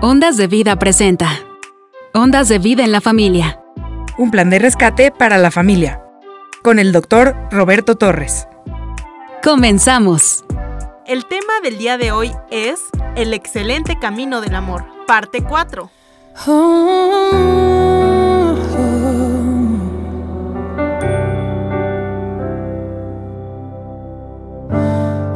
Ondas 0.00 0.36
de 0.36 0.46
Vida 0.46 0.78
presenta. 0.78 1.28
Ondas 2.14 2.48
de 2.48 2.60
Vida 2.60 2.84
en 2.84 2.92
la 2.92 3.00
Familia. 3.00 3.60
Un 4.16 4.30
plan 4.30 4.48
de 4.48 4.60
rescate 4.60 5.10
para 5.10 5.38
la 5.38 5.50
familia. 5.50 6.00
Con 6.62 6.78
el 6.78 6.92
doctor 6.92 7.34
Roberto 7.50 7.96
Torres. 7.96 8.46
Comenzamos. 9.42 10.44
El 11.04 11.26
tema 11.26 11.52
del 11.64 11.78
día 11.78 11.98
de 11.98 12.12
hoy 12.12 12.30
es 12.52 12.78
El 13.16 13.34
excelente 13.34 13.98
camino 13.98 14.40
del 14.40 14.54
amor, 14.54 14.84
parte 15.08 15.42
4. 15.42 15.90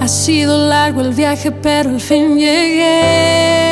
Ha 0.01 0.07
sido 0.07 0.69
largo 0.69 1.01
el 1.01 1.15
viaje, 1.15 1.51
pero 1.51 1.91
al 1.91 2.01
fin 2.01 2.39
llegué. 2.39 3.72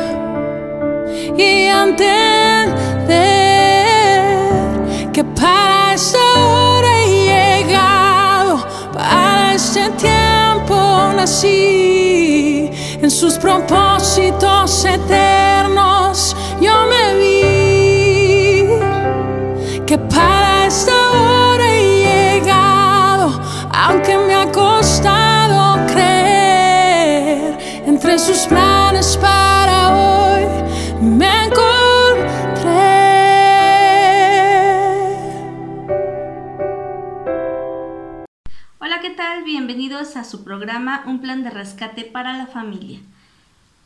y 1.37 1.65
entender 1.65 2.69
que 5.13 5.23
para 5.23 5.93
esta 5.93 6.19
hora 6.37 7.03
he 7.03 7.07
llegado, 7.63 8.65
para 8.93 9.53
este 9.53 9.89
tiempo 9.91 10.75
nací, 11.15 12.69
en 13.01 13.11
sus 13.11 13.37
propósitos 13.37 14.85
eternos. 14.85 16.35
Yo 16.59 16.73
me 16.87 17.15
vi, 17.19 18.67
que 19.85 19.97
para 19.97 20.67
esta 20.67 20.93
hora 21.11 21.65
he 21.75 22.39
llegado, 22.39 23.41
aunque 23.73 24.17
me 24.17 24.35
ha 24.35 24.51
costado 24.51 25.85
creer, 25.87 27.57
entre 27.85 28.19
sus 28.19 28.45
planes 28.47 29.17
para 29.17 29.40
Bienvenidos 39.63 40.17
a 40.17 40.23
su 40.23 40.43
programa 40.43 41.03
Un 41.05 41.21
plan 41.21 41.43
de 41.43 41.51
rescate 41.51 42.03
para 42.03 42.35
la 42.35 42.47
familia. 42.47 42.99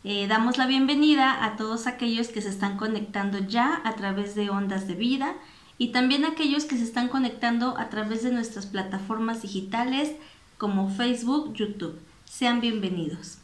Eh, 0.06 0.26
damos 0.26 0.58
la 0.58 0.68
bienvenida 0.68 1.44
a 1.44 1.58
todos 1.58 1.86
aquellos 1.86 2.30
que 2.30 2.42
se 2.42 2.48
están 2.48 2.78
conectando 2.78 3.40
ya 3.40 3.82
a 3.84 3.96
través 3.96 4.36
de 4.36 4.50
Ondas 4.50 4.88
de 4.88 4.94
Vida 4.94 5.34
y 5.78 5.90
también 5.90 6.24
a 6.24 6.30
aquellos 6.30 6.64
que 6.64 6.78
se 6.78 6.86
están 6.86 7.10
conectando 7.10 7.78
a 7.78 7.90
través 7.90 8.24
de 8.24 8.32
nuestras 8.32 8.68
plataformas 8.68 9.42
digitales 9.42 10.14
como 10.58 10.90
Facebook, 10.90 11.54
YouTube. 11.54 12.00
Sean 12.24 12.62
bienvenidos. 12.62 13.40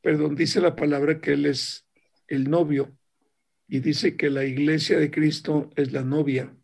perdón, 0.00 0.36
dice 0.36 0.60
la 0.60 0.76
palabra 0.76 1.20
que 1.20 1.32
Él 1.32 1.46
es 1.46 1.86
el 2.26 2.50
novio 2.50 2.96
y 3.66 3.80
dice 3.80 4.16
que 4.16 4.30
la 4.30 4.44
iglesia 4.44 4.98
de 4.98 5.10
Cristo 5.10 5.70
es 5.76 5.92
la 5.92 6.02
novia. 6.02 6.54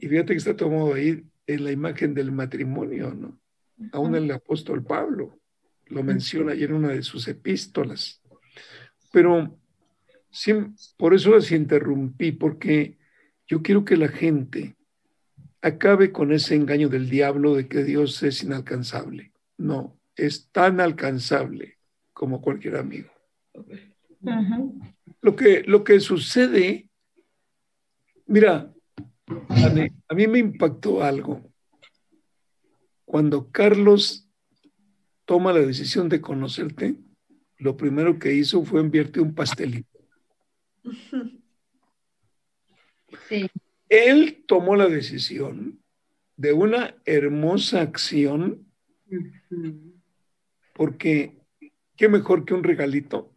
Y 0.00 0.08
fíjate 0.08 0.34
que 0.34 0.38
está 0.38 0.56
tomado 0.56 0.94
ahí 0.94 1.24
en 1.46 1.64
la 1.64 1.72
imagen 1.72 2.14
del 2.14 2.30
matrimonio, 2.30 3.14
¿no? 3.14 3.40
Aún 3.92 4.14
el 4.14 4.30
apóstol 4.30 4.84
Pablo 4.84 5.38
lo 5.86 6.02
menciona 6.02 6.52
ahí 6.52 6.64
en 6.64 6.72
una 6.72 6.88
de 6.88 7.02
sus 7.02 7.26
epístolas. 7.28 8.20
Pero 9.12 9.58
por 10.96 11.14
eso 11.14 11.30
las 11.30 11.50
interrumpí, 11.50 12.32
porque 12.32 12.98
yo 13.46 13.62
quiero 13.62 13.84
que 13.84 13.96
la 13.96 14.08
gente 14.08 14.76
acabe 15.62 16.12
con 16.12 16.32
ese 16.32 16.54
engaño 16.54 16.88
del 16.88 17.08
diablo 17.08 17.54
de 17.54 17.66
que 17.66 17.82
Dios 17.82 18.22
es 18.22 18.42
inalcanzable. 18.42 19.32
No, 19.56 19.98
es 20.14 20.50
tan 20.50 20.80
alcanzable 20.80 21.77
como 22.18 22.42
cualquier 22.42 22.74
amigo. 22.76 23.10
Lo 25.20 25.36
que, 25.36 25.62
lo 25.62 25.84
que 25.84 26.00
sucede, 26.00 26.90
mira, 28.26 28.74
a 30.08 30.14
mí 30.14 30.26
me 30.26 30.40
impactó 30.40 31.04
algo. 31.04 31.48
Cuando 33.04 33.52
Carlos 33.52 34.28
toma 35.26 35.52
la 35.52 35.60
decisión 35.60 36.08
de 36.08 36.20
conocerte, 36.20 36.96
lo 37.56 37.76
primero 37.76 38.18
que 38.18 38.34
hizo 38.34 38.64
fue 38.64 38.80
enviarte 38.80 39.20
un 39.20 39.32
pastelito. 39.32 40.00
Sí. 43.28 43.48
Él 43.88 44.44
tomó 44.48 44.74
la 44.74 44.88
decisión 44.88 45.80
de 46.36 46.52
una 46.52 46.96
hermosa 47.04 47.80
acción, 47.80 48.66
porque 50.74 51.37
qué 51.98 52.08
mejor 52.08 52.46
que 52.46 52.54
un 52.54 52.62
regalito. 52.62 53.34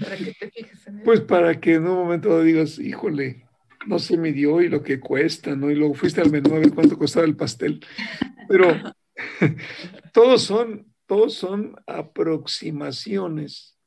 Para 0.00 0.16
que 0.16 0.32
te 0.32 0.50
fijes 0.50 0.86
en 0.88 0.98
él. 0.98 1.04
Pues 1.04 1.20
para 1.20 1.60
que 1.60 1.74
en 1.74 1.86
un 1.86 1.94
momento 1.94 2.42
digas, 2.42 2.78
híjole, 2.78 3.46
no 3.86 3.98
se 3.98 4.16
midió 4.16 4.60
y 4.60 4.68
lo 4.68 4.82
que 4.82 4.98
cuesta, 4.98 5.54
¿no? 5.54 5.70
Y 5.70 5.76
luego 5.76 5.94
fuiste 5.94 6.20
al 6.20 6.30
menú 6.30 6.54
a 6.54 6.58
ver 6.58 6.72
cuánto 6.72 6.98
costaba 6.98 7.26
el 7.26 7.36
pastel. 7.36 7.84
Pero 8.48 8.68
todos 10.12 10.42
son, 10.42 10.92
todos 11.06 11.34
son 11.34 11.76
aproximaciones. 11.86 13.78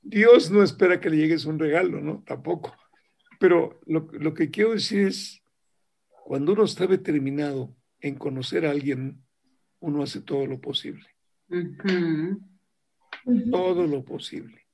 Dios 0.00 0.50
no 0.50 0.62
espera 0.62 1.00
que 1.00 1.10
le 1.10 1.18
llegues 1.18 1.44
un 1.44 1.58
regalo, 1.58 2.00
¿no? 2.00 2.24
Tampoco. 2.26 2.74
Pero 3.38 3.80
lo, 3.86 4.08
lo 4.12 4.32
que 4.32 4.50
quiero 4.50 4.72
decir 4.72 5.08
es, 5.08 5.42
cuando 6.24 6.52
uno 6.52 6.64
está 6.64 6.86
determinado 6.86 7.76
en 8.00 8.14
conocer 8.14 8.64
a 8.64 8.70
alguien, 8.70 9.22
uno 9.80 10.02
hace 10.02 10.22
todo 10.22 10.46
lo 10.46 10.60
posible. 10.60 11.13
Todo 13.50 13.86
lo 13.86 14.04
posible. 14.04 14.66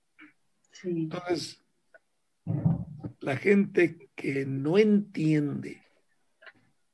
Sí. 0.72 0.90
Entonces, 0.90 1.64
la 3.20 3.36
gente 3.36 4.10
que 4.14 4.46
no 4.46 4.78
entiende 4.78 5.82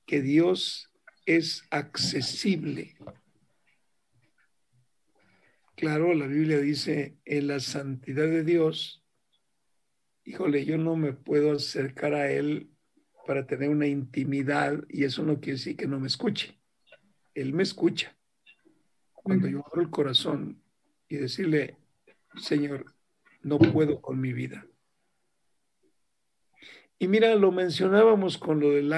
que 0.06 0.22
Dios 0.22 0.90
es 1.24 1.64
accesible. 1.70 2.96
Claro, 5.74 6.14
la 6.14 6.26
Biblia 6.26 6.58
dice, 6.58 7.18
en 7.24 7.48
la 7.48 7.60
santidad 7.60 8.26
de 8.26 8.44
Dios, 8.44 9.04
híjole, 10.24 10.64
yo 10.64 10.78
no 10.78 10.96
me 10.96 11.12
puedo 11.12 11.52
acercar 11.52 12.14
a 12.14 12.30
Él 12.30 12.70
para 13.26 13.46
tener 13.46 13.68
una 13.68 13.86
intimidad 13.86 14.82
y 14.88 15.04
eso 15.04 15.22
no 15.22 15.40
quiere 15.40 15.58
decir 15.58 15.76
que 15.76 15.86
no 15.86 16.00
me 16.00 16.06
escuche. 16.06 16.58
Él 17.34 17.52
me 17.52 17.62
escucha. 17.62 18.16
Cuando 19.26 19.48
yo 19.48 19.60
abro 19.66 19.82
el 19.82 19.90
corazón 19.90 20.62
y 21.08 21.16
decirle, 21.16 21.76
Señor, 22.36 22.94
no 23.42 23.58
puedo 23.58 24.00
con 24.00 24.20
mi 24.20 24.32
vida. 24.32 24.64
Y 27.00 27.08
mira, 27.08 27.34
lo 27.34 27.50
mencionábamos 27.50 28.38
con 28.38 28.60
lo 28.60 28.70
del 28.70 28.94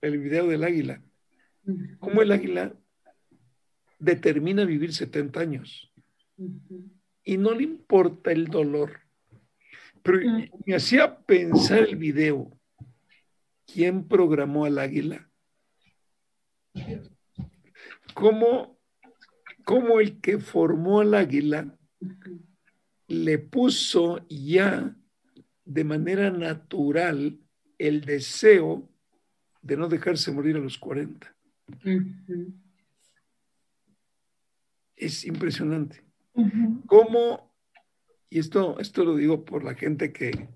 el 0.00 0.18
video 0.20 0.46
del 0.46 0.64
águila. 0.64 1.02
Cómo 1.98 2.22
el 2.22 2.32
águila 2.32 2.74
determina 3.98 4.64
vivir 4.64 4.94
70 4.94 5.38
años. 5.38 5.92
Y 7.22 7.36
no 7.36 7.52
le 7.52 7.64
importa 7.64 8.32
el 8.32 8.46
dolor. 8.46 9.00
Pero 10.02 10.20
me 10.64 10.74
hacía 10.76 11.18
pensar 11.26 11.80
el 11.80 11.96
video. 11.96 12.50
¿Quién 13.66 14.08
programó 14.08 14.64
al 14.64 14.78
águila? 14.78 15.30
¿Cómo, 18.14 18.77
cómo 19.68 20.00
el 20.00 20.18
que 20.22 20.38
formó 20.38 21.00
al 21.00 21.12
águila 21.12 21.76
le 23.06 23.38
puso 23.38 24.26
ya 24.26 24.96
de 25.66 25.84
manera 25.84 26.30
natural 26.30 27.38
el 27.76 28.00
deseo 28.00 28.88
de 29.60 29.76
no 29.76 29.88
dejarse 29.88 30.32
morir 30.32 30.56
a 30.56 30.60
los 30.60 30.78
40. 30.78 31.36
Es 34.96 35.26
impresionante. 35.26 36.02
¿Cómo, 36.86 37.54
y 38.30 38.38
esto, 38.38 38.80
esto 38.80 39.04
lo 39.04 39.16
digo 39.16 39.44
por 39.44 39.64
la 39.64 39.74
gente 39.74 40.14
que 40.14 40.48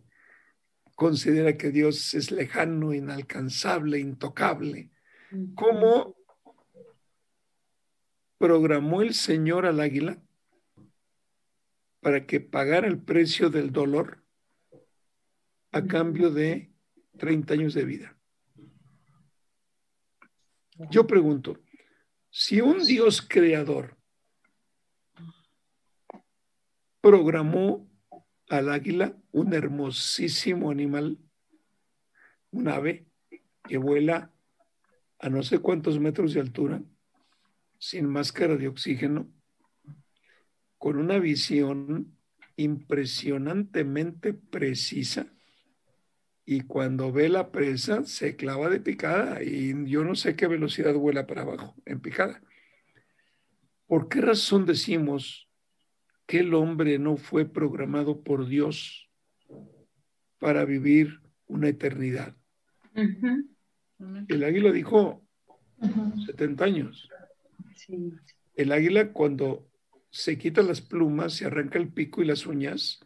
considera 0.95 1.59
que 1.59 1.71
Dios 1.71 2.15
es 2.15 2.31
lejano, 2.31 2.95
inalcanzable, 2.95 3.99
intocable, 3.99 4.91
cómo 5.55 6.17
programó 8.43 9.03
el 9.03 9.15
Señor 9.15 9.67
al 9.67 9.79
águila 9.79 10.21
para 12.01 12.27
que 12.27 12.41
pagara 12.41 12.89
el 12.89 13.01
precio 13.01 13.51
del 13.51 13.71
dolor 13.71 14.25
a 15.71 15.87
cambio 15.87 16.29
de 16.33 16.73
30 17.19 17.55
años 17.55 17.75
de 17.75 17.85
vida. 17.85 18.19
Yo 20.91 21.07
pregunto, 21.07 21.61
si 22.31 22.61
un 22.61 22.83
Dios 22.83 23.23
creador 23.23 23.97
programó 27.01 27.89
al 28.49 28.71
águila, 28.71 29.17
un 29.31 29.55
hermosísimo 29.55 30.73
animal, 30.73 31.17
un 32.51 32.67
ave 32.67 33.07
que 33.69 33.79
vuela 33.79 34.33
a 35.21 35.29
no 35.29 35.45
sé 35.45 35.61
cuántos 35.61 36.01
metros 36.01 36.35
de 36.35 36.41
altura, 36.41 36.83
sin 37.83 38.07
máscara 38.09 38.55
de 38.57 38.69
oxígeno, 38.69 39.29
con 40.79 40.99
una 40.99 41.19
visión 41.19 42.17
impresionantemente 42.55 44.35
precisa, 44.35 45.27
y 46.45 46.61
cuando 46.61 47.11
ve 47.11 47.29
la 47.29 47.51
presa 47.51 48.05
se 48.05 48.37
clava 48.37 48.69
de 48.69 48.79
picada 48.79 49.43
y 49.43 49.75
yo 49.91 50.05
no 50.05 50.15
sé 50.15 50.37
qué 50.37 50.47
velocidad 50.47 50.95
vuela 50.95 51.27
para 51.27 51.43
abajo 51.43 51.75
en 51.85 51.99
picada. 51.99 52.41
¿Por 53.89 54.09
qué 54.09 54.21
razón 54.21 54.65
decimos 54.65 55.49
que 56.27 56.39
el 56.39 56.55
hombre 56.55 57.01
no 57.01 57.17
fue 57.17 57.47
programado 57.47 58.23
por 58.23 58.47
Dios 58.47 59.11
para 60.39 60.65
vivir 60.65 61.21
una 61.47 61.69
eternidad? 61.69 62.37
El 64.29 64.45
águila 64.45 64.71
dijo 64.71 65.25
70 66.27 66.65
años. 66.65 67.09
El 68.55 68.73
águila 68.73 69.13
cuando 69.13 69.69
se 70.11 70.37
quita 70.39 70.63
las 70.63 70.81
plumas, 70.81 71.35
se 71.35 71.47
arranca 71.47 71.79
el 71.79 71.89
pico 71.89 72.23
y 72.23 72.27
las 72.27 72.47
uñas, 72.47 73.01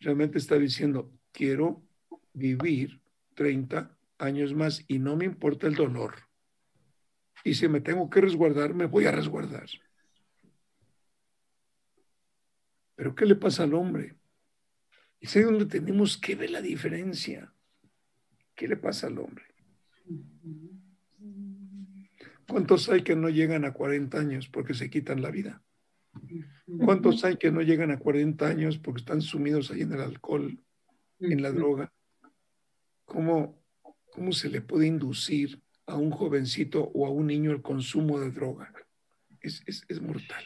realmente 0.00 0.38
está 0.38 0.56
diciendo, 0.56 1.12
quiero 1.32 1.82
vivir 2.32 3.00
30 3.34 3.96
años 4.18 4.54
más 4.54 4.84
y 4.88 4.98
no 4.98 5.16
me 5.16 5.24
importa 5.24 5.66
el 5.66 5.74
dolor. 5.74 6.14
Y 7.44 7.54
si 7.54 7.68
me 7.68 7.80
tengo 7.80 8.08
que 8.08 8.20
resguardar, 8.20 8.74
me 8.74 8.86
voy 8.86 9.06
a 9.06 9.12
resguardar. 9.12 9.68
Pero 12.94 13.14
¿qué 13.14 13.26
le 13.26 13.36
pasa 13.36 13.62
al 13.62 13.74
hombre? 13.74 14.16
Y 15.20 15.26
es 15.26 15.44
donde 15.44 15.66
tenemos 15.66 16.18
que 16.18 16.34
ver 16.34 16.50
la 16.50 16.60
diferencia. 16.60 17.52
¿Qué 18.54 18.68
le 18.68 18.76
pasa 18.76 19.06
al 19.06 19.18
hombre? 19.18 19.44
¿Cuántos 22.48 22.88
hay 22.88 23.02
que 23.02 23.14
no 23.14 23.28
llegan 23.28 23.64
a 23.64 23.72
40 23.72 24.18
años 24.18 24.48
porque 24.48 24.72
se 24.72 24.88
quitan 24.88 25.20
la 25.20 25.30
vida? 25.30 25.62
¿Cuántos 26.78 27.22
hay 27.24 27.36
que 27.36 27.50
no 27.50 27.60
llegan 27.60 27.90
a 27.90 27.98
40 27.98 28.46
años 28.46 28.78
porque 28.78 29.00
están 29.00 29.20
sumidos 29.20 29.70
ahí 29.70 29.82
en 29.82 29.92
el 29.92 30.00
alcohol, 30.00 30.58
en 31.20 31.42
la 31.42 31.52
droga? 31.52 31.92
¿Cómo, 33.04 33.62
cómo 34.10 34.32
se 34.32 34.48
le 34.48 34.62
puede 34.62 34.86
inducir 34.86 35.62
a 35.86 35.96
un 35.96 36.10
jovencito 36.10 36.90
o 36.94 37.06
a 37.06 37.10
un 37.10 37.26
niño 37.26 37.50
el 37.50 37.62
consumo 37.62 38.18
de 38.18 38.30
droga? 38.30 38.72
Es, 39.40 39.62
es, 39.66 40.00
mortal. 40.00 40.44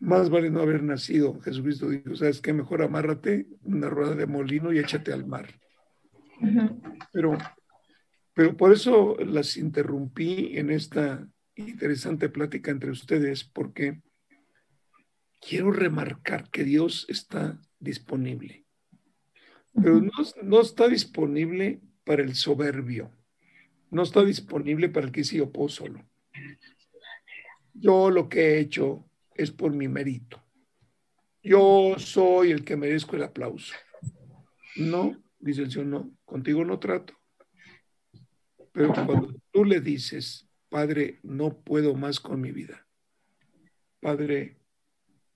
Más 0.00 0.28
vale 0.30 0.50
no 0.50 0.60
haber 0.60 0.82
nacido. 0.82 1.40
Jesucristo 1.40 1.88
dijo, 1.88 2.14
¿sabes 2.16 2.40
qué? 2.40 2.52
Mejor 2.52 2.82
amárrate 2.82 3.46
una 3.62 3.88
rueda 3.88 4.14
de 4.14 4.26
molino 4.26 4.72
y 4.72 4.78
échate 4.78 5.12
al 5.12 5.26
mar. 5.26 5.48
Pero, 7.12 7.38
pero 8.36 8.56
por 8.56 8.70
eso 8.70 9.16
las 9.18 9.56
interrumpí 9.56 10.56
en 10.56 10.70
esta 10.70 11.26
interesante 11.56 12.28
plática 12.28 12.70
entre 12.70 12.90
ustedes, 12.90 13.42
porque 13.42 14.00
quiero 15.40 15.72
remarcar 15.72 16.48
que 16.50 16.62
Dios 16.62 17.06
está 17.08 17.58
disponible 17.80 18.66
pero 19.82 20.00
no, 20.42 20.60
está 20.60 20.88
disponible 20.88 21.80
para 22.04 22.22
el 22.22 22.34
soberbio, 22.34 23.10
no 23.90 24.02
está 24.02 24.24
disponible 24.24 24.88
para 24.88 25.06
el 25.06 25.12
que 25.12 25.24
se 25.24 25.40
opó 25.40 25.68
solo. 25.68 26.02
Yo 27.74 28.10
lo 28.10 28.28
que 28.28 28.40
he 28.40 28.58
hecho 28.60 29.04
es 29.34 29.50
por 29.50 29.72
mi 29.72 29.86
mérito. 29.86 30.42
Yo 31.42 31.94
soy 31.98 32.52
el 32.52 32.64
que 32.64 32.76
merezco 32.76 33.16
el 33.16 33.24
aplauso. 33.24 33.74
No, 34.76 35.22
dice 35.38 35.62
el 35.62 35.70
Señor, 35.70 35.86
no, 35.86 36.10
contigo 36.24 36.64
no 36.64 36.78
trato. 36.78 37.14
Pero 38.76 38.92
cuando 38.92 39.34
tú 39.50 39.64
le 39.64 39.80
dices, 39.80 40.46
Padre, 40.68 41.18
no 41.22 41.62
puedo 41.62 41.94
más 41.94 42.20
con 42.20 42.42
mi 42.42 42.52
vida. 42.52 42.86
Padre, 44.00 44.60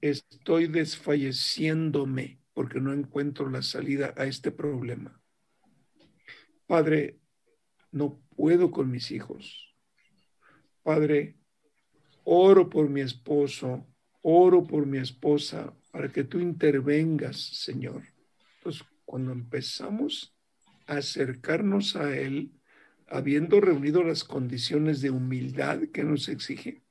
estoy 0.03 0.67
desfalleciéndome 0.67 2.43
porque 2.53 2.83
no 2.83 2.93
encuentro 2.93 3.49
la 3.49 3.63
salida 3.63 4.13
a 4.19 4.27
este 4.27 4.51
problema. 4.51 5.19
Padre, 6.67 7.19
no 7.93 8.21
puedo 8.37 8.71
con 8.71 8.91
mis 8.91 9.11
hijos. 9.11 9.75
Padre, 10.83 11.39
oro 12.25 12.69
por 12.69 12.91
mi 12.91 13.01
esposo, 13.01 13.87
oro 14.21 14.67
por 14.67 14.85
mi 14.85 14.99
esposa, 14.99 15.75
para 15.91 16.13
que 16.13 16.25
tú 16.25 16.41
intervengas, 16.41 17.39
Señor. 17.41 18.03
Entonces, 18.59 18.87
cuando 19.07 19.33
empezamos 19.33 20.37
a 20.87 20.99
acercarnos 20.99 21.97
a 21.97 22.15
Él, 22.15 22.53
habiendo 23.11 23.61
reunido 23.61 24.03
las 24.03 24.25
condiciones 24.25 25.01
de 25.01 25.11
humildad 25.11 25.81
que 25.93 26.05
nos 26.05 26.29
exige, 26.29 26.83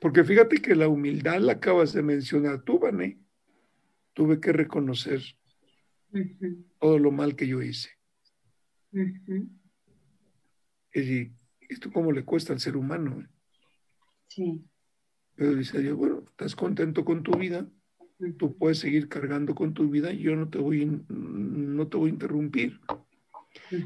porque 0.00 0.24
fíjate 0.24 0.60
que 0.60 0.74
la 0.74 0.88
humildad 0.88 1.38
la 1.40 1.52
acabas 1.52 1.92
de 1.92 2.02
mencionar 2.02 2.62
tú, 2.62 2.78
Vané 2.78 3.22
tuve 4.14 4.40
que 4.40 4.52
reconocer 4.52 5.20
todo 6.78 6.98
lo 6.98 7.10
mal 7.10 7.36
que 7.36 7.46
yo 7.46 7.62
hice. 7.62 7.90
Y 10.94 11.32
esto 11.68 11.90
cómo 11.92 12.12
le 12.12 12.24
cuesta 12.24 12.52
al 12.52 12.60
ser 12.60 12.76
humano. 12.76 13.26
Sí. 14.28 14.64
Pero 15.34 15.54
dice 15.54 15.80
Dios, 15.80 15.96
bueno, 15.96 16.24
estás 16.28 16.54
contento 16.54 17.04
con 17.04 17.22
tu 17.22 17.32
vida, 17.38 17.66
tú 18.38 18.56
puedes 18.56 18.78
seguir 18.78 19.08
cargando 19.08 19.54
con 19.54 19.72
tu 19.72 19.88
vida 19.88 20.12
yo 20.12 20.36
no 20.36 20.48
te 20.48 20.58
voy, 20.58 21.02
no 21.08 21.88
te 21.88 21.96
voy 21.96 22.10
a 22.10 22.12
interrumpir. 22.12 22.80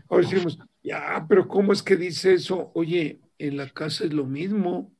Ahora 0.08 0.28
decimos, 0.28 0.58
ya, 0.86 1.26
pero 1.28 1.48
¿cómo 1.48 1.72
es 1.72 1.82
que 1.82 1.96
dice 1.96 2.34
eso? 2.34 2.70
Oye, 2.74 3.20
en 3.38 3.56
la 3.56 3.68
casa 3.68 4.04
es 4.04 4.12
lo 4.12 4.24
mismo. 4.24 4.94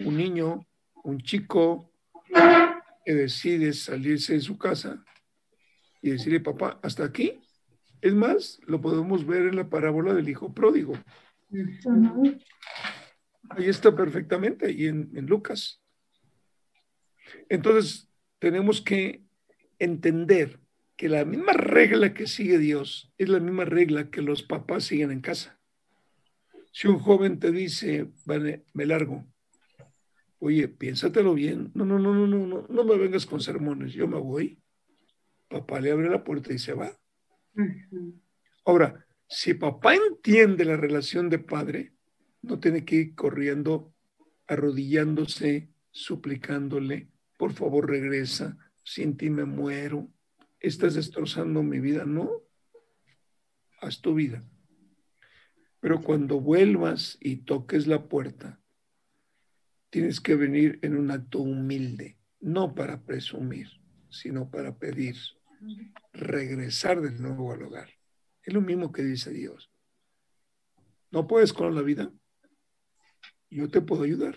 Un 0.00 0.16
niño, 0.16 0.66
un 1.04 1.20
chico, 1.20 1.92
que 3.04 3.14
decide 3.14 3.72
salirse 3.72 4.34
de 4.34 4.40
su 4.40 4.58
casa 4.58 5.04
y 6.02 6.10
decirle, 6.10 6.40
papá, 6.40 6.80
hasta 6.82 7.04
aquí. 7.04 7.40
Es 8.00 8.14
más, 8.14 8.60
lo 8.66 8.80
podemos 8.80 9.24
ver 9.24 9.42
en 9.42 9.54
la 9.54 9.70
parábola 9.70 10.12
del 10.12 10.28
hijo 10.28 10.52
pródigo. 10.52 10.94
Ahí 13.50 13.68
está 13.68 13.94
perfectamente, 13.94 14.66
ahí 14.66 14.86
en, 14.86 15.12
en 15.14 15.26
Lucas. 15.26 15.80
Entonces, 17.48 18.08
tenemos 18.40 18.80
que 18.80 19.22
entender 19.78 20.58
que 20.96 21.08
la 21.08 21.24
misma 21.24 21.52
regla 21.52 22.14
que 22.14 22.26
sigue 22.26 22.58
Dios 22.58 23.12
es 23.18 23.28
la 23.28 23.38
misma 23.38 23.64
regla 23.64 24.10
que 24.10 24.22
los 24.22 24.42
papás 24.42 24.84
siguen 24.84 25.10
en 25.10 25.20
casa. 25.20 25.60
Si 26.72 26.88
un 26.88 26.98
joven 26.98 27.38
te 27.38 27.52
dice, 27.52 28.10
vale, 28.24 28.64
me 28.72 28.86
largo, 28.86 29.26
oye, 30.38 30.68
piénsatelo 30.68 31.34
bien, 31.34 31.70
no, 31.74 31.84
no, 31.84 31.98
no, 31.98 32.14
no, 32.14 32.26
no, 32.26 32.46
no, 32.46 32.66
no 32.68 32.84
me 32.84 32.96
vengas 32.96 33.26
con 33.26 33.40
sermones, 33.40 33.92
yo 33.92 34.08
me 34.08 34.18
voy. 34.18 34.58
Papá 35.48 35.80
le 35.80 35.92
abre 35.92 36.10
la 36.10 36.24
puerta 36.24 36.52
y 36.52 36.58
se 36.58 36.72
va. 36.72 36.92
Ahora, 38.64 39.06
si 39.28 39.54
papá 39.54 39.94
entiende 39.94 40.64
la 40.64 40.76
relación 40.76 41.30
de 41.30 41.38
padre, 41.38 41.92
no 42.42 42.58
tiene 42.58 42.84
que 42.84 42.96
ir 42.96 43.14
corriendo, 43.14 43.92
arrodillándose, 44.46 45.70
suplicándole, 45.90 47.08
por 47.38 47.52
favor 47.52 47.88
regresa, 47.88 48.56
sin 48.82 49.16
ti 49.16 49.30
me 49.30 49.44
muero, 49.44 50.10
estás 50.68 50.94
destrozando 50.94 51.62
mi 51.62 51.80
vida. 51.80 52.04
No, 52.04 52.42
haz 53.80 54.00
tu 54.00 54.14
vida. 54.14 54.42
Pero 55.80 56.00
cuando 56.00 56.40
vuelvas 56.40 57.16
y 57.20 57.36
toques 57.36 57.86
la 57.86 58.08
puerta, 58.08 58.60
tienes 59.90 60.20
que 60.20 60.34
venir 60.34 60.78
en 60.82 60.96
un 60.96 61.10
acto 61.10 61.40
humilde, 61.40 62.18
no 62.40 62.74
para 62.74 63.04
presumir, 63.04 63.68
sino 64.10 64.50
para 64.50 64.76
pedir, 64.78 65.16
regresar 66.12 67.00
de 67.00 67.12
nuevo 67.12 67.52
al 67.52 67.62
hogar. 67.62 67.90
Es 68.42 68.52
lo 68.54 68.60
mismo 68.60 68.92
que 68.92 69.02
dice 69.02 69.30
Dios. 69.30 69.70
¿No 71.10 71.26
puedes 71.26 71.52
con 71.52 71.74
la 71.74 71.82
vida? 71.82 72.12
Yo 73.48 73.68
te 73.68 73.80
puedo 73.80 74.02
ayudar. 74.02 74.36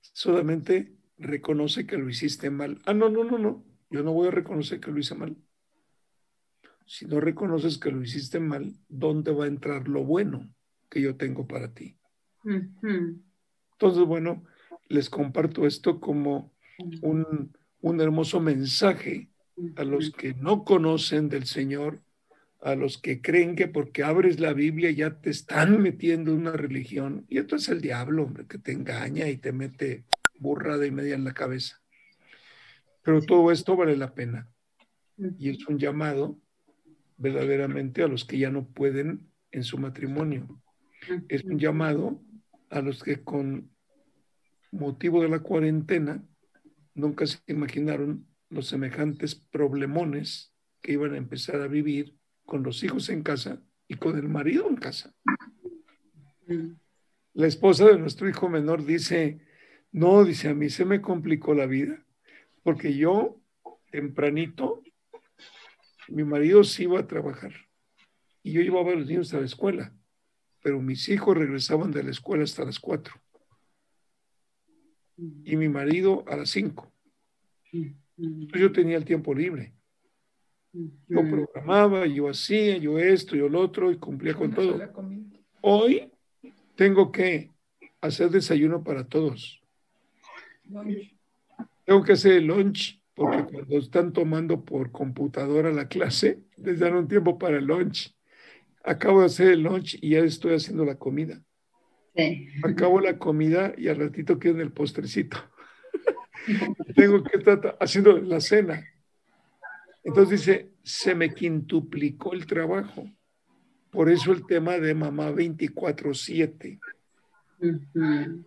Solamente 0.00 0.96
reconoce 1.16 1.86
que 1.86 1.96
lo 1.96 2.08
hiciste 2.08 2.50
mal. 2.50 2.80
Ah, 2.84 2.94
no, 2.94 3.08
no, 3.08 3.24
no, 3.24 3.38
no. 3.38 3.71
Yo 3.92 4.02
no 4.02 4.12
voy 4.12 4.28
a 4.28 4.32
reconocer 4.32 4.80
que 4.80 4.90
lo 4.90 4.98
hice 4.98 5.14
mal. 5.14 5.36
Si 6.86 7.04
no 7.06 7.20
reconoces 7.20 7.78
que 7.78 7.90
lo 7.90 8.02
hiciste 8.02 8.40
mal, 8.40 8.72
¿dónde 8.88 9.32
va 9.32 9.44
a 9.44 9.48
entrar 9.48 9.86
lo 9.86 10.02
bueno 10.02 10.48
que 10.88 11.00
yo 11.00 11.16
tengo 11.16 11.46
para 11.46 11.72
ti? 11.72 11.96
Entonces, 13.72 14.04
bueno, 14.04 14.44
les 14.88 15.10
comparto 15.10 15.66
esto 15.66 16.00
como 16.00 16.52
un, 17.02 17.52
un 17.80 18.00
hermoso 18.00 18.40
mensaje 18.40 19.28
a 19.76 19.84
los 19.84 20.10
que 20.10 20.34
no 20.34 20.64
conocen 20.64 21.28
del 21.28 21.44
Señor, 21.44 22.00
a 22.62 22.74
los 22.74 22.96
que 22.96 23.20
creen 23.20 23.56
que 23.56 23.68
porque 23.68 24.04
abres 24.04 24.40
la 24.40 24.54
Biblia 24.54 24.90
ya 24.90 25.20
te 25.20 25.30
están 25.30 25.82
metiendo 25.82 26.32
en 26.32 26.38
una 26.38 26.52
religión. 26.52 27.26
Y 27.28 27.38
esto 27.38 27.56
es 27.56 27.68
el 27.68 27.82
diablo, 27.82 28.24
hombre, 28.24 28.46
que 28.46 28.58
te 28.58 28.72
engaña 28.72 29.28
y 29.28 29.36
te 29.36 29.52
mete 29.52 30.04
burrada 30.38 30.86
y 30.86 30.90
media 30.90 31.14
en 31.14 31.24
la 31.24 31.34
cabeza. 31.34 31.81
Pero 33.02 33.20
todo 33.22 33.50
esto 33.50 33.76
vale 33.76 33.96
la 33.96 34.14
pena. 34.14 34.48
Y 35.38 35.50
es 35.50 35.66
un 35.66 35.78
llamado 35.78 36.38
verdaderamente 37.16 38.02
a 38.02 38.08
los 38.08 38.24
que 38.24 38.38
ya 38.38 38.50
no 38.50 38.66
pueden 38.66 39.30
en 39.50 39.64
su 39.64 39.78
matrimonio. 39.78 40.60
Es 41.28 41.44
un 41.44 41.58
llamado 41.58 42.22
a 42.70 42.80
los 42.80 43.02
que 43.02 43.22
con 43.22 43.70
motivo 44.70 45.22
de 45.22 45.28
la 45.28 45.40
cuarentena 45.40 46.24
nunca 46.94 47.26
se 47.26 47.38
imaginaron 47.46 48.26
los 48.48 48.68
semejantes 48.68 49.34
problemones 49.34 50.52
que 50.80 50.92
iban 50.92 51.14
a 51.14 51.18
empezar 51.18 51.60
a 51.60 51.68
vivir 51.68 52.16
con 52.44 52.62
los 52.62 52.82
hijos 52.82 53.08
en 53.08 53.22
casa 53.22 53.62
y 53.88 53.94
con 53.94 54.18
el 54.18 54.28
marido 54.28 54.68
en 54.68 54.76
casa. 54.76 55.14
La 57.34 57.46
esposa 57.46 57.86
de 57.86 57.98
nuestro 57.98 58.28
hijo 58.28 58.48
menor 58.48 58.84
dice, 58.84 59.40
no, 59.90 60.24
dice, 60.24 60.48
a 60.48 60.54
mí 60.54 60.68
se 60.70 60.84
me 60.84 61.00
complicó 61.00 61.54
la 61.54 61.66
vida, 61.66 62.04
porque 62.62 62.94
yo 62.94 63.36
tempranito, 63.90 64.82
mi 66.08 66.24
marido 66.24 66.64
se 66.64 66.84
iba 66.84 67.00
a 67.00 67.06
trabajar 67.06 67.52
y 68.42 68.52
yo 68.52 68.60
llevaba 68.60 68.92
a 68.92 68.96
los 68.96 69.06
niños 69.06 69.32
a 69.34 69.40
la 69.40 69.46
escuela, 69.46 69.94
pero 70.62 70.80
mis 70.80 71.08
hijos 71.08 71.36
regresaban 71.36 71.90
de 71.90 72.02
la 72.02 72.10
escuela 72.10 72.44
hasta 72.44 72.64
las 72.64 72.80
cuatro 72.80 73.14
y 75.16 75.56
mi 75.56 75.68
marido 75.68 76.24
a 76.26 76.36
las 76.36 76.50
cinco. 76.50 76.92
Entonces 77.72 78.60
yo 78.60 78.72
tenía 78.72 78.96
el 78.96 79.04
tiempo 79.04 79.34
libre. 79.34 79.74
Yo 80.72 81.20
programaba, 81.28 82.06
yo 82.06 82.30
hacía, 82.30 82.78
yo 82.78 82.98
esto, 82.98 83.36
yo 83.36 83.48
lo 83.48 83.60
otro 83.60 83.92
y 83.92 83.98
cumplía 83.98 84.34
con 84.34 84.54
todo. 84.54 84.80
Hoy 85.60 86.10
tengo 86.76 87.12
que 87.12 87.50
hacer 88.00 88.30
desayuno 88.30 88.82
para 88.82 89.04
todos. 89.06 89.60
Tengo 91.92 92.04
que 92.04 92.12
hacer 92.12 92.32
el 92.32 92.46
lunch 92.46 93.02
porque 93.14 93.44
cuando 93.52 93.76
están 93.76 94.14
tomando 94.14 94.64
por 94.64 94.90
computadora 94.92 95.70
la 95.72 95.88
clase, 95.88 96.40
les 96.56 96.78
dan 96.78 96.96
un 96.96 97.06
tiempo 97.06 97.38
para 97.38 97.58
el 97.58 97.66
lunch. 97.66 98.16
Acabo 98.82 99.20
de 99.20 99.26
hacer 99.26 99.48
el 99.48 99.64
lunch 99.64 99.98
y 100.00 100.12
ya 100.12 100.20
estoy 100.20 100.54
haciendo 100.54 100.86
la 100.86 100.94
comida. 100.94 101.42
Acabo 102.62 102.98
la 102.98 103.18
comida 103.18 103.74
y 103.76 103.88
al 103.88 103.98
ratito 103.98 104.38
quiero 104.38 104.62
el 104.62 104.72
postrecito. 104.72 105.36
Tengo 106.96 107.22
que 107.22 107.36
estar 107.36 107.76
haciendo 107.78 108.16
la 108.16 108.40
cena. 108.40 108.82
Entonces 110.02 110.46
dice, 110.46 110.70
se 110.82 111.14
me 111.14 111.34
quintuplicó 111.34 112.32
el 112.32 112.46
trabajo. 112.46 113.06
Por 113.90 114.08
eso 114.08 114.32
el 114.32 114.46
tema 114.46 114.78
de 114.78 114.94
mamá 114.94 115.30
24/7. 115.30 116.80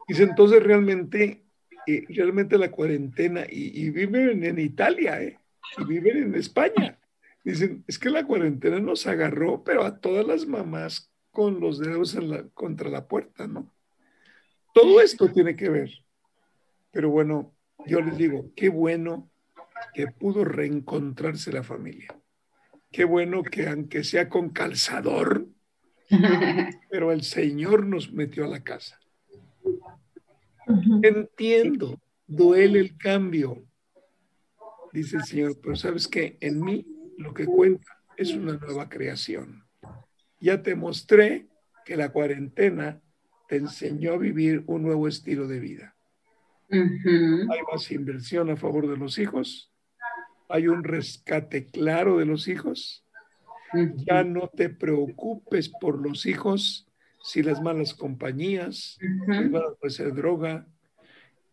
Dice, 0.08 0.24
entonces 0.24 0.64
realmente, 0.64 1.45
eh, 1.88 2.06
realmente 2.10 2.58
la 2.58 2.72
cuarentena, 2.72 3.46
y, 3.50 3.90
viven 3.90 4.44
en 4.44 4.60
Italia, 4.60 5.22
eh, 5.22 5.38
y 5.78 5.84
viven 5.84 6.18
en 6.24 6.36
España. 6.36 7.00
Dicen, 7.44 7.84
es 7.88 8.00
que 8.00 8.10
la 8.10 8.26
cuarentena 8.26 8.80
nos 8.80 9.06
agarró, 9.08 9.64
pero 9.64 9.84
a 9.84 10.00
todas 10.00 10.26
las 10.26 10.48
mamás 10.48 11.12
con 11.32 11.60
los 11.60 11.80
dedos 11.80 12.16
en 12.16 12.30
la, 12.30 12.44
contra 12.54 12.90
la 12.90 13.08
puerta, 13.08 13.46
¿no? 13.48 13.72
Todo 14.74 15.00
esto 15.02 15.30
tiene 15.30 15.56
que 15.56 15.70
ver. 15.70 15.92
Pero 16.92 17.10
bueno, 17.10 17.56
yo 17.86 18.02
les 18.02 18.18
digo, 18.18 18.52
qué 18.56 18.70
bueno 18.70 19.30
que 19.94 20.08
pudo 20.08 20.44
reencontrarse 20.44 21.52
la 21.52 21.64
familia. 21.64 22.08
Qué 22.92 23.04
bueno 23.04 23.44
que 23.44 23.68
aunque 23.68 24.04
sea 24.04 24.30
con 24.30 24.50
calzador, 24.50 25.48
pero 26.90 27.12
el 27.12 27.24
Señor 27.24 27.86
nos 27.86 28.12
metió 28.12 28.46
a 28.46 28.48
la 28.48 28.64
casa. 28.64 29.00
Entiendo, 31.02 32.00
duele 32.28 32.80
el 32.80 32.98
cambio, 32.98 33.64
dice 34.92 35.18
el 35.18 35.24
Señor, 35.24 35.60
pero 35.62 35.76
sabes 35.76 36.08
que 36.08 36.38
en 36.42 36.62
mí 36.62 36.86
lo 37.18 37.34
que 37.34 37.46
cuenta 37.46 38.00
es 38.18 38.34
una 38.34 38.54
nueva 38.54 38.90
creación. 38.90 39.64
Ya 40.40 40.62
te 40.62 40.76
mostré 40.76 41.48
que 41.86 41.96
la 41.96 42.10
cuarentena 42.10 43.02
te 43.48 43.58
enseñó 43.58 44.14
a 44.14 44.18
vivir 44.18 44.64
un 44.68 44.84
nuevo 44.84 45.08
estilo 45.08 45.48
de 45.48 45.60
vida. 45.60 45.96
Hay 46.70 47.60
más 47.72 47.92
inversión 47.92 48.50
a 48.50 48.56
favor 48.56 48.90
de 48.90 48.98
los 48.98 49.20
hijos, 49.20 49.72
hay 50.50 50.68
un 50.68 50.84
rescate 50.84 51.68
claro 51.68 52.18
de 52.18 52.26
los 52.26 52.48
hijos. 52.48 53.04
Ya 54.08 54.24
no 54.24 54.48
te 54.48 54.70
preocupes 54.70 55.70
por 55.70 56.02
los 56.02 56.26
hijos 56.26 56.88
si 57.26 57.42
las 57.42 57.60
malas 57.60 57.96
compañías, 57.96 59.00
les 59.28 59.50
van 59.50 59.64
a 59.64 59.70
ofrecer 59.70 60.14
droga, 60.14 60.68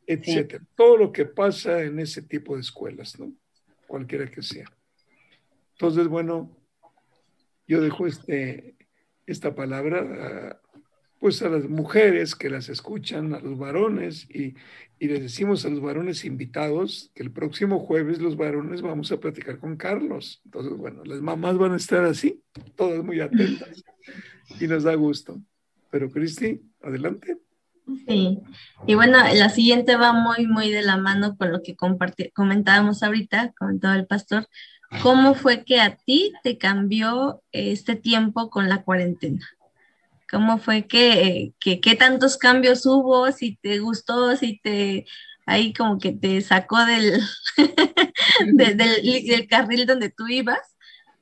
etcétera. 0.07 0.63
Todo 0.77 0.99
lo 0.99 1.13
que 1.13 1.25
pasa 1.25 1.83
en 1.83 1.99
ese 1.99 2.21
tipo 2.21 2.57
de 2.57 2.61
escuelas, 2.61 3.19
¿no? 3.19 3.33
Cualquiera 3.87 4.31
que 4.31 4.43
sea. 4.43 4.71
Entonces, 5.73 6.09
bueno, 6.09 6.55
yo 7.67 7.81
dejo 7.81 8.07
este, 8.07 8.77
esta 9.27 9.55
palabra 9.55 10.61
pues 11.19 11.41
a 11.41 11.49
las 11.49 11.67
mujeres 11.67 12.35
que 12.35 12.51
las 12.51 12.69
escuchan, 12.69 13.33
a 13.33 13.41
los 13.41 13.57
varones, 13.57 14.29
y, 14.29 14.55
y, 14.99 15.07
les 15.07 15.23
decimos 15.23 15.65
a 15.65 15.71
los 15.71 15.81
varones 15.81 16.25
invitados 16.25 17.13
que 17.15 17.23
el 17.23 17.31
próximo 17.31 17.79
jueves 17.79 18.21
los 18.21 18.37
varones 18.37 18.83
vamos 18.83 19.11
a 19.11 19.21
platicar 19.21 19.59
con 19.59 19.77
Carlos. 19.77 20.43
Entonces, 20.45 20.77
bueno, 20.77 21.03
las 21.05 21.23
mamás 21.23 21.57
van 21.57 21.73
a 21.73 21.77
estar 21.77 22.05
así, 22.05 22.43
todas 22.77 23.03
muy 23.05 23.21
atentas, 23.21 23.85
y 24.61 24.67
nos 24.67 24.83
da 24.83 24.95
gusto. 24.97 25.41
Pero 25.93 26.11
Cristi, 26.11 26.61
adelante. 26.83 27.39
Sí, 28.07 28.39
y 28.87 28.95
bueno, 28.95 29.19
la 29.35 29.49
siguiente 29.51 29.97
va 29.97 30.13
muy, 30.13 30.47
muy 30.47 30.71
de 30.71 30.83
la 30.83 30.97
mano 30.97 31.37
con 31.37 31.53
lo 31.53 31.63
que 31.63 31.77
comentábamos 32.33 33.03
ahorita, 33.03 33.53
comentaba 33.59 33.95
el 33.97 34.07
pastor. 34.07 34.49
¿Cómo 35.03 35.35
fue 35.35 35.65
que 35.65 35.81
a 35.81 35.97
ti 35.97 36.33
te 36.43 36.59
cambió 36.59 37.43
este 37.53 37.97
tiempo 37.97 38.51
con 38.51 38.69
la 38.69 38.83
cuarentena? 38.83 39.47
¿Cómo 40.31 40.59
fue 40.59 40.87
que, 40.87 41.53
qué 41.61 41.97
tantos 41.97 42.39
cambios 42.39 42.87
hubo? 42.87 43.31
Si 43.33 43.57
te 43.57 43.81
gustó, 43.81 44.37
si 44.37 44.59
te 44.63 45.07
ahí 45.47 45.73
como 45.75 45.99
que 45.99 46.13
te 46.13 46.41
sacó 46.41 46.85
del, 46.87 47.21
de- 48.55 48.75
del, 48.75 49.03
del 49.27 49.47
carril 49.49 49.87
donde 49.87 50.11
tú 50.11 50.29
ibas. 50.29 50.61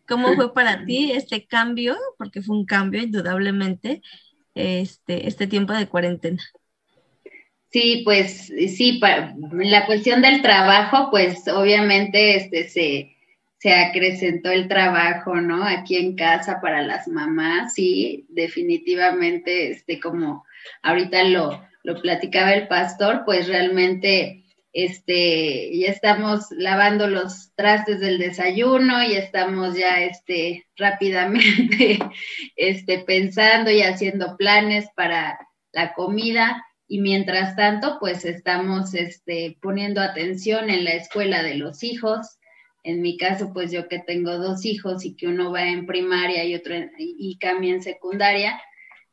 ¿Cómo 0.09 0.35
fue 0.35 0.53
para 0.53 0.85
ti 0.85 1.13
este 1.13 1.47
cambio? 1.47 1.97
Porque 2.19 2.43
fue 2.43 2.57
un 2.57 2.67
cambio, 2.67 3.03
indudablemente, 3.03 4.03
este, 4.61 5.29
este 5.29 5.47
tiempo 5.47 5.73
de 5.73 5.87
cuarentena. 5.87 6.43
Sí, 7.71 8.03
pues 8.05 8.47
sí, 8.49 9.01
la 9.53 9.87
cuestión 9.87 10.23
del 10.23 10.43
trabajo, 10.43 11.09
pues 11.11 11.47
obviamente 11.47 12.37
este, 12.37 12.69
se, 12.69 13.17
se 13.59 13.73
acrecentó 13.73 14.51
el 14.51 14.67
trabajo, 14.67 15.37
¿no? 15.37 15.65
Aquí 15.65 15.97
en 15.97 16.17
casa 16.17 16.61
para 16.61 16.83
las 16.83 17.07
mamás, 17.07 17.75
sí, 17.75 18.27
definitivamente, 18.29 19.71
este, 19.71 20.01
como 20.01 20.45
ahorita 20.83 21.23
lo, 21.25 21.63
lo 21.85 22.01
platicaba 22.01 22.55
el 22.55 22.67
pastor, 22.67 23.23
pues 23.25 23.47
realmente, 23.47 24.45
este, 24.73 25.77
ya 25.79 25.89
estamos 25.89 26.47
lavando 26.51 27.07
los 27.09 27.53
trastes 27.57 28.01
del 28.01 28.19
desayuno 28.19 29.03
y 29.03 29.15
estamos 29.15 29.77
ya, 29.77 30.01
este, 30.03 30.67
rápidamente, 30.77 31.99
este, 32.57 33.01
pensando 33.01 33.71
y 33.71 33.83
haciendo 33.83 34.37
planes 34.37 34.87
para 34.97 35.39
la 35.73 35.93
comida 35.95 36.65
y 36.89 37.01
mientras 37.01 37.55
tanto, 37.57 37.99
pues 38.01 38.25
estamos 38.25 38.95
este, 38.95 39.57
poniendo 39.63 40.01
atención 40.01 40.71
en 40.71 40.85
la 40.85 40.93
escuela 40.95 41.43
de 41.43 41.55
los 41.55 41.85
hijos. 41.85 42.27
En 42.83 43.01
mi 43.03 43.17
caso, 43.17 43.53
pues 43.53 43.71
yo 43.71 43.87
que 43.89 44.01
tengo 44.01 44.39
dos 44.39 44.65
hijos 44.65 45.05
y 45.05 45.15
que 45.15 45.29
uno 45.29 45.53
va 45.53 45.69
en 45.69 45.87
primaria 45.87 46.45
y 46.45 46.55
otro 46.57 46.75
en, 46.75 46.91
y 46.99 47.39
cambia 47.39 47.75
en 47.75 47.83
secundaria, 47.83 48.61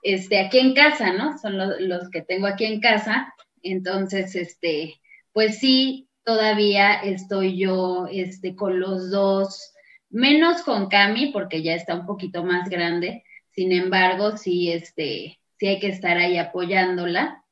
este, 0.01 0.39
aquí 0.39 0.59
en 0.59 0.73
casa, 0.73 1.13
¿no? 1.13 1.37
Son 1.37 1.57
lo- 1.57 1.79
los 1.79 2.09
que 2.09 2.21
tengo 2.21 2.47
aquí 2.47 2.65
en 2.65 2.79
casa. 2.79 3.33
Entonces, 3.61 4.35
este, 4.35 4.95
pues 5.37 5.59
sí, 5.59 6.09
todavía 6.23 6.93
estoy 6.95 7.59
yo 7.59 8.07
este, 8.11 8.55
con 8.55 8.79
los 8.79 9.11
dos, 9.11 9.71
menos 10.09 10.63
con 10.63 10.89
Cami, 10.89 11.27
porque 11.27 11.61
ya 11.61 11.75
está 11.75 11.93
un 11.93 12.07
poquito 12.07 12.43
más 12.43 12.67
grande. 12.69 13.23
Sin 13.51 13.71
embargo, 13.71 14.35
sí, 14.35 14.71
este, 14.71 15.39
sí 15.59 15.67
hay 15.67 15.79
que 15.79 15.89
estar 15.89 16.17
ahí 16.17 16.39
apoyándola 16.39 17.43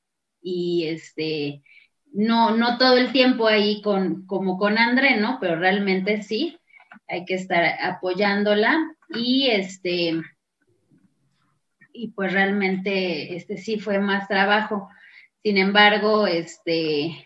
y 0.42 0.88
este 0.88 1.62
no 2.12 2.58
no 2.58 2.80
todo 2.80 2.98
el 2.98 3.12
tiempo 3.12 3.46
ahí 3.46 3.84
con 3.84 4.26
como 4.26 4.58
con 4.58 4.80
André, 4.80 5.18
¿no? 5.18 5.38
Pero 5.40 5.56
realmente 5.58 6.24
sí 6.24 6.58
hay 7.08 7.24
que 7.26 7.36
estar 7.36 7.64
apoyándola 7.80 8.96
y 9.14 9.50
este 9.52 10.24
y 11.94 12.08
pues 12.16 12.34
realmente 12.34 13.36
este 13.36 13.58
sí 13.58 13.78
fue 13.78 14.00
más 14.00 14.28
trabajo. 14.28 14.90
Sin 15.44 15.60
embargo, 15.60 16.26
este 16.26 17.25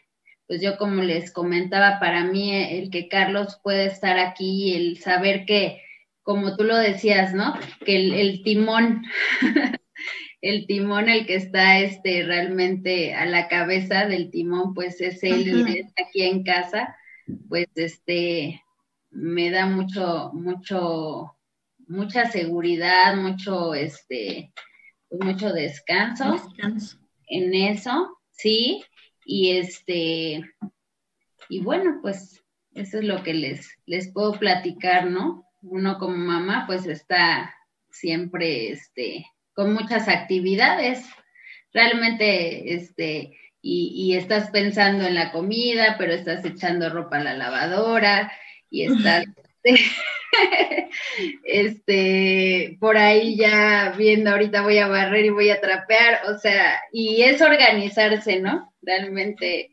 pues 0.49 0.61
yo 0.61 0.77
como 0.77 1.01
les 1.03 1.31
comentaba, 1.31 2.01
para 2.01 2.25
mí 2.25 2.53
el 2.53 2.89
que 2.89 3.07
Carlos 3.07 3.61
puede 3.63 3.85
estar 3.85 4.19
aquí, 4.19 4.75
el 4.75 4.97
saber 4.97 5.45
que, 5.45 5.81
como 6.23 6.57
tú 6.57 6.65
lo 6.65 6.75
decías, 6.75 7.33
¿no? 7.33 7.53
Que 7.85 7.95
el, 7.95 8.13
el 8.13 8.43
timón 8.43 9.03
el 10.41 10.67
timón, 10.67 11.09
el 11.09 11.25
que 11.25 11.35
está 11.35 11.79
este, 11.79 12.23
realmente 12.23 13.13
a 13.13 13.25
la 13.25 13.47
cabeza 13.47 14.05
del 14.05 14.31
timón, 14.31 14.73
pues 14.73 15.01
es 15.01 15.21
él 15.23 15.47
y 15.47 16.01
aquí 16.01 16.23
en 16.23 16.43
casa, 16.43 16.95
pues 17.47 17.67
este, 17.75 18.61
me 19.11 19.51
da 19.51 19.65
mucho, 19.65 20.31
mucho, 20.33 21.37
mucha 21.87 22.29
seguridad, 22.31 23.15
mucho, 23.15 23.73
este, 23.73 24.53
pues, 25.09 25.21
mucho 25.21 25.51
descanso 25.51 26.31
Descanso. 26.31 26.97
en 27.27 27.53
eso, 27.53 28.17
sí, 28.31 28.83
y 29.31 29.51
este, 29.51 30.41
y 31.49 31.61
bueno, 31.61 31.99
pues 32.01 32.43
eso 32.73 32.97
es 32.97 33.03
lo 33.03 33.21
que 33.21 33.35
les, 33.35 33.69
les 33.85 34.11
puedo 34.11 34.31
platicar, 34.39 35.05
¿no? 35.05 35.45
Uno 35.61 35.99
como 35.99 36.17
mamá, 36.17 36.63
pues 36.65 36.87
está 36.87 37.53
siempre, 37.91 38.71
este, 38.71 39.27
con 39.53 39.71
muchas 39.71 40.07
actividades, 40.07 41.05
realmente, 41.71 42.73
este, 42.73 43.37
y, 43.61 43.93
y 43.93 44.15
estás 44.15 44.49
pensando 44.49 45.05
en 45.05 45.13
la 45.13 45.31
comida, 45.31 45.95
pero 45.99 46.13
estás 46.13 46.43
echando 46.43 46.89
ropa 46.89 47.17
a 47.17 47.23
la 47.23 47.35
lavadora 47.35 48.31
y 48.71 48.85
estás, 48.85 49.25
este, 51.43 52.77
por 52.79 52.97
ahí 52.97 53.35
ya 53.35 53.93
viendo, 53.97 54.31
ahorita 54.31 54.61
voy 54.61 54.77
a 54.77 54.87
barrer 54.87 55.25
y 55.25 55.29
voy 55.29 55.49
a 55.49 55.61
trapear, 55.61 56.21
o 56.29 56.37
sea, 56.37 56.81
y 56.91 57.21
es 57.23 57.41
organizarse, 57.41 58.39
¿no? 58.39 58.73
Realmente 58.81 59.71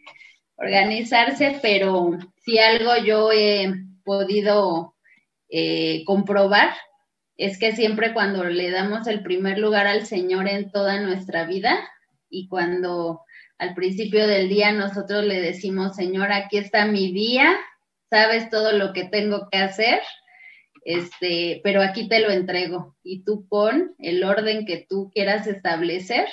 organizarse, 0.57 1.59
pero 1.63 2.19
si 2.45 2.59
algo 2.59 2.97
yo 3.05 3.31
he 3.33 3.73
podido 4.05 4.95
eh, 5.49 6.03
comprobar 6.05 6.71
es 7.37 7.59
que 7.59 7.73
siempre 7.77 8.15
cuando 8.15 8.45
le 8.45 8.71
damos 8.71 9.07
el 9.07 9.23
primer 9.23 9.59
lugar 9.59 9.87
al 9.87 10.07
Señor 10.07 10.49
en 10.49 10.71
toda 10.71 11.01
nuestra 11.01 11.45
vida 11.45 11.79
y 12.31 12.49
cuando 12.49 13.21
al 13.59 13.75
principio 13.75 14.27
del 14.27 14.49
día 14.49 14.73
nosotros 14.73 15.25
le 15.25 15.41
decimos, 15.41 15.97
Señor, 15.97 16.33
aquí 16.33 16.59
está 16.59 16.87
mi 16.87 17.13
día, 17.13 17.57
sabes 18.11 18.51
todo 18.51 18.73
lo 18.73 18.93
que 18.93 19.05
tengo 19.05 19.49
que 19.51 19.59
hacer, 19.59 20.01
este, 20.85 21.61
pero 21.65 21.83
aquí 21.83 22.09
te 22.09 22.21
lo 22.21 22.31
entrego 22.31 22.97
y 23.03 23.25
tú 23.25 23.47
pon 23.49 23.95
el 23.99 24.23
orden 24.23 24.67
que 24.67 24.87
tú 24.89 25.11
quieras 25.13 25.47
establecer. 25.47 26.27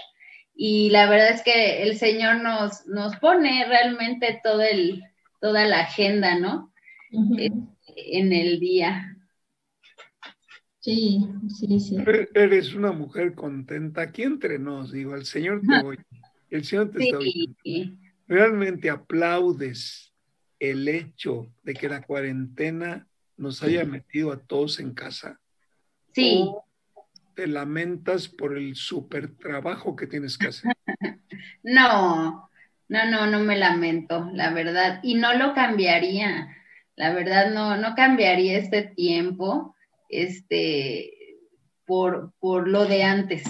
Y 0.56 0.92
la 0.92 1.10
verdad 1.10 1.32
es 1.32 1.42
que 1.42 1.82
el 1.84 1.98
Señor 1.98 2.42
nos, 2.42 2.86
nos 2.86 3.16
pone 3.18 3.66
realmente 3.68 4.40
todo 4.44 4.62
el, 4.62 5.02
toda 5.42 5.66
la 5.66 5.80
agenda, 5.80 6.38
¿no? 6.38 6.72
Eh, 7.40 7.50
en 7.96 8.34
el 8.34 8.60
día. 8.60 9.18
Sí, 10.80 11.26
sí, 11.48 11.80
sí. 11.80 11.96
Er- 11.98 12.30
Eres 12.36 12.76
una 12.76 12.92
mujer 12.92 13.34
contenta. 13.34 14.02
Aquí 14.02 14.24
entre 14.24 14.60
nos, 14.60 14.92
digo, 14.92 15.16
el 15.16 15.26
Señor 15.26 15.62
te 15.62 15.86
oye. 15.86 16.04
El 16.50 16.64
Señor 16.64 16.92
te 16.92 17.04
está 17.06 17.18
oyendo. 17.18 17.56
Sí, 17.64 17.98
¿Realmente 18.28 18.90
aplaudes 18.90 20.13
el 20.72 20.88
hecho 20.88 21.48
de 21.64 21.74
que 21.74 21.90
la 21.90 22.02
cuarentena 22.02 23.08
nos 23.38 23.64
haya 23.64 23.84
metido 23.86 24.32
a 24.32 24.40
todos 24.40 24.80
en 24.80 24.94
casa? 24.94 25.40
sí. 26.14 26.46
¿O 26.48 26.66
te 27.36 27.48
lamentas 27.48 28.28
por 28.28 28.56
el 28.56 28.76
super 28.76 29.36
trabajo 29.36 29.96
que 29.96 30.08
tienes 30.08 30.38
que 30.38 30.48
hacer? 30.48 30.72
No, 31.64 32.50
no, 32.88 33.10
no, 33.10 33.26
no 33.26 33.40
me 33.40 33.58
lamento, 33.58 34.30
la 34.34 34.52
verdad, 34.54 35.00
y 35.04 35.16
no 35.16 35.34
lo 35.34 35.54
cambiaría, 35.54 36.56
la 36.96 37.14
verdad, 37.14 37.52
no, 37.52 37.76
no 37.76 37.96
cambiaría 37.96 38.58
este 38.58 38.84
tiempo, 38.84 39.76
este, 40.10 41.14
por, 41.86 42.34
por 42.40 42.68
lo 42.68 42.86
de 42.86 43.04
antes. 43.04 43.44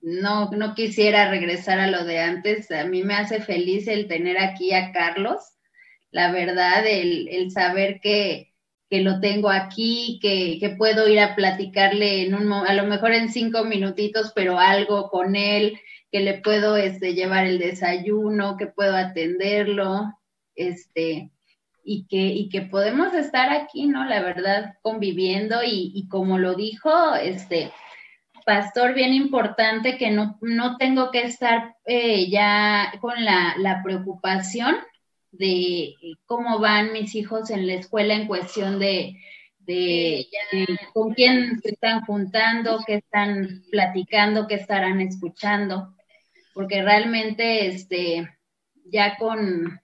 No, 0.00 0.50
no 0.50 0.74
quisiera 0.74 1.30
regresar 1.30 1.78
a 1.78 1.88
lo 1.88 2.04
de 2.04 2.20
antes. 2.20 2.70
A 2.70 2.84
mí 2.86 3.04
me 3.04 3.14
hace 3.14 3.40
feliz 3.40 3.86
el 3.86 4.08
tener 4.08 4.38
aquí 4.38 4.72
a 4.72 4.92
Carlos, 4.92 5.40
la 6.10 6.32
verdad, 6.32 6.86
el, 6.86 7.28
el 7.28 7.50
saber 7.50 8.00
que, 8.00 8.52
que 8.90 9.00
lo 9.02 9.20
tengo 9.20 9.50
aquí, 9.50 10.18
que, 10.20 10.58
que 10.58 10.70
puedo 10.70 11.08
ir 11.08 11.20
a 11.20 11.36
platicarle 11.36 12.22
en 12.22 12.34
un, 12.34 12.52
a 12.52 12.72
lo 12.74 12.84
mejor 12.84 13.12
en 13.12 13.30
cinco 13.30 13.64
minutitos, 13.64 14.32
pero 14.34 14.58
algo 14.58 15.10
con 15.10 15.36
él, 15.36 15.78
que 16.10 16.20
le 16.20 16.34
puedo 16.34 16.76
este, 16.76 17.14
llevar 17.14 17.46
el 17.46 17.58
desayuno, 17.58 18.56
que 18.56 18.66
puedo 18.66 18.96
atenderlo, 18.96 20.12
este, 20.56 21.30
y 21.84 22.06
que, 22.08 22.18
y 22.18 22.48
que 22.48 22.62
podemos 22.62 23.14
estar 23.14 23.50
aquí, 23.50 23.86
¿no? 23.86 24.04
La 24.04 24.20
verdad, 24.20 24.74
conviviendo 24.82 25.62
y, 25.62 25.92
y 25.94 26.08
como 26.08 26.38
lo 26.38 26.54
dijo, 26.54 27.14
este, 27.14 27.70
pastor, 28.44 28.94
bien 28.94 29.14
importante 29.14 29.96
que 29.96 30.10
no, 30.10 30.36
no 30.40 30.76
tengo 30.76 31.12
que 31.12 31.22
estar 31.22 31.76
eh, 31.84 32.28
ya 32.28 32.92
con 33.00 33.24
la, 33.24 33.54
la 33.58 33.82
preocupación 33.84 34.76
de 35.32 35.94
cómo 36.26 36.58
van 36.58 36.92
mis 36.92 37.14
hijos 37.14 37.50
en 37.50 37.66
la 37.66 37.74
escuela 37.74 38.14
en 38.14 38.26
cuestión 38.26 38.78
de, 38.78 39.16
de, 39.58 40.26
de 40.52 40.66
con 40.92 41.14
quién 41.14 41.60
se 41.60 41.70
están 41.70 42.02
juntando, 42.02 42.80
qué 42.86 42.96
están 42.96 43.62
platicando, 43.70 44.46
qué 44.46 44.56
estarán 44.56 45.00
escuchando, 45.00 45.94
porque 46.54 46.82
realmente 46.82 47.66
este, 47.66 48.28
ya 48.86 49.16
con, 49.16 49.80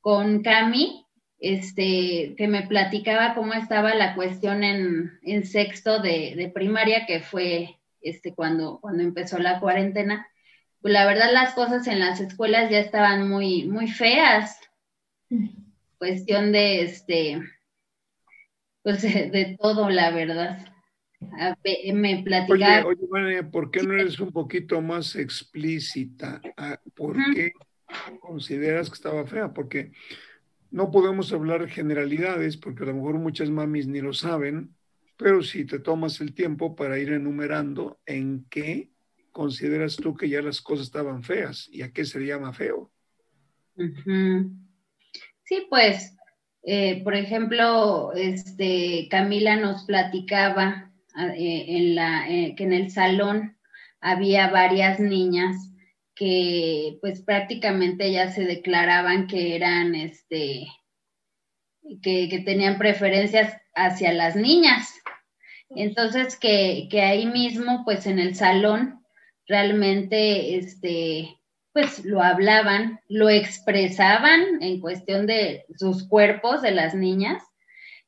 con 0.00 0.42
Cami, 0.42 1.04
este, 1.40 2.34
que 2.36 2.48
me 2.48 2.66
platicaba 2.66 3.34
cómo 3.34 3.54
estaba 3.54 3.94
la 3.94 4.14
cuestión 4.14 4.64
en, 4.64 5.18
en 5.22 5.44
sexto 5.44 6.00
de, 6.00 6.34
de 6.36 6.48
primaria, 6.48 7.06
que 7.06 7.20
fue 7.20 7.78
este, 8.00 8.34
cuando, 8.34 8.78
cuando 8.80 9.02
empezó 9.02 9.38
la 9.38 9.60
cuarentena, 9.60 10.26
pues 10.80 10.92
la 10.94 11.06
verdad 11.06 11.32
las 11.32 11.54
cosas 11.54 11.86
en 11.86 11.98
las 11.98 12.20
escuelas 12.20 12.70
ya 12.70 12.78
estaban 12.78 13.28
muy, 13.28 13.64
muy 13.64 13.88
feas. 13.88 14.58
Cuestión 15.98 16.52
de 16.52 16.82
este, 16.82 17.40
pues 18.82 19.02
de, 19.32 19.56
todo, 19.60 19.90
la 19.90 20.10
verdad. 20.10 20.74
Me 21.92 22.24
Oye, 22.48 22.82
oye, 22.84 23.06
Vania, 23.10 23.50
¿por 23.50 23.70
qué 23.70 23.82
no 23.82 23.92
eres 23.94 24.18
un 24.20 24.32
poquito 24.32 24.80
más 24.80 25.14
explícita? 25.16 26.40
Ah, 26.56 26.80
¿Por 26.94 27.16
qué 27.34 27.52
consideras 28.20 28.88
que 28.88 28.94
estaba 28.94 29.26
fea, 29.26 29.52
porque 29.52 29.92
no 30.70 30.90
podemos 30.90 31.32
hablar 31.32 31.68
generalidades, 31.68 32.56
porque 32.56 32.82
a 32.82 32.86
lo 32.86 32.94
mejor 32.94 33.18
muchas 33.18 33.50
mamis 33.50 33.86
ni 33.86 34.00
lo 34.00 34.12
saben, 34.12 34.74
pero 35.16 35.42
si 35.42 35.64
te 35.64 35.78
tomas 35.78 36.20
el 36.20 36.34
tiempo 36.34 36.76
para 36.76 36.98
ir 36.98 37.12
enumerando 37.12 37.98
en 38.06 38.46
qué 38.50 38.90
consideras 39.32 39.96
tú 39.96 40.14
que 40.14 40.28
ya 40.28 40.42
las 40.42 40.60
cosas 40.60 40.86
estaban 40.86 41.22
feas 41.22 41.68
y 41.72 41.82
a 41.82 41.92
qué 41.92 42.04
se 42.04 42.20
llama 42.20 42.52
feo. 42.52 42.92
Sí, 45.48 45.66
pues, 45.70 46.14
eh, 46.62 47.02
por 47.02 47.14
ejemplo, 47.14 48.12
este, 48.12 49.08
Camila 49.10 49.56
nos 49.56 49.84
platicaba 49.84 50.92
eh, 51.16 51.64
en 51.68 51.94
la, 51.94 52.28
eh, 52.28 52.54
que 52.54 52.64
en 52.64 52.74
el 52.74 52.90
salón 52.90 53.56
había 54.02 54.50
varias 54.50 55.00
niñas 55.00 55.56
que 56.14 56.98
pues 57.00 57.22
prácticamente 57.22 58.12
ya 58.12 58.30
se 58.30 58.44
declaraban 58.44 59.26
que 59.26 59.56
eran, 59.56 59.94
este, 59.94 60.66
que, 62.02 62.28
que 62.28 62.40
tenían 62.40 62.76
preferencias 62.76 63.56
hacia 63.74 64.12
las 64.12 64.36
niñas. 64.36 64.92
Entonces, 65.70 66.36
que, 66.36 66.88
que, 66.90 67.00
ahí 67.00 67.24
mismo, 67.24 67.84
pues 67.86 68.06
en 68.06 68.18
el 68.18 68.34
salón, 68.34 69.02
realmente, 69.46 70.58
este, 70.58 71.37
pues 71.78 72.04
lo 72.04 72.20
hablaban, 72.20 72.98
lo 73.08 73.30
expresaban 73.30 74.60
en 74.62 74.80
cuestión 74.80 75.28
de 75.28 75.64
sus 75.76 76.08
cuerpos 76.08 76.60
de 76.60 76.72
las 76.72 76.96
niñas, 76.96 77.40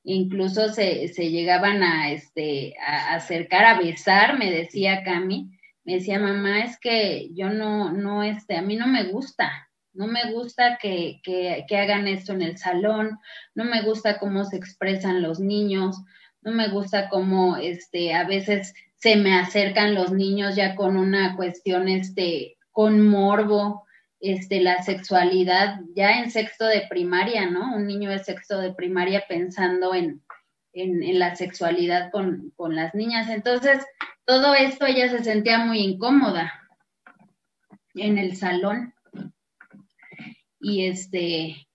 incluso 0.02 0.70
se, 0.70 1.06
se 1.06 1.30
llegaban 1.30 1.84
a, 1.84 2.10
este, 2.10 2.74
a 2.84 3.14
acercar, 3.14 3.64
a 3.66 3.78
besar, 3.78 4.36
me 4.36 4.50
decía 4.50 5.04
Cami, 5.04 5.52
me 5.84 5.94
decía, 5.94 6.18
mamá, 6.18 6.64
es 6.64 6.80
que 6.80 7.28
yo 7.32 7.50
no, 7.50 7.92
no, 7.92 8.24
este, 8.24 8.56
a 8.56 8.62
mí 8.62 8.74
no 8.74 8.88
me 8.88 9.04
gusta, 9.04 9.68
no 9.92 10.08
me 10.08 10.32
gusta 10.32 10.76
que, 10.82 11.20
que, 11.22 11.64
que 11.68 11.78
hagan 11.78 12.08
esto 12.08 12.32
en 12.32 12.42
el 12.42 12.58
salón, 12.58 13.20
no 13.54 13.62
me 13.62 13.82
gusta 13.82 14.18
cómo 14.18 14.44
se 14.46 14.56
expresan 14.56 15.22
los 15.22 15.38
niños, 15.38 15.96
no 16.42 16.50
me 16.50 16.66
gusta 16.70 17.08
cómo, 17.08 17.56
este, 17.56 18.14
a 18.14 18.24
veces 18.24 18.74
se 18.96 19.14
me 19.14 19.38
acercan 19.38 19.94
los 19.94 20.10
niños 20.10 20.56
ya 20.56 20.74
con 20.74 20.96
una 20.96 21.36
cuestión, 21.36 21.86
este, 21.86 22.56
con 22.80 23.06
morbo, 23.06 23.84
este, 24.20 24.62
la 24.62 24.82
sexualidad 24.82 25.80
ya 25.94 26.18
en 26.18 26.30
sexto 26.30 26.64
de 26.64 26.86
primaria, 26.88 27.50
¿no? 27.50 27.74
Un 27.76 27.86
niño 27.86 28.08
de 28.08 28.20
sexto 28.20 28.58
de 28.58 28.72
primaria 28.72 29.24
pensando 29.28 29.94
en, 29.94 30.22
en, 30.72 31.18
la 31.18 31.36
sexualidad 31.36 32.10
con, 32.10 32.54
con, 32.56 32.74
las 32.74 32.94
niñas. 32.94 33.28
Entonces, 33.28 33.84
todo 34.24 34.54
esto 34.54 34.86
ella 34.86 35.10
se 35.10 35.22
sentía 35.22 35.58
muy 35.58 35.80
incómoda 35.80 36.54
en 37.96 38.16
el 38.16 38.34
salón. 38.34 38.94
Y 40.58 40.86
este, 40.86 41.68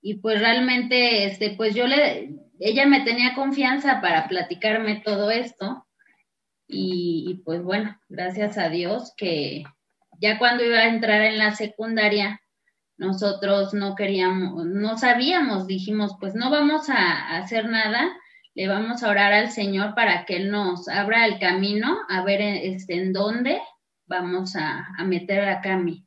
y 0.00 0.14
pues 0.22 0.40
realmente, 0.40 1.26
este, 1.26 1.56
pues 1.58 1.74
yo 1.74 1.86
le, 1.86 2.30
ella 2.58 2.86
me 2.86 3.02
tenía 3.02 3.34
confianza 3.34 4.00
para 4.00 4.28
platicarme 4.28 5.02
todo 5.04 5.30
esto. 5.30 5.86
Y, 6.66 7.26
y 7.28 7.34
pues 7.42 7.62
bueno, 7.62 8.00
gracias 8.08 8.56
a 8.56 8.70
Dios 8.70 9.12
que, 9.14 9.64
ya 10.18 10.38
cuando 10.38 10.64
iba 10.64 10.78
a 10.78 10.88
entrar 10.88 11.22
en 11.22 11.38
la 11.38 11.54
secundaria, 11.54 12.40
nosotros 12.96 13.74
no 13.74 13.94
queríamos, 13.94 14.66
no 14.66 14.98
sabíamos, 14.98 15.66
dijimos, 15.66 16.16
pues 16.18 16.34
no 16.34 16.50
vamos 16.50 16.90
a, 16.90 17.38
hacer 17.38 17.68
nada, 17.68 18.10
le 18.54 18.66
vamos 18.66 19.02
a 19.02 19.08
orar 19.08 19.32
al 19.32 19.50
Señor 19.50 19.94
para 19.94 20.24
que 20.24 20.36
Él 20.36 20.50
nos 20.50 20.88
abra 20.88 21.26
el 21.26 21.38
camino, 21.38 21.96
a 22.08 22.24
ver 22.24 22.40
este, 22.40 22.94
en 22.94 23.12
dónde 23.12 23.60
vamos 24.06 24.56
a, 24.56 24.88
meter 25.04 25.48
a 25.48 25.60
Cami 25.60 26.04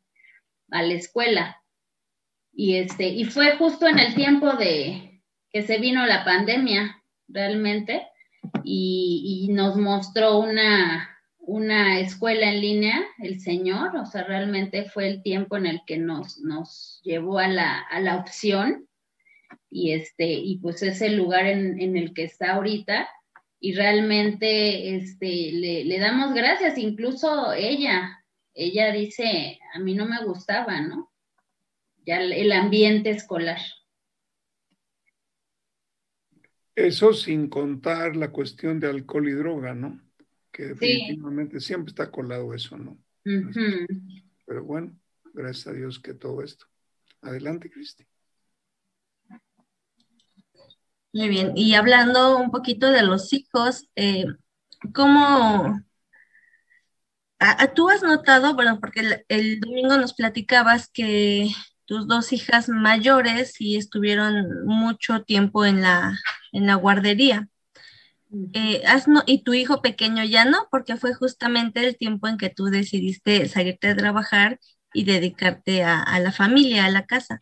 a 0.72 0.82
la 0.82 0.94
escuela. 0.94 1.62
Y, 2.54 2.76
este, 2.76 3.08
y 3.08 3.24
fue 3.24 3.56
justo 3.56 3.88
en 3.88 4.00
el 4.00 4.14
tiempo 4.14 4.52
de 4.54 5.24
que 5.50 5.62
se 5.62 5.78
vino 5.80 6.06
la 6.06 6.26
pandemia, 6.26 7.02
realmente, 7.30 8.08
y 8.64 9.48
nos 9.52 9.78
mostró 9.78 10.40
una, 10.40 11.12
una 11.42 12.00
escuela 12.00 12.50
en 12.50 12.62
línea, 12.62 13.04
el 13.20 13.40
Señor, 13.40 13.96
o 13.96 14.06
sea, 14.06 14.24
realmente 14.24 14.86
fue 14.86 15.08
el 15.08 15.24
tiempo 15.24 15.58
en 15.58 15.66
el 15.66 15.82
que 15.86 15.98
nos, 15.98 16.40
nos 16.40 17.02
llevó 17.04 17.40
a 17.40 17.48
la, 17.48 17.80
a 17.80 18.00
la 18.00 18.18
opción 18.18 18.88
y, 19.70 19.92
este, 19.92 20.32
y 20.32 20.60
pues 20.60 20.84
es 20.84 21.02
el 21.02 21.18
lugar 21.18 21.48
en, 21.48 21.82
en 21.82 21.98
el 21.98 22.14
que 22.14 22.24
está 22.24 22.54
ahorita 22.54 23.10
y 23.60 23.74
realmente 23.74 24.96
este, 24.96 25.52
le, 25.52 25.84
le, 25.86 26.00
damos 26.00 26.34
gracias, 26.34 26.78
incluso 26.78 27.54
ella, 27.54 28.24
ella 28.54 28.92
dice, 28.92 29.60
a 29.74 29.80
mí 29.80 29.94
no 29.96 30.06
me 30.06 30.24
gustaba, 30.24 30.82
¿no? 30.82 31.12
Ya 32.06 32.20
el 32.20 32.52
ambiente 32.52 33.12
escolar. 33.12 33.60
Eso 36.76 37.14
sin 37.14 37.48
contar 37.48 38.16
la 38.16 38.32
cuestión 38.32 38.80
de 38.80 38.90
alcohol 38.90 39.28
y 39.28 39.34
droga, 39.34 39.76
¿no? 39.76 40.02
Que 40.52 40.68
definitivamente 40.68 41.60
siempre 41.60 41.92
está 41.92 42.12
colado 42.12 42.54
eso, 42.54 42.78
¿no? 42.78 42.98
Pero 43.24 44.64
bueno, 44.64 44.98
gracias 45.34 45.68
a 45.68 45.74
Dios 45.74 46.00
que 46.00 46.14
todo 46.14 46.44
esto. 46.44 46.66
Adelante, 47.22 47.70
Cristi. 47.70 48.06
Muy 51.14 51.28
bien, 51.28 51.54
y 51.56 51.74
hablando 51.76 52.38
un 52.38 52.52
poquito 52.52 52.90
de 52.90 53.04
los 53.04 53.34
hijos, 53.34 53.90
eh, 53.96 54.26
¿cómo 54.94 55.82
tú 57.74 57.90
has 57.90 58.04
notado, 58.04 58.54
bueno, 58.56 58.80
porque 58.80 59.24
el, 59.28 59.60
domingo 59.60 59.98
nos 59.98 60.14
platicabas 60.14 60.90
que 60.90 61.50
tus 61.86 62.08
dos 62.08 62.32
hijas 62.34 62.70
mayores 62.70 63.60
y 63.60 63.78
estuvieron 63.78 64.66
mucho 64.66 65.24
tiempo 65.24 65.66
en 65.66 65.82
la, 65.82 66.18
en 66.52 66.68
la 66.68 66.76
guardería. 66.76 67.50
Eh, 68.54 68.82
y 69.28 69.44
tu 69.44 69.54
hijo 69.54 69.82
pequeño 69.82 70.24
ya 70.24 70.46
no, 70.46 70.68
porque 70.72 70.96
fue 70.96 71.14
justamente 71.14 71.86
el 71.86 71.98
tiempo 71.98 72.28
en 72.28 72.38
que 72.38 72.50
tú 72.50 72.66
decidiste 72.66 73.48
salirte 73.50 73.90
a 73.90 73.96
trabajar 73.96 74.60
y 74.94 75.04
dedicarte 75.04 75.84
a, 75.84 76.20
la 76.20 76.32
familia, 76.32 76.86
a 76.86 76.90
la 76.90 77.06
casa. 77.06 77.42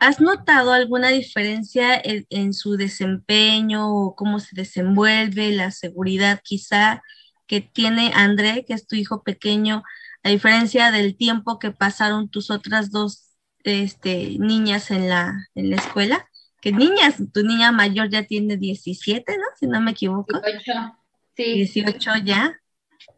¿Has 0.00 0.20
notado 0.20 0.72
alguna 0.72 1.08
diferencia 1.10 2.00
en, 2.02 2.52
su 2.52 2.76
desempeño 2.76 3.88
o 3.94 4.14
cómo 4.16 4.40
se 4.40 4.50
desenvuelve, 4.54 5.52
la 5.52 5.70
seguridad 5.70 6.40
quizá 6.44 7.02
que 7.46 7.60
tiene 7.60 8.12
André, 8.14 8.64
que 8.66 8.74
es 8.74 8.86
tu 8.86 8.96
hijo 8.96 9.22
pequeño, 9.22 9.82
a 10.22 10.30
diferencia 10.30 10.90
del 10.90 11.16
tiempo 11.16 11.58
que 11.58 11.70
pasaron 11.70 12.28
tus 12.28 12.50
otras 12.50 12.90
dos 12.90 13.36
este, 13.64 14.36
niñas 14.38 14.90
en 14.90 15.08
la, 15.08 15.48
en 15.54 15.70
la 15.70 15.76
escuela? 15.76 16.28
Que 16.66 16.72
niñas, 16.72 17.22
tu 17.32 17.44
niña 17.44 17.70
mayor 17.70 18.08
ya 18.08 18.24
tiene 18.24 18.56
17, 18.56 19.38
¿no? 19.38 19.44
Si 19.54 19.68
no 19.68 19.80
me 19.80 19.92
equivoco. 19.92 20.40
18, 20.40 20.98
sí. 21.36 21.54
18 21.54 22.10
ya. 22.24 22.60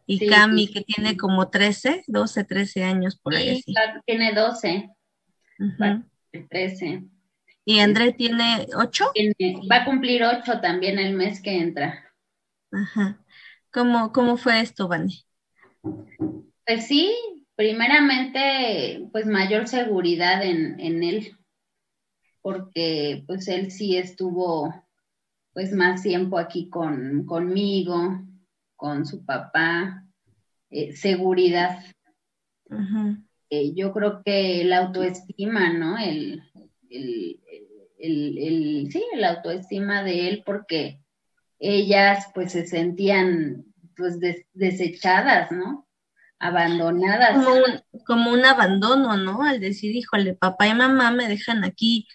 Y 0.05 0.27
Cami, 0.27 0.67
que 0.67 0.81
tiene 0.81 1.17
como 1.17 1.49
13, 1.49 2.03
12, 2.05 2.43
13 2.43 2.83
años 2.83 3.19
por 3.19 3.33
ahí. 3.33 3.59
Sí, 3.63 3.73
tiene 4.05 4.33
12. 4.33 4.91
13. 6.47 7.05
¿Y 7.65 7.79
André 7.79 8.13
tiene 8.13 8.67
8? 8.75 9.13
va 9.71 9.77
a 9.77 9.85
cumplir 9.85 10.23
8 10.23 10.61
también 10.61 10.99
el 10.99 11.15
mes 11.15 11.41
que 11.41 11.57
entra. 11.57 12.05
Ajá. 12.71 13.17
¿Cómo, 13.71 14.11
cómo 14.13 14.37
fue 14.37 14.61
esto, 14.61 14.87
Vani? 14.87 15.25
Pues 16.67 16.85
sí, 16.85 17.15
primeramente, 17.55 19.07
pues 19.11 19.25
mayor 19.25 19.67
seguridad 19.67 20.43
en, 20.43 20.79
en 20.79 21.01
él 21.01 21.38
porque 22.49 23.23
pues 23.27 23.47
él 23.47 23.69
sí 23.69 23.95
estuvo 23.95 24.73
pues 25.53 25.71
más 25.71 26.01
tiempo 26.01 26.39
aquí 26.39 26.67
con, 26.67 27.25
conmigo, 27.25 28.23
con 28.75 29.05
su 29.05 29.23
papá, 29.23 30.03
eh, 30.71 30.95
seguridad. 30.95 31.83
Eh, 33.51 33.73
yo 33.75 33.93
creo 33.93 34.23
que 34.23 34.63
la 34.63 34.79
autoestima, 34.79 35.73
¿no? 35.73 35.97
El, 35.99 36.41
el, 36.89 37.39
el, 37.99 38.89
sí, 38.91 39.03
la 39.15 39.31
autoestima 39.31 40.03
de 40.03 40.29
él, 40.29 40.43
porque 40.43 41.01
ellas 41.59 42.31
pues 42.33 42.53
se 42.53 42.65
sentían 42.65 43.65
pues 43.95 44.17
desechadas, 44.53 45.51
¿no? 45.51 45.87
Abandonadas. 46.39 47.45
Como 47.45 47.57
un, 47.57 48.03
como 48.05 48.31
un 48.31 48.45
abandono, 48.45 49.17
¿no? 49.17 49.43
Al 49.43 49.59
decir, 49.59 49.95
híjole, 49.95 50.33
papá 50.33 50.67
y 50.67 50.73
mamá 50.73 51.11
me 51.11 51.27
dejan 51.27 51.63
aquí 51.63 52.07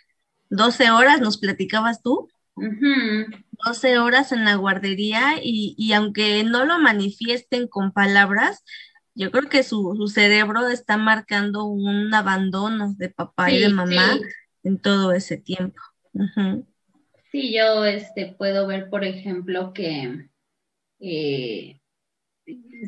12 0.54 0.90
horas, 0.90 1.20
nos 1.20 1.38
platicabas 1.38 2.02
tú. 2.02 2.28
12 2.56 3.98
horas 3.98 4.32
en 4.32 4.44
la 4.44 4.54
guardería 4.54 5.34
y, 5.42 5.92
aunque 5.92 6.44
no 6.44 6.64
lo 6.64 6.78
manifiesten 6.78 7.66
con 7.66 7.92
palabras, 7.92 8.62
yo 9.14 9.30
creo 9.30 9.48
que 9.48 9.62
su, 9.62 10.06
cerebro 10.12 10.68
está 10.68 10.96
marcando 10.96 11.64
un 11.64 12.12
abandono 12.14 12.94
de 12.96 13.08
papá 13.08 13.50
y 13.50 13.58
de 13.60 13.68
mamá 13.68 14.18
en 14.62 14.78
todo 14.78 15.12
ese 15.12 15.36
tiempo. 15.36 15.80
Sí, 17.32 17.52
yo 17.52 17.84
este, 17.84 18.34
puedo 18.38 18.66
ver, 18.66 18.88
por 18.88 19.04
ejemplo, 19.04 19.72
que 19.72 20.28
eh, 21.00 21.80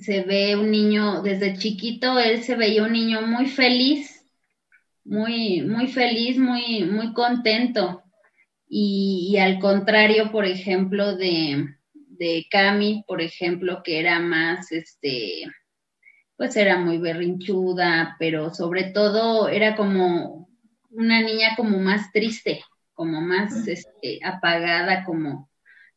se 0.01 0.23
ve 0.23 0.55
un 0.55 0.71
niño, 0.71 1.23
desde 1.23 1.59
chiquito, 1.59 2.19
él 2.21 2.45
se 2.45 2.55
veía 2.55 2.85
un 2.85 2.93
niño 2.93 3.23
muy 3.23 3.47
feliz 3.47 4.16
muy, 5.07 5.62
muy 5.62 5.87
feliz, 5.88 6.38
muy, 6.38 6.85
muy 6.85 7.12
contento. 7.12 8.03
Y, 8.69 9.29
y 9.31 9.38
al 9.38 9.59
contrario, 9.61 10.33
por 10.33 10.45
ejemplo, 10.45 11.16
de, 11.16 11.77
de 11.92 12.47
Cami, 12.51 13.05
por 13.07 13.23
ejemplo, 13.23 13.83
que 13.85 14.01
era 14.01 14.19
más, 14.19 14.73
este, 14.73 15.45
pues 16.37 16.57
era 16.57 16.79
muy 16.79 16.99
berrinchuda, 16.99 18.16
pero 18.19 18.53
sobre 18.53 18.85
todo 18.85 19.49
era 19.49 19.77
como 19.77 20.49
una 20.90 21.23
niña 21.23 21.55
como 21.57 21.79
más 21.79 22.11
triste, 22.12 22.62
como 22.95 23.21
más 23.21 23.66
este, 23.69 24.19
apagada, 24.25 25.05
como, 25.05 25.51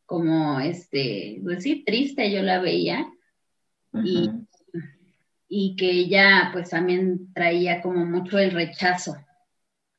como, 0.06 0.60
este, 0.60 1.40
pues 1.42 1.62
sí, 1.62 1.82
triste 1.84 2.30
yo 2.30 2.42
la 2.42 2.60
veía. 2.60 3.06
y, 3.92 4.30
y, 5.52 5.74
que 5.76 5.90
ella 5.90 6.50
pues 6.52 6.70
también 6.70 7.32
traía 7.34 7.82
como 7.82 8.06
mucho 8.06 8.38
el 8.38 8.52
rechazo. 8.52 9.16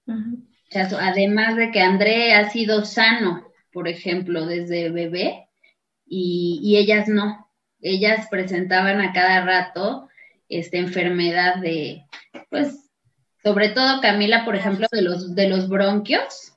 rechazo. 0.05 0.97
Además 0.99 1.57
de 1.57 1.71
que 1.71 1.81
André 1.81 2.33
ha 2.33 2.49
sido 2.49 2.85
sano, 2.85 3.45
por 3.73 3.89
ejemplo, 3.89 4.45
desde 4.45 4.89
bebé, 4.89 5.49
y, 6.07 6.75
ellas 6.77 7.07
no. 7.07 7.49
Ellas 7.81 8.27
presentaban 8.29 9.01
a 9.01 9.13
cada 9.13 9.45
rato 9.45 10.09
esta 10.49 10.77
enfermedad 10.77 11.57
de, 11.57 12.05
pues, 12.49 12.89
sobre 13.43 13.69
todo 13.69 14.01
Camila, 14.01 14.45
por 14.45 14.55
ejemplo, 14.55 14.87
de 14.91 15.01
los, 15.01 15.35
de 15.35 15.49
los 15.49 15.67
bronquios. 15.67 16.53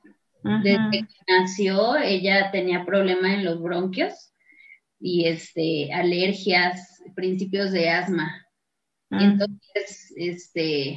Desde 0.63 0.89
que 0.91 1.07
nació, 1.27 1.97
ella 1.97 2.51
tenía 2.51 2.85
problema 2.85 3.33
en 3.33 3.43
los 3.43 3.59
bronquios 3.59 4.31
y 4.99 5.25
este, 5.25 5.91
alergias, 5.91 7.01
principios 7.15 7.71
de 7.71 7.89
asma. 7.89 8.44
Entonces, 9.19 10.13
este, 10.15 10.89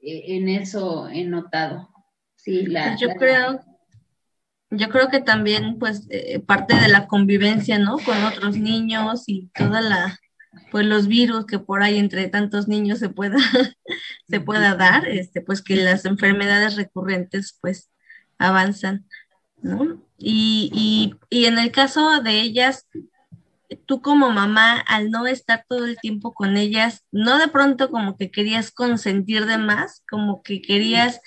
e, 0.00 0.36
en 0.36 0.48
eso 0.48 1.08
he 1.08 1.24
notado. 1.24 1.88
Sí, 2.36 2.66
la, 2.66 2.88
pues 2.88 3.00
yo 3.00 3.08
creo 3.16 3.60
yo 4.72 4.88
creo 4.88 5.08
que 5.08 5.20
también 5.20 5.78
pues 5.78 6.06
eh, 6.10 6.40
parte 6.40 6.74
de 6.74 6.88
la 6.88 7.06
convivencia, 7.06 7.78
¿no? 7.78 7.98
Con 7.98 8.24
otros 8.24 8.56
niños 8.56 9.24
y 9.26 9.50
toda 9.54 9.82
la, 9.82 10.18
pues 10.70 10.86
los 10.86 11.06
virus 11.08 11.44
que 11.44 11.58
por 11.58 11.82
ahí 11.82 11.98
entre 11.98 12.28
tantos 12.28 12.68
niños 12.68 12.98
se 12.98 13.10
pueda, 13.10 13.36
se 14.28 14.40
pueda 14.40 14.74
dar, 14.74 15.06
este, 15.06 15.42
pues 15.42 15.60
que 15.62 15.76
las 15.76 16.06
enfermedades 16.06 16.76
recurrentes 16.76 17.58
pues 17.60 17.90
avanzan, 18.38 19.06
¿no? 19.60 20.02
Y, 20.16 20.70
y, 20.72 21.16
y 21.28 21.44
en 21.44 21.58
el 21.58 21.70
caso 21.70 22.22
de 22.22 22.40
ellas, 22.40 22.86
tú 23.76 24.02
como 24.02 24.30
mamá, 24.30 24.80
al 24.80 25.10
no 25.10 25.26
estar 25.26 25.64
todo 25.68 25.86
el 25.86 25.98
tiempo 25.98 26.34
con 26.34 26.56
ellas, 26.56 27.04
no 27.12 27.38
de 27.38 27.48
pronto 27.48 27.90
como 27.90 28.16
que 28.16 28.30
querías 28.30 28.70
consentir 28.70 29.46
de 29.46 29.58
más, 29.58 30.02
como 30.08 30.42
que 30.42 30.62
querías, 30.62 31.20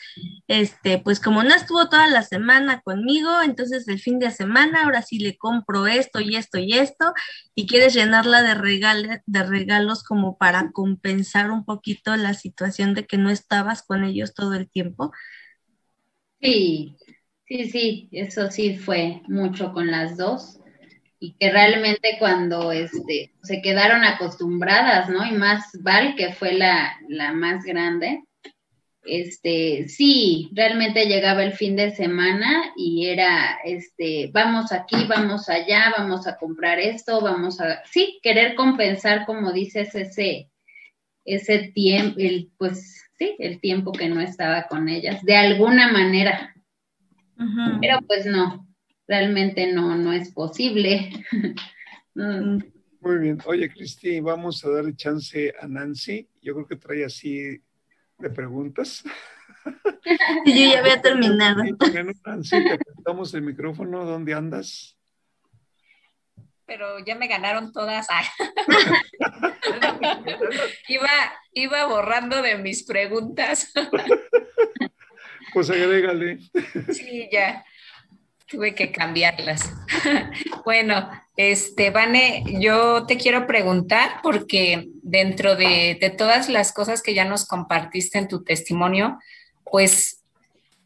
este, 0.47 0.99
pues 0.99 1.19
como 1.19 1.43
no 1.43 1.53
estuvo 1.55 1.89
toda 1.89 2.07
la 2.07 2.23
semana 2.23 2.81
conmigo, 2.81 3.41
entonces 3.43 3.87
el 3.87 3.99
fin 3.99 4.19
de 4.19 4.31
semana 4.31 4.83
ahora 4.83 5.01
sí 5.01 5.19
le 5.19 5.37
compro 5.37 5.87
esto 5.87 6.19
y 6.19 6.35
esto 6.35 6.57
y 6.57 6.73
esto, 6.73 7.13
y 7.55 7.67
quieres 7.67 7.93
llenarla 7.93 8.41
de, 8.41 9.21
de 9.25 9.43
regalos 9.43 10.03
como 10.03 10.37
para 10.37 10.71
compensar 10.71 11.51
un 11.51 11.65
poquito 11.65 12.15
la 12.15 12.33
situación 12.33 12.93
de 12.93 13.05
que 13.05 13.17
no 13.17 13.29
estabas 13.29 13.83
con 13.83 14.03
ellos 14.03 14.33
todo 14.33 14.53
el 14.53 14.69
tiempo. 14.69 15.11
Sí, 16.41 16.97
sí, 17.47 17.69
sí, 17.69 18.09
eso 18.11 18.51
sí 18.51 18.77
fue 18.77 19.21
mucho 19.27 19.73
con 19.73 19.87
las 19.87 20.17
dos 20.17 20.59
y 21.25 21.33
que 21.39 21.51
realmente 21.51 22.17
cuando 22.19 22.71
este, 22.71 23.31
se 23.41 23.59
quedaron 23.63 24.03
acostumbradas, 24.03 25.09
¿no? 25.09 25.25
Y 25.25 25.31
más 25.31 25.71
Val, 25.81 26.15
que 26.15 26.33
fue 26.33 26.53
la, 26.53 26.95
la 27.09 27.33
más 27.33 27.63
grande, 27.63 28.23
este, 29.03 29.89
sí, 29.89 30.51
realmente 30.53 31.07
llegaba 31.07 31.43
el 31.43 31.53
fin 31.53 31.75
de 31.75 31.95
semana 31.95 32.73
y 32.75 33.07
era, 33.07 33.57
este, 33.63 34.29
vamos 34.31 34.71
aquí, 34.71 34.97
vamos 35.07 35.49
allá, 35.49 35.95
vamos 35.97 36.27
a 36.27 36.37
comprar 36.37 36.79
esto, 36.79 37.21
vamos 37.21 37.59
a, 37.59 37.83
sí, 37.85 38.19
querer 38.21 38.53
compensar, 38.53 39.25
como 39.25 39.51
dices, 39.51 39.95
ese, 39.95 40.51
ese 41.23 41.71
tiempo, 41.73 42.19
el, 42.19 42.51
pues, 42.55 43.03
sí, 43.17 43.35
el 43.39 43.59
tiempo 43.59 43.91
que 43.93 44.09
no 44.09 44.21
estaba 44.21 44.67
con 44.67 44.89
ellas, 44.89 45.23
de 45.23 45.37
alguna 45.37 45.91
manera. 45.91 46.51
Pero 47.81 47.99
pues 48.07 48.25
no, 48.25 48.64
realmente 49.07 49.71
no, 49.71 49.95
no 49.97 50.13
es 50.13 50.31
posible. 50.31 51.11
Mm. 52.17 52.59
Muy 53.01 53.17
bien. 53.17 53.39
Oye, 53.45 53.69
Cristi, 53.69 54.21
vamos 54.21 54.63
a 54.63 54.69
darle 54.69 54.95
chance 54.95 55.53
a 55.59 55.67
Nancy. 55.67 56.29
Yo 56.41 56.53
creo 56.53 56.65
que 56.65 56.77
trae 56.77 57.03
así 57.03 57.61
de 58.17 58.29
preguntas. 58.29 59.03
yo 60.45 60.53
ya 60.53 60.79
había 60.79 61.01
terminado. 61.01 61.61
Nancy, 62.25 62.63
te 62.63 62.77
prestamos 62.77 63.33
el 63.33 63.41
micrófono. 63.41 64.05
¿Dónde 64.05 64.33
andas? 64.33 64.97
Pero 66.65 67.03
ya 67.05 67.15
me 67.15 67.27
ganaron 67.27 67.73
todas. 67.73 68.07
iba, 70.87 71.09
iba 71.51 71.85
borrando 71.87 72.41
de 72.41 72.59
mis 72.59 72.83
preguntas. 72.83 73.73
pues 75.53 75.69
agrégale. 75.69 76.39
Sí, 76.93 77.27
ya 77.29 77.65
tuve 78.47 78.75
que 78.75 78.91
cambiarlas. 78.91 79.73
bueno, 80.65 81.09
este, 81.35 81.89
Vane, 81.89 82.43
yo 82.59 83.05
te 83.05 83.17
quiero 83.17 83.47
preguntar 83.47 84.19
porque 84.23 84.89
dentro 85.01 85.55
de, 85.55 85.97
de, 85.99 86.09
todas 86.09 86.49
las 86.49 86.71
cosas 86.71 87.01
que 87.01 87.13
ya 87.13 87.25
nos 87.25 87.45
compartiste 87.45 88.17
en 88.17 88.27
tu 88.27 88.43
testimonio, 88.43 89.19
pues 89.69 90.23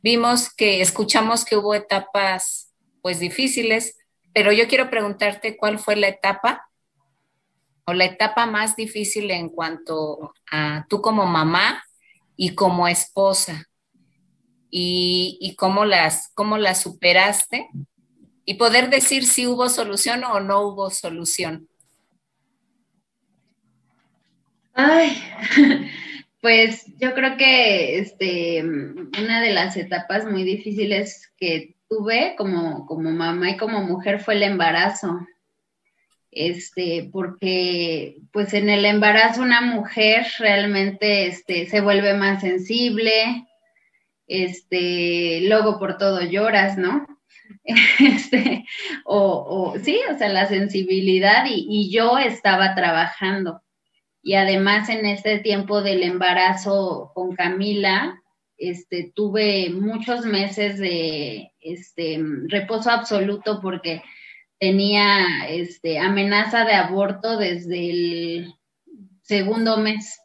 vimos 0.02 0.54
que, 0.54 0.82
escuchamos 0.82 1.45
que 1.45 1.58
hubo 1.58 1.76
etapas 1.76 2.74
pues 3.02 3.19
difíciles, 3.19 3.98
pero 4.34 4.52
yo 4.52 4.67
quiero 4.67 4.89
preguntarte 4.89 5.58
cuál 5.58 5.80
fue 5.80 5.95
la 5.95 6.08
etapa 6.08 6.69
o 7.86 7.93
la 7.93 8.06
etapa 8.06 8.45
más 8.45 8.76
difícil 8.76 9.32
en 9.32 9.50
cuanto 9.50 10.34
a 10.52 10.86
tú 10.89 11.02
como 11.02 11.26
mamá 11.26 11.84
y 12.36 12.56
como 12.56 12.88
esposa 12.88 13.68
y, 14.71 15.55
cómo, 15.58 15.86
las, 15.86 16.32
cómo 16.36 16.58
las 16.58 16.82
superaste 16.82 17.69
y 18.45 18.55
poder 18.55 18.89
decir 18.89 19.25
si 19.25 19.47
hubo 19.47 19.69
solución 19.69 20.23
o 20.23 20.39
no 20.39 20.62
hubo 20.62 20.89
solución. 20.89 21.67
Ay, 24.73 25.21
pues 26.41 26.86
yo 26.99 27.13
creo 27.13 27.38
que 27.38 27.99
este, 27.99 28.63
una 28.63 29.41
de 29.41 29.51
las 29.51 29.75
etapas 29.77 30.25
muy 30.25 30.43
difíciles 30.43 31.32
que 31.38 31.75
tuve 31.89 32.36
como, 32.38 32.86
como 32.86 33.12
mamá 33.12 33.51
y 33.51 33.58
como 33.58 33.84
mujer 33.84 34.19
fue 34.19 34.36
el 34.36 34.43
embarazo. 34.43 35.19
Este, 36.32 37.10
porque 37.12 38.17
pues 38.32 38.53
en 38.53 38.69
el 38.69 38.86
embarazo 38.86 39.41
una 39.41 39.62
mujer 39.62 40.27
realmente 40.38 41.25
este, 41.25 41.65
se 41.65 41.82
vuelve 41.82 42.13
más 42.13 42.41
sensible, 42.41 43.47
este, 44.30 45.42
luego 45.42 45.80
por 45.80 45.98
todo 45.98 46.22
lloras, 46.22 46.78
¿no? 46.78 47.06
Este, 48.00 48.65
o, 49.06 49.76
sí, 49.84 50.00
o 50.13 50.18
sea, 50.18 50.30
la 50.30 50.48
sensibilidad 50.48 51.46
y, 51.48 51.92
yo 51.92 52.18
estaba 52.18 52.76
trabajando. 52.76 53.62
Y 54.22 54.36
además 54.36 54.89
en 54.89 55.06
este 55.06 55.39
tiempo 55.39 55.82
del 55.82 56.04
embarazo 56.04 57.12
con 57.13 57.36
Camila, 57.36 58.22
este, 58.58 59.12
tuve 59.15 59.70
muchos 59.72 60.26
meses 60.26 60.78
de 60.78 61.52
este, 61.60 62.20
reposo 62.48 62.92
absoluto 62.92 63.60
porque 63.62 64.04
tenía 64.60 65.48
este, 65.48 66.00
amenaza 66.00 66.65
de 66.65 66.74
aborto 66.74 67.38
desde 67.38 67.89
el 67.89 68.54
segundo 69.22 69.78
mes. 69.78 70.20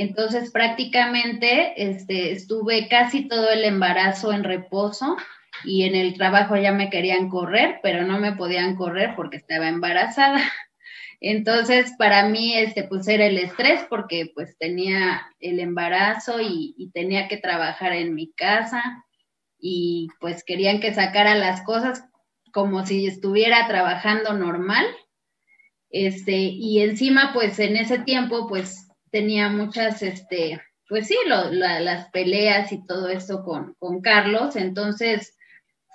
Entonces 0.00 0.52
prácticamente 0.52 1.72
este, 1.76 2.30
estuve 2.30 2.86
casi 2.88 3.26
todo 3.26 3.50
el 3.50 3.64
embarazo 3.64 4.32
en 4.32 4.44
reposo 4.44 5.16
y 5.64 5.84
en 5.84 5.96
el 5.96 6.14
trabajo 6.14 6.56
ya 6.56 6.70
me 6.70 6.88
querían 6.88 7.28
correr, 7.28 7.80
pero 7.82 8.04
no 8.04 8.20
me 8.20 8.32
podían 8.36 8.76
correr 8.76 9.14
porque 9.16 9.38
estaba 9.38 9.68
embarazada. 9.68 10.40
Entonces, 11.20 11.94
para 11.98 12.28
mí, 12.28 12.54
este, 12.54 12.84
pues 12.84 13.08
era 13.08 13.26
el 13.26 13.38
estrés 13.38 13.84
porque 13.90 14.30
pues 14.32 14.56
tenía 14.56 15.26
el 15.40 15.58
embarazo 15.58 16.40
y, 16.40 16.76
y, 16.78 16.90
tenía 16.92 17.26
que 17.26 17.38
trabajar 17.38 17.92
en 17.92 18.14
mi 18.14 18.32
casa 18.34 19.04
y 19.58 20.06
pues 20.20 20.44
querían 20.44 20.78
que 20.78 20.94
sacara 20.94 21.34
las 21.34 21.62
cosas 21.62 22.04
como 22.52 22.86
si 22.86 23.08
estuviera 23.08 23.66
trabajando 23.66 24.32
normal. 24.34 24.86
Este, 25.90 26.36
y 26.36 26.82
encima, 26.82 27.32
pues 27.32 27.58
en 27.58 27.76
ese 27.76 27.98
tiempo, 27.98 28.46
pues 28.46 28.87
tenía 29.10 29.48
muchas, 29.48 30.02
este, 30.02 30.60
pues 30.88 31.08
sí, 31.08 31.16
las 31.26 32.10
peleas 32.10 32.72
y 32.72 32.84
todo 32.86 33.08
eso 33.08 33.44
con, 33.44 33.74
con, 33.78 34.00
Carlos, 34.00 34.56
entonces 34.56 35.36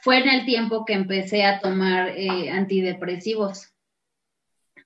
fue 0.02 0.20
en 0.20 0.30
el 0.30 0.46
tiempo 0.46 0.86
que 0.86 0.94
empecé 0.94 1.46
a 1.46 1.60
tomar 1.60 2.10
eh, 2.10 2.50
antidepresivos, 2.50 3.74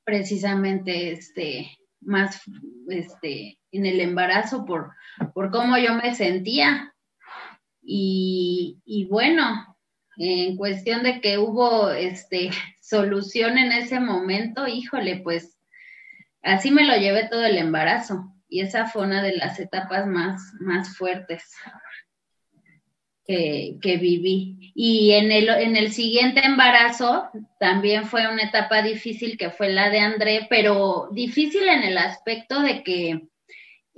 precisamente, 0.04 1.12
este, 1.12 1.78
más 2.00 2.42
este, 2.88 3.60
en 3.72 3.86
el 3.86 4.00
embarazo 4.00 4.66
por, 4.66 4.92
por 5.34 5.52
cómo 5.52 5.78
yo 5.78 5.96
me 5.96 6.16
sentía. 6.16 6.94
Y, 7.82 8.80
y 8.86 9.06
bueno, 9.06 9.78
en 10.18 10.56
cuestión 10.56 11.04
de 11.04 11.22
que 11.22 11.38
hubo 11.38 11.92
este, 11.92 12.52
solución 12.82 13.58
en 13.58 13.72
ese 13.72 14.00
momento, 14.00 14.68
híjole, 14.68 15.18
pues 15.18 15.57
así 16.44 16.72
me 16.72 16.86
lo 16.86 16.96
llevé 16.96 17.28
todo 17.30 17.46
el 17.46 17.58
embarazo 17.58 18.34
y 18.50 18.62
esa 18.62 18.88
fue 18.88 19.04
una 19.04 19.22
de 19.22 19.36
las 19.36 19.60
etapas 19.60 20.08
más, 20.08 20.54
más 20.60 20.96
fuertes 20.96 21.44
que, 23.26 23.78
que, 23.82 23.98
viví. 23.98 24.72
Y 24.74 25.12
en 25.12 25.32
el, 25.32 25.50
en 25.50 25.76
el 25.76 25.92
siguiente 25.92 26.46
embarazo 26.46 27.30
también 27.60 28.06
fue 28.06 28.32
una 28.32 28.44
etapa 28.44 28.82
difícil 28.82 29.38
que 29.38 29.50
fue 29.50 29.70
la 29.70 29.90
de 29.90 30.00
André, 30.00 30.48
pero 30.50 31.10
difícil 31.12 31.68
en 31.68 31.84
el 31.84 31.98
aspecto 31.98 32.62
de 32.62 32.84
que 32.84 33.28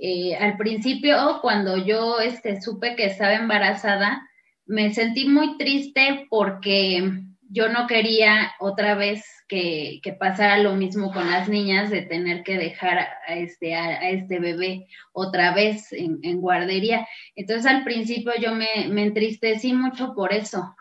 eh, 0.02 0.34
al 0.34 0.56
principio, 0.56 1.40
cuando 1.42 1.76
yo 1.76 2.20
este, 2.20 2.60
supe 2.62 2.96
que 2.96 3.04
estaba 3.04 3.34
embarazada, 3.34 4.26
me 4.64 4.94
sentí 4.94 5.28
muy 5.28 5.58
triste 5.58 6.26
porque 6.30 7.22
yo 7.52 7.68
no 7.68 7.88
quería 7.88 8.52
otra 8.60 8.94
vez 8.94 9.24
que, 9.48 10.00
pasara 10.20 10.58
lo 10.58 10.76
mismo 10.76 11.12
con 11.12 11.28
las 11.28 11.48
niñas 11.48 11.90
de 11.90 12.02
tener 12.02 12.44
que 12.44 12.56
dejar 12.56 12.98
a 13.26 13.34
este, 13.34 13.74
a, 13.74 14.08
este 14.08 14.38
bebé 14.38 14.86
otra 15.12 15.52
vez 15.52 15.92
en, 15.92 16.40
guardería. 16.40 17.08
Entonces 17.34 17.66
al 17.66 17.82
principio 17.82 18.32
yo 18.40 18.54
me, 18.54 18.86
me, 18.88 19.02
entristecí 19.02 19.72
mucho 19.72 20.14
por 20.14 20.32
eso. 20.32 20.76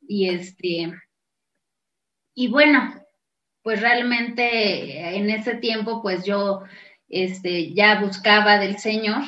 Y 0.00 0.28
este, 0.28 0.92
y 2.34 2.48
bueno, 2.48 2.92
pues 3.62 3.80
realmente 3.80 5.16
en 5.16 5.30
ese 5.30 5.54
tiempo 5.56 6.02
pues 6.02 6.24
yo 6.24 6.64
este, 7.08 7.72
ya 7.72 8.00
buscaba 8.00 8.58
del 8.58 8.78
Señor. 8.78 9.22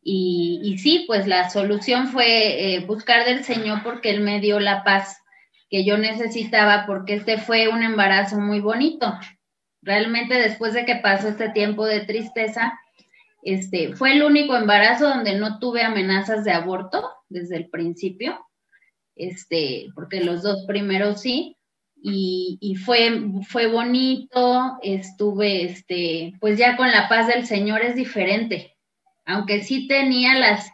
Y, 0.00 0.60
y 0.62 0.78
sí, 0.78 1.04
pues 1.08 1.26
la 1.26 1.50
solución 1.50 2.08
fue 2.08 2.76
eh, 2.76 2.80
buscar 2.86 3.24
del 3.24 3.42
Señor 3.42 3.82
porque 3.82 4.10
Él 4.10 4.20
me 4.20 4.38
dio 4.38 4.60
la 4.60 4.84
paz 4.84 5.23
que 5.74 5.84
yo 5.84 5.98
necesitaba 5.98 6.86
porque 6.86 7.14
este 7.14 7.36
fue 7.36 7.66
un 7.66 7.82
embarazo 7.82 8.38
muy 8.38 8.60
bonito. 8.60 9.12
Realmente 9.82 10.34
después 10.34 10.72
de 10.72 10.84
que 10.84 10.94
pasó 10.94 11.26
este 11.26 11.48
tiempo 11.48 11.84
de 11.84 12.02
tristeza, 12.02 12.78
este, 13.42 13.92
fue 13.96 14.12
el 14.12 14.22
único 14.22 14.54
embarazo 14.54 15.08
donde 15.08 15.34
no 15.34 15.58
tuve 15.58 15.82
amenazas 15.82 16.44
de 16.44 16.52
aborto 16.52 17.10
desde 17.28 17.56
el 17.56 17.70
principio, 17.70 18.38
este, 19.16 19.88
porque 19.96 20.22
los 20.22 20.44
dos 20.44 20.64
primeros 20.64 21.22
sí, 21.22 21.56
y, 22.00 22.76
fue, 22.84 23.10
fue 23.48 23.66
bonito, 23.66 24.78
estuve, 24.80 25.64
este, 25.64 26.34
pues 26.38 26.56
ya 26.56 26.76
con 26.76 26.88
la 26.92 27.08
paz 27.08 27.26
del 27.26 27.48
Señor 27.48 27.82
es 27.82 27.96
diferente, 27.96 28.76
aunque 29.24 29.64
sí 29.64 29.88
tenía 29.88 30.38
las, 30.38 30.70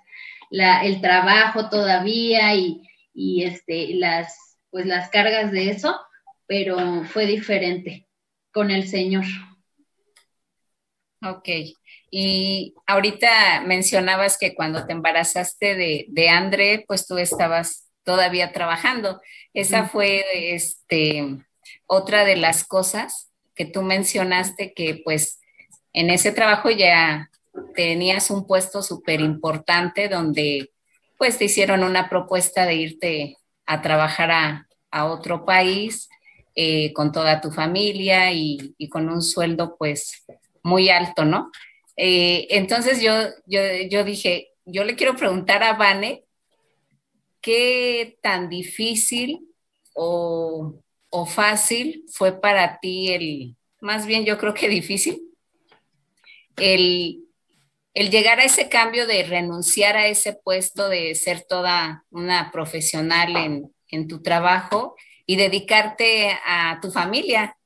la, 0.51 0.85
el 0.85 1.01
trabajo 1.01 1.71
todavía 1.71 2.55
y, 2.55 2.83
y 3.15 3.45
este, 3.45 3.95
las, 3.95 4.50
pues 4.71 4.87
las 4.87 5.11
cargas 5.11 5.53
de 5.53 5.71
eso, 5.71 6.01
pero 6.47 7.05
fue 7.05 7.27
diferente 7.27 8.09
con 8.53 8.71
el 8.71 8.89
Señor. 8.89 9.25
Ok. 11.23 11.49
Y 12.11 12.75
ahorita 12.87 13.63
mencionabas 13.67 14.39
que 14.39 14.55
cuando 14.55 14.87
te 14.87 14.93
embarazaste 14.93 15.75
de, 15.75 16.07
de 16.09 16.29
André, 16.29 16.85
pues 16.87 17.07
tú 17.07 17.19
estabas 17.19 17.91
todavía 18.03 18.53
trabajando. 18.53 19.21
Esa 19.53 19.89
fue 19.89 20.25
este, 20.55 21.39
otra 21.87 22.25
de 22.25 22.37
las 22.37 22.65
cosas 22.65 23.31
que 23.55 23.67
tú 23.67 23.83
mencionaste 23.83 24.73
que 24.75 25.01
pues 25.05 25.41
en 25.93 26.11
ese 26.11 26.33
trabajo 26.33 26.71
ya 26.71 27.31
tenías 27.75 28.31
un 28.31 28.47
puesto 28.47 28.83
súper 28.83 29.21
importante 29.21 30.09
donde 30.09 30.73
pues 31.19 31.37
te 31.37 31.45
hicieron 31.45 31.85
una 31.85 32.09
propuesta 32.09 32.65
de 32.65 32.75
irte 32.75 33.37
a 33.71 33.83
trabajar 33.83 34.31
a, 34.33 35.05
otro 35.05 35.45
país 35.45 36.09
eh, 36.57 36.93
con 36.93 37.13
toda 37.13 37.41
tu 37.41 37.53
familia 37.53 38.33
y, 38.33 38.75
con 38.89 39.09
un 39.09 39.23
sueldo 39.23 39.77
pues 39.79 40.25
muy 40.65 40.89
alto, 40.89 41.25
¿no? 41.25 41.53
Eh, 41.97 42.49
entonces 42.51 43.01
yo, 43.01 43.13
yo, 43.47 43.61
yo 43.89 44.03
dije, 44.03 44.49
yo 44.65 44.83
le 44.83 44.97
quiero 44.97 45.15
preguntar 45.15 45.63
a 45.63 45.75
Vane 45.75 46.25
¿qué 47.41 48.19
tan 48.23 48.49
difícil 48.49 49.49
o, 49.95 50.75
fácil 51.29 52.05
fue 52.13 52.41
para 52.41 52.81
ti 52.81 53.13
el, 53.13 53.57
más 53.81 54.07
bien 54.07 54.25
yo 54.25 54.37
creo 54.39 54.53
que 54.55 54.69
difícil, 54.69 55.23
el, 56.57 57.25
llegar 57.95 58.41
a 58.41 58.45
ese 58.45 58.69
cambio 58.69 59.07
de 59.07 59.23
renunciar 59.25 59.97
a 59.97 60.07
ese 60.07 60.33
puesto 60.33 60.89
de 60.89 61.15
ser 61.15 61.45
toda 61.49 62.05
una 62.11 62.51
profesional 62.51 63.37
en, 63.37 64.09
tu 64.09 64.23
trabajo 64.23 64.95
y 65.27 65.37
dedicarte 65.37 66.39
a 66.47 66.79
tu 66.81 66.93
familia, 66.93 67.57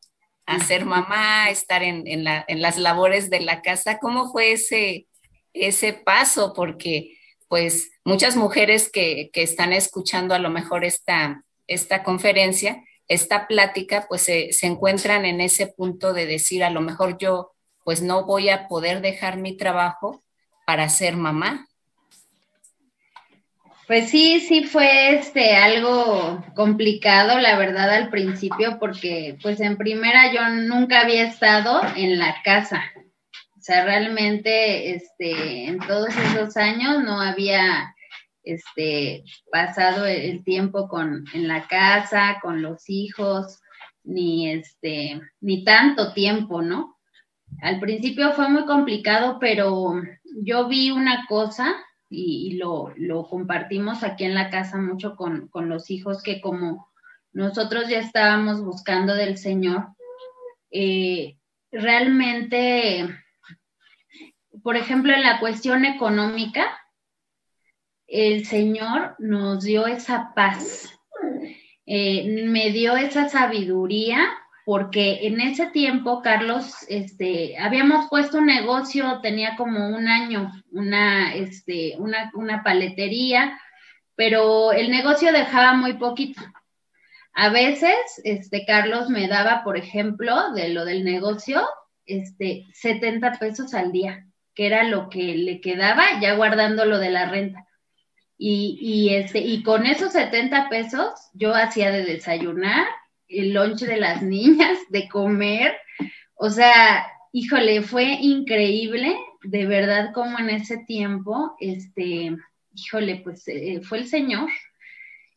a 0.46 0.58
ser 0.60 0.87
mamá, 0.87 1.50
estar 1.50 1.82
en, 1.82 2.04
en, 2.06 2.62
las 2.62 2.78
labores 2.78 3.28
de 3.28 3.40
la 3.40 3.60
casa. 3.60 3.98
¿Cómo 3.98 4.32
fue 4.32 4.52
ese, 4.52 5.06
ese 5.52 5.92
paso? 5.92 6.54
Porque 6.54 7.18
pues 7.48 7.92
muchas 8.04 8.37
mujeres 8.37 8.90
que, 8.90 9.30
están 9.34 9.72
escuchando 9.72 10.34
a 10.34 10.38
lo 10.38 10.50
mejor 10.50 10.84
esta, 10.84 11.44
esta 11.66 12.02
conferencia, 12.02 12.82
esta 13.08 13.46
plática, 13.46 14.06
pues 14.08 14.22
se, 14.22 14.50
encuentran 14.62 15.24
en 15.24 15.40
ese 15.40 15.68
punto 15.68 16.12
de 16.12 16.26
decir, 16.26 16.64
a 16.64 16.70
lo 16.70 16.80
mejor 16.80 17.16
yo 17.18 17.53
pues 17.84 18.02
no 18.02 18.24
voy 18.24 18.48
a 18.48 18.66
poder 18.66 19.00
dejar 19.00 19.36
mi 19.36 19.56
trabajo 19.56 20.22
para 20.66 20.88
ser 20.88 21.16
mamá. 21.16 21.68
Pues 23.86 24.08
sí, 24.08 24.40
sí 24.40 24.64
fue 24.64 25.14
este 25.14 25.56
algo 25.56 26.42
complicado, 26.56 27.38
la 27.38 27.58
verdad, 27.58 27.90
al 27.90 28.08
principio, 28.08 28.78
porque 28.80 29.36
pues 29.42 29.60
en 29.60 29.76
primera 29.76 30.32
yo 30.32 30.48
nunca 30.48 31.02
había 31.02 31.24
estado 31.24 31.82
en 31.94 32.18
la 32.18 32.34
casa. 32.42 32.82
O 33.58 33.60
sea, 33.60 33.84
realmente 33.84 34.94
este, 34.94 35.66
en 35.66 35.78
todos 35.80 36.08
esos 36.16 36.56
años 36.56 37.02
no 37.04 37.20
había 37.20 37.94
este, 38.42 39.24
pasado 39.50 40.06
el 40.06 40.42
tiempo 40.44 40.88
con, 40.88 41.26
en 41.34 41.46
la 41.46 41.66
casa, 41.66 42.38
con 42.40 42.62
los 42.62 42.88
hijos, 42.88 43.60
ni, 44.02 44.50
este, 44.50 45.20
ni 45.40 45.62
tanto 45.62 46.14
tiempo, 46.14 46.62
¿no? 46.62 46.93
Al 47.60 47.80
principio 47.80 48.32
fue 48.32 48.48
muy 48.48 48.64
complicado, 48.64 49.38
pero 49.40 49.94
yo 50.42 50.68
vi 50.68 50.90
una 50.90 51.26
cosa 51.26 51.74
y, 52.10 52.58
lo, 52.58 52.94
compartimos 53.28 54.02
aquí 54.02 54.24
en 54.24 54.34
la 54.34 54.50
casa 54.50 54.78
mucho 54.78 55.16
con, 55.16 55.50
los 55.68 55.90
hijos, 55.90 56.22
que 56.22 56.40
como 56.40 56.88
nosotros 57.32 57.88
ya 57.88 57.98
estábamos 57.98 58.62
buscando 58.62 59.14
del 59.14 59.38
Señor, 59.38 59.88
eh, 60.70 61.36
realmente 61.72 63.08
por 64.62 64.76
ejemplo, 64.76 65.12
en 65.12 65.22
la 65.22 65.40
cuestión 65.40 65.84
económica, 65.84 66.64
el 68.06 68.46
Señor 68.46 69.16
nos 69.18 69.64
dio 69.64 69.86
esa 69.86 70.32
paz, 70.34 70.98
eh, 71.86 72.46
me 72.46 72.70
dio 72.70 72.96
esa 72.96 73.28
sabiduría, 73.28 74.26
porque 74.64 75.27
en 75.27 75.40
ese 75.40 75.66
tiempo, 75.66 76.22
Carlos, 76.22 76.74
este, 76.88 77.59
habíamos 77.59 78.09
puesto 78.09 78.38
un 78.38 78.46
negocio, 78.46 79.20
tenía 79.22 79.57
como 79.57 79.88
un 79.88 80.09
año, 80.09 80.53
una, 80.70 81.35
este, 81.35 81.94
una, 81.98 82.31
una 82.35 82.62
paletería, 82.62 83.61
pero 84.16 84.72
el 84.72 84.90
negocio 84.90 85.33
dejaba 85.33 85.74
muy 85.74 85.94
poquito. 85.94 86.40
A 87.35 87.50
veces, 87.50 87.94
este, 88.24 88.64
Carlos 88.64 89.11
me 89.11 89.29
daba, 89.29 89.64
por 89.64 89.77
ejemplo, 89.77 90.53
de 90.53 90.68
lo 90.68 90.85
del 90.85 91.05
negocio, 91.05 91.62
este, 92.07 92.66
70 92.72 93.33
pesos 93.38 93.75
al 93.75 93.92
día 93.92 94.27
que 94.54 94.67
era 94.67 94.85
lo 94.85 95.08
que 95.08 95.37
le 95.37 95.60
quedaba, 95.60 96.21
ya 96.21 96.35
guardando 96.35 96.85
lo 96.85 96.98
de 96.98 97.10
la 97.10 97.27
renta. 97.29 97.67
Y, 98.38 98.79
y, 98.81 99.15
este, 99.15 99.40
y 99.40 99.62
con 99.62 99.87
esos 99.87 100.12
70 100.12 100.69
pesos 100.69 101.12
yo 101.35 101.54
hacía 101.54 101.90
de 101.90 102.04
desayunar, 102.04 102.87
el 103.29 103.52
lunch 103.52 103.81
de 103.81 103.96
las 103.96 104.22
niñas, 104.22 104.79
de 104.90 105.08
comer. 105.08 105.77
O 106.35 106.50
sea, 106.50 107.06
híjole, 107.33 107.83
fue 107.83 108.04
increíble, 108.04 109.16
de 109.42 109.66
verdad, 109.66 110.12
como 110.12 110.38
en 110.38 110.50
ese 110.50 110.79
tiempo, 110.87 111.56
este, 111.60 112.37
híjole, 112.75 113.16
pues 113.22 113.46
eh, 113.48 113.81
fue 113.83 113.98
el 113.98 114.06
Señor. 114.06 114.48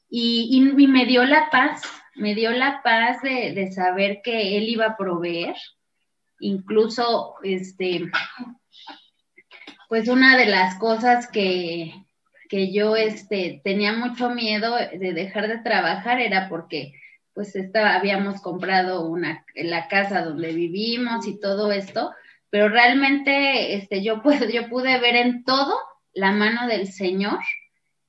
Y, 0.09 0.49
y, 0.51 0.88
me 0.88 1.05
dio 1.05 1.25
la 1.25 1.49
paz, 1.49 1.81
me 2.15 2.33
dio 2.33 2.51
la 2.51 2.81
paz 2.81 3.21
de, 3.21 3.51
de 3.53 3.71
saber 3.71 4.21
que 4.23 4.57
Él 4.57 4.69
iba 4.69 4.85
a 4.85 4.97
proveer. 4.97 5.55
Incluso, 6.39 7.35
este, 7.43 8.09
pues 9.88 10.07
una 10.07 10.38
de 10.38 10.45
las 10.45 10.75
cosas 10.75 11.27
que, 11.27 11.93
yo 12.49 12.95
este, 12.95 13.61
tenía 13.63 13.93
mucho 13.93 14.29
miedo 14.29 14.75
de 14.75 15.13
dejar 15.13 15.47
de 15.47 15.59
trabajar 15.59 16.19
era 16.19 16.47
porque 16.49 16.93
pues 17.38 17.55
estaba, 17.55 17.93
habíamos 17.93 18.41
comprado 18.41 19.05
una, 19.05 19.45
la 19.53 19.88
casa 19.88 20.23
donde 20.23 20.53
vivimos 20.53 21.27
y 21.27 21.39
todo 21.39 21.71
esto, 21.71 22.11
pero 22.49 22.67
realmente 22.67 23.75
este, 23.75 24.01
yo, 24.01 24.23
puedo, 24.23 24.49
yo 24.49 24.67
pude 24.69 24.97
ver 24.99 25.15
en 25.15 25.43
todo 25.43 25.75
la 26.13 26.31
mano 26.31 26.65
del 26.65 26.88
Señor 26.88 27.38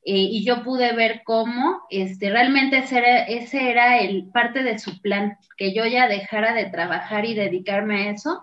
eh, 0.02 0.16
y 0.16 0.46
yo 0.46 0.64
pude 0.64 0.94
ver 0.94 1.20
cómo 1.26 1.82
este, 1.90 2.30
realmente 2.30 2.78
ese 2.78 2.96
era, 2.96 3.24
ese 3.24 3.70
era 3.70 3.98
el, 3.98 4.30
parte 4.32 4.62
de 4.62 4.78
su 4.78 4.98
plan, 5.02 5.36
que 5.58 5.74
yo 5.74 5.84
ya 5.84 6.08
dejara 6.08 6.54
de 6.54 6.70
trabajar 6.70 7.26
y 7.26 7.34
dedicarme 7.34 8.08
a 8.08 8.10
eso 8.12 8.40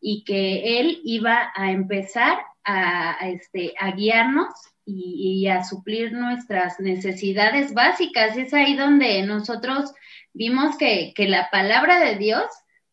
y 0.00 0.24
que 0.24 0.80
Él 0.80 1.02
iba 1.04 1.52
a 1.54 1.70
empezar 1.70 2.38
a, 2.64 3.28
este, 3.28 3.74
a 3.78 3.90
guiarnos 3.90 4.48
y, 4.86 5.46
a 5.48 5.64
suplir 5.64 6.12
nuestras 6.12 6.78
necesidades 6.80 7.74
básicas. 7.74 8.36
Es 8.36 8.52
ahí 8.54 8.76
donde 8.76 9.22
nosotros 9.22 9.92
vimos 10.32 10.76
que, 10.76 11.12
que 11.14 11.28
la 11.28 11.48
palabra 11.50 12.00
de 12.00 12.16
Dios 12.16 12.44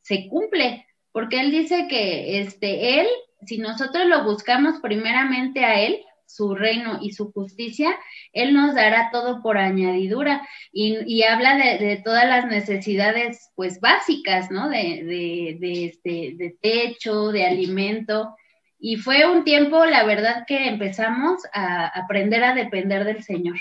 se 0.01 0.27
cumple, 0.27 0.85
porque 1.11 1.39
Él 1.39 1.51
dice 1.51 1.87
que 1.89 2.39
este, 2.39 3.01
Él, 3.01 3.07
si 3.45 3.57
nosotros 3.57 4.05
lo 4.07 4.23
buscamos 4.23 4.79
primeramente 4.81 5.65
a 5.65 5.81
Él, 5.81 6.01
su 6.35 6.55
reino 6.55 6.99
y 7.01 7.11
su 7.11 7.31
justicia, 7.31 7.97
Él 8.31 8.53
nos 8.53 8.73
dará 8.75 9.09
todo 9.11 9.41
por 9.41 9.57
añadidura 9.57 10.47
y, 10.71 11.23
habla 11.23 11.57
de, 11.57 12.01
todas 12.03 12.25
las 12.25 12.45
necesidades 12.47 13.51
pues 13.55 13.79
básicas, 13.81 14.49
¿no? 14.49 14.69
De, 14.69 15.57
de, 15.59 15.85
este, 15.85 16.35
de 16.35 16.55
techo, 16.61 17.31
de 17.31 17.45
alimento. 17.45 18.35
Y 18.83 18.97
fue 18.97 19.31
un 19.31 19.43
tiempo, 19.43 19.85
la 19.85 20.03
verdad, 20.03 20.43
que 20.47 20.67
empezamos 20.67 21.43
a 21.53 21.85
aprender 21.85 22.43
a 22.43 22.55
depender 22.55 23.05
del 23.05 23.23
Señor. 23.23 23.57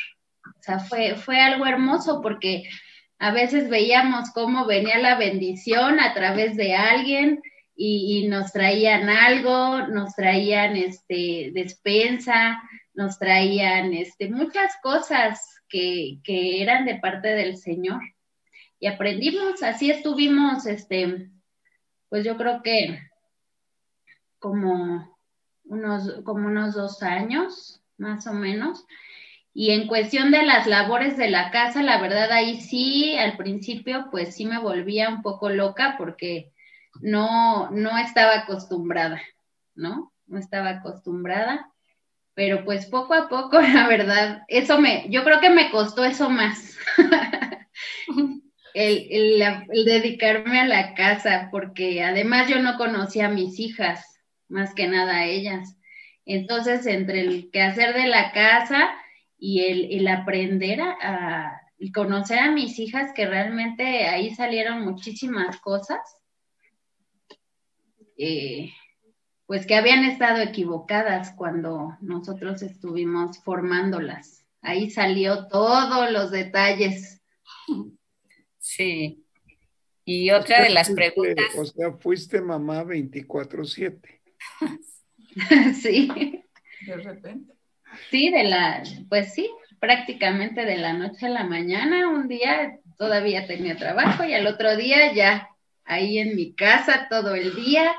O 0.47 0.63
sea, 0.63 0.79
fue, 0.79 1.15
fue 1.15 1.39
algo 1.39 1.67
hermoso 1.67 2.23
porque 2.23 2.63
a 3.19 3.31
veces 3.31 3.69
veíamos 3.69 4.31
cómo 4.31 4.65
venía 4.65 4.99
la 4.99 5.19
bendición 5.19 6.01
a 6.01 6.15
través 6.15 6.57
de 6.57 6.75
alguien 6.75 7.43
y, 7.77 8.29
nos 8.29 8.51
traían 8.53 9.11
algo, 9.11 9.87
nos 9.89 10.15
traían 10.15 10.75
este 10.77 11.51
despensa, 11.53 12.59
nos 12.95 13.19
traían 13.19 13.93
este, 13.93 14.31
muchas 14.31 14.73
cosas 14.83 15.39
que, 15.69 16.19
que 16.25 16.63
eran 16.63 16.87
de 16.87 16.95
parte 16.95 17.29
del 17.29 17.59
Señor. 17.59 18.01
Y 18.79 18.87
aprendimos, 18.87 19.63
así 19.63 19.91
estuvimos, 19.91 20.65
este, 20.65 21.29
pues 22.09 22.25
yo 22.25 22.39
creo 22.39 22.63
que 22.63 22.99
como 24.39 25.10
unos, 25.71 26.21
como 26.25 26.49
unos 26.49 26.75
dos 26.75 27.03
años, 27.03 27.81
más 27.97 28.27
o 28.27 28.33
menos. 28.33 28.85
Y 29.55 29.71
en 29.71 29.87
cuestión 29.87 30.31
de 30.31 30.43
las 30.45 30.67
labores 30.67 31.17
de 31.17 31.31
la 31.31 31.51
casa, 31.51 31.83
la 31.83 32.01
verdad 32.01 32.31
ahí 32.33 32.61
sí, 32.61 33.17
al 33.17 33.37
principio, 33.37 34.09
pues 34.11 34.35
sí 34.35 34.45
me 34.45 34.59
volvía 34.59 35.09
un 35.09 35.23
poco 35.23 35.49
loca 35.49 35.95
porque 35.97 36.53
no, 37.01 37.71
no 37.71 37.97
estaba 37.99 38.41
acostumbrada, 38.41 39.21
¿no? 39.75 40.13
No 40.27 40.39
estaba 40.39 40.71
acostumbrada. 40.71 41.71
Pero 42.35 42.65
pues 42.65 42.87
poco 42.87 43.15
a 43.15 43.29
poco, 43.29 43.61
la 43.61 43.87
verdad, 43.89 44.43
eso 44.49 44.81
me, 44.81 45.09
yo 45.09 45.25
creo 45.25 45.41
que 45.41 45.51
me 45.51 45.71
costó 45.71 46.05
eso 46.05 46.31
más. 46.31 46.77
el, 48.75 49.43
el 49.43 49.85
dedicarme 49.85 50.61
a 50.61 50.67
la 50.67 50.95
casa, 50.95 51.49
porque 51.53 52.03
además 52.03 52.49
yo 52.49 52.61
no 52.61 52.77
conocía 52.77 53.27
a 53.27 53.31
mis 53.31 53.59
hijas 53.61 54.10
más 54.51 54.75
que 54.75 54.89
nada 54.89 55.19
a 55.19 55.27
ellas. 55.27 55.77
Entonces, 56.27 56.87
entre 56.87 57.21
el 57.21 57.51
quehacer 57.51 57.95
de 57.95 58.07
la 58.07 58.33
casa 58.33 58.91
y 59.39 59.95
el, 59.97 60.07
aprender 60.07 60.81
a, 60.81 61.61
conocer 61.95 62.39
a 62.39 62.51
mis 62.51 62.79
hijas, 62.79 63.13
que 63.15 63.27
realmente 63.27 64.07
ahí 64.07 64.35
salieron 64.35 64.83
muchísimas 64.83 65.59
cosas, 65.61 65.99
eh, 68.19 68.71
pues 69.47 69.67
que 69.67 69.75
habían 69.75 70.05
estado 70.05 70.43
equivocadas 70.43 71.33
cuando 71.33 71.97
nosotros 72.01 72.63
estuvimos 72.63 73.43
formándolas. 73.43 74.47
Ahí 74.63 74.91
salió 74.91 75.49
todos 75.49 76.13
los 76.13 76.31
detalles. 76.31 77.23
Sí. 78.59 79.25
Y 80.05 80.31
otra 80.31 80.63
de 80.63 80.71
las 80.71 80.91
preguntas. 80.91 81.47
O 81.57 81.65
sea, 81.65 81.93
fuiste 81.93 82.41
mamá 82.41 82.85
24/7. 82.85 84.20
sí. 85.81 86.43
De 86.87 86.97
repente. 86.97 87.55
Sí, 88.11 88.31
de 88.31 88.45
la, 88.45 88.83
pues 89.09 89.35
sí, 89.35 89.51
prácticamente 89.81 90.65
de 90.65 90.77
la 90.77 90.93
noche 90.93 91.27
a 91.27 91.31
la 91.31 91.45
mañana, 91.45 92.09
un 92.09 92.29
día 92.29 92.79
todavía 92.97 93.47
tenía 93.47 93.77
trabajo 93.77 94.25
y 94.25 94.35
al 94.35 94.47
otro 94.47 94.77
día 94.77 95.13
ya 95.13 95.49
ahí 95.85 96.19
en 96.19 96.37
mi 96.37 96.55
casa 96.55 97.09
todo 97.09 97.35
el 97.35 97.55
día 97.55 97.93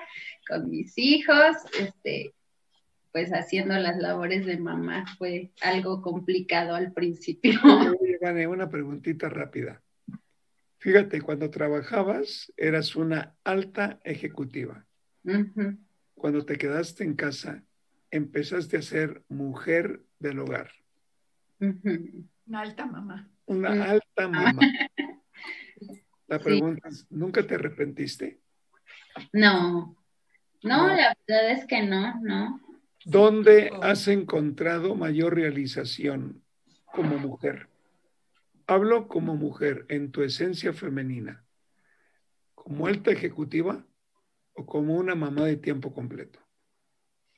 con 0.47 0.69
mis 0.69 0.97
hijos, 0.97 1.57
este, 1.79 2.33
pues 3.11 3.31
haciendo 3.31 3.73
las 3.75 3.97
labores 3.97 4.45
de 4.45 4.57
mamá 4.57 5.05
fue 5.17 5.51
algo 5.61 6.01
complicado 6.01 6.75
al 6.75 6.93
principio. 6.93 7.59
una 8.49 8.69
preguntita 8.69 9.29
rápida. 9.29 9.81
Fíjate, 10.77 11.21
cuando 11.21 11.49
trabajabas 11.49 12.51
eras 12.57 12.95
una 12.95 13.35
alta 13.43 13.99
ejecutiva 14.03 14.85
cuando 16.21 16.45
te 16.45 16.55
quedaste 16.55 17.03
en 17.03 17.15
casa, 17.15 17.63
empezaste 18.11 18.77
a 18.77 18.83
ser 18.83 19.23
mujer 19.27 20.03
del 20.19 20.37
hogar. 20.37 20.69
Una 21.59 22.61
alta 22.61 22.85
mamá. 22.85 23.31
Una 23.47 23.85
alta 23.85 24.27
mamá. 24.27 24.61
La 26.27 26.37
pregunta 26.37 26.89
es, 26.89 27.07
¿nunca 27.09 27.41
te 27.41 27.55
arrepentiste? 27.55 28.39
No, 29.33 29.97
no, 30.61 30.87
la 30.89 31.17
verdad 31.27 31.51
es 31.53 31.65
que 31.65 31.81
no, 31.81 32.13
no. 32.21 32.61
¿Dónde 33.03 33.71
has 33.81 34.07
encontrado 34.07 34.93
mayor 34.93 35.33
realización 35.33 36.43
como 36.85 37.17
mujer? 37.17 37.67
Hablo 38.67 39.07
como 39.07 39.35
mujer 39.35 39.87
en 39.89 40.11
tu 40.11 40.21
esencia 40.21 40.71
femenina, 40.71 41.43
como 42.53 42.85
alta 42.85 43.09
ejecutiva 43.09 43.83
o 44.61 44.65
como 44.65 44.95
una 44.95 45.15
mamá 45.15 45.45
de 45.45 45.57
tiempo 45.57 45.93
completo? 45.93 46.39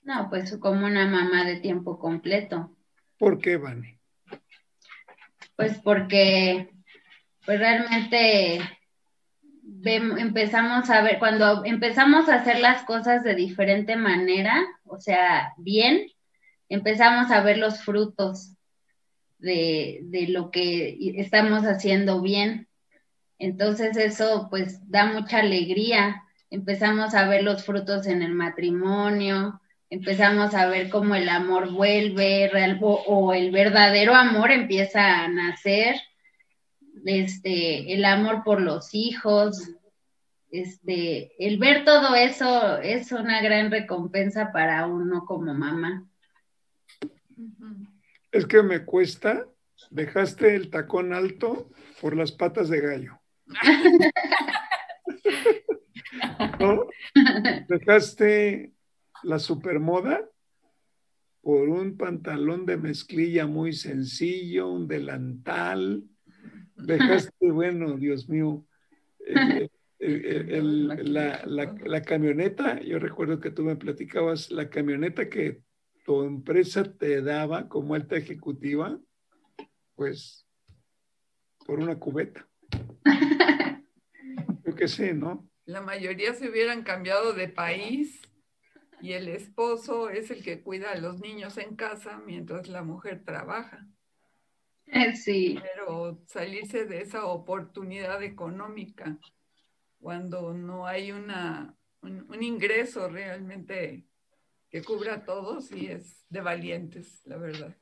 No, 0.04 0.30
pues 0.30 0.58
como 0.58 0.86
una 0.86 1.08
mamá 1.08 1.46
de 1.46 1.60
tiempo 1.60 1.98
completo. 1.98 2.76
¿Por 3.18 3.40
qué, 3.40 3.58
Vani? 3.58 3.98
Pues 5.56 5.80
porque 5.80 6.70
pues 7.46 7.60
realmente 7.60 8.60
empezamos 9.86 10.90
a 10.90 11.02
ver, 11.02 11.20
cuando 11.20 11.64
empezamos 11.66 12.28
a 12.28 12.36
hacer 12.36 12.60
las 12.60 12.84
cosas 12.84 13.24
de 13.24 13.36
diferente 13.36 13.96
manera, 13.96 14.66
o 14.86 15.00
sea, 15.00 15.54
bien, 15.58 16.08
empezamos 16.68 17.32
a 17.32 17.42
ver 17.42 17.58
los 17.58 17.82
frutos 17.84 18.56
de, 19.38 20.00
de 20.04 20.28
lo 20.28 20.52
que 20.52 20.98
estamos 21.18 21.64
haciendo 21.64 22.22
bien. 22.22 22.68
Entonces 23.40 23.96
eso 23.98 24.48
pues 24.50 24.80
da 24.90 25.06
mucha 25.06 25.40
alegría 25.40 26.23
empezamos 26.54 27.16
a 27.16 27.28
ver 27.28 27.44
los 27.44 27.66
frutos 27.66 28.06
en 28.06 28.22
el 28.22 28.36
matrimonio, 28.36 29.60
empezamos 29.90 30.54
a 30.54 30.68
ver 30.68 30.88
cómo 30.88 31.16
el 31.16 31.28
amor 31.28 31.72
vuelve 31.72 32.78
o, 32.80 33.34
el 33.34 33.50
verdadero 33.50 34.14
amor 34.14 34.52
empieza 34.52 35.24
a 35.24 35.28
nacer, 35.30 35.96
este, 37.06 37.92
el 37.92 38.06
amor 38.06 38.44
por 38.44 38.62
los 38.62 38.94
hijos, 38.94 39.72
este, 40.52 41.34
el 41.44 41.58
ver 41.58 41.86
todo 41.86 42.14
eso 42.14 42.78
es 42.78 43.12
una 43.12 43.42
gran 43.42 43.72
recompensa 43.72 44.52
para 44.52 44.86
uno 44.86 45.26
como 45.26 45.56
mamá. 45.56 46.06
Es 48.32 48.46
que 48.46 48.62
me 48.62 48.86
cuesta, 48.86 49.48
dejaste 49.90 50.56
el 50.56 50.70
tacón 50.70 51.14
alto 51.14 51.72
por 52.00 52.16
las 52.16 52.32
patas 52.32 52.70
de 52.70 52.80
gallo. 52.80 53.20
¿No? 56.60 56.88
Dejaste 57.68 58.74
la 59.24 59.40
supermoda 59.40 60.22
por 61.42 61.70
un 61.70 61.98
pantalón 61.98 62.66
de 62.66 62.78
mezclilla 62.78 63.48
muy 63.48 63.74
sencillo, 63.74 64.72
un 64.72 64.88
delantal. 64.88 66.04
Dejaste, 66.76 67.34
bueno, 67.52 67.98
Dios 67.98 68.30
mío, 68.30 68.66
la, 70.00 71.44
la, 71.46 72.02
camioneta, 72.02 72.82
yo 72.82 73.00
recuerdo 73.00 73.40
que 73.40 73.52
tú 73.52 73.64
me 73.64 73.76
platicabas, 73.76 74.52
la 74.52 74.70
camioneta 74.70 75.30
que 75.30 75.62
tu 76.06 76.24
empresa 76.24 76.84
te 76.84 77.22
daba 77.22 77.68
como 77.70 77.96
alta 77.96 78.16
ejecutiva, 78.18 79.00
pues 79.96 80.46
por 81.66 81.80
una 81.80 81.98
cubeta. 81.98 82.48
Yo 84.66 84.76
qué 84.76 84.88
sé, 84.88 85.14
¿no? 85.14 85.50
La 85.66 85.82
mayoría 85.82 86.34
se 86.34 86.50
hubieran 86.50 86.84
cambiado 86.84 87.34
de 87.34 87.48
país 87.48 88.22
y 89.02 89.14
el 89.14 89.28
esposo 89.28 90.10
es 90.10 90.32
el 90.32 90.44
que 90.44 90.62
cuida 90.62 90.92
a 90.92 90.98
los 90.98 91.20
niños 91.20 91.58
en 91.58 91.76
casa 91.76 92.22
mientras 92.26 92.68
la 92.68 92.84
mujer 92.84 93.24
trabaja. 93.26 93.88
Sí. 95.16 95.60
Pero 95.62 96.22
salirse 96.28 96.86
de 96.86 97.02
esa 97.02 97.26
oportunidad 97.26 98.22
económica 98.24 99.18
cuando 100.00 100.54
no 100.54 100.86
hay 100.86 101.12
una, 101.12 101.76
un, 102.02 102.30
un 102.30 102.44
ingreso 102.44 103.10
realmente 103.10 104.06
que 104.70 104.84
cubra 104.84 105.16
a 105.16 105.26
todos 105.26 105.72
y 105.72 105.88
es 105.88 106.26
de 106.30 106.42
valientes, 106.42 107.22
la 107.26 107.38
verdad. 107.38 107.76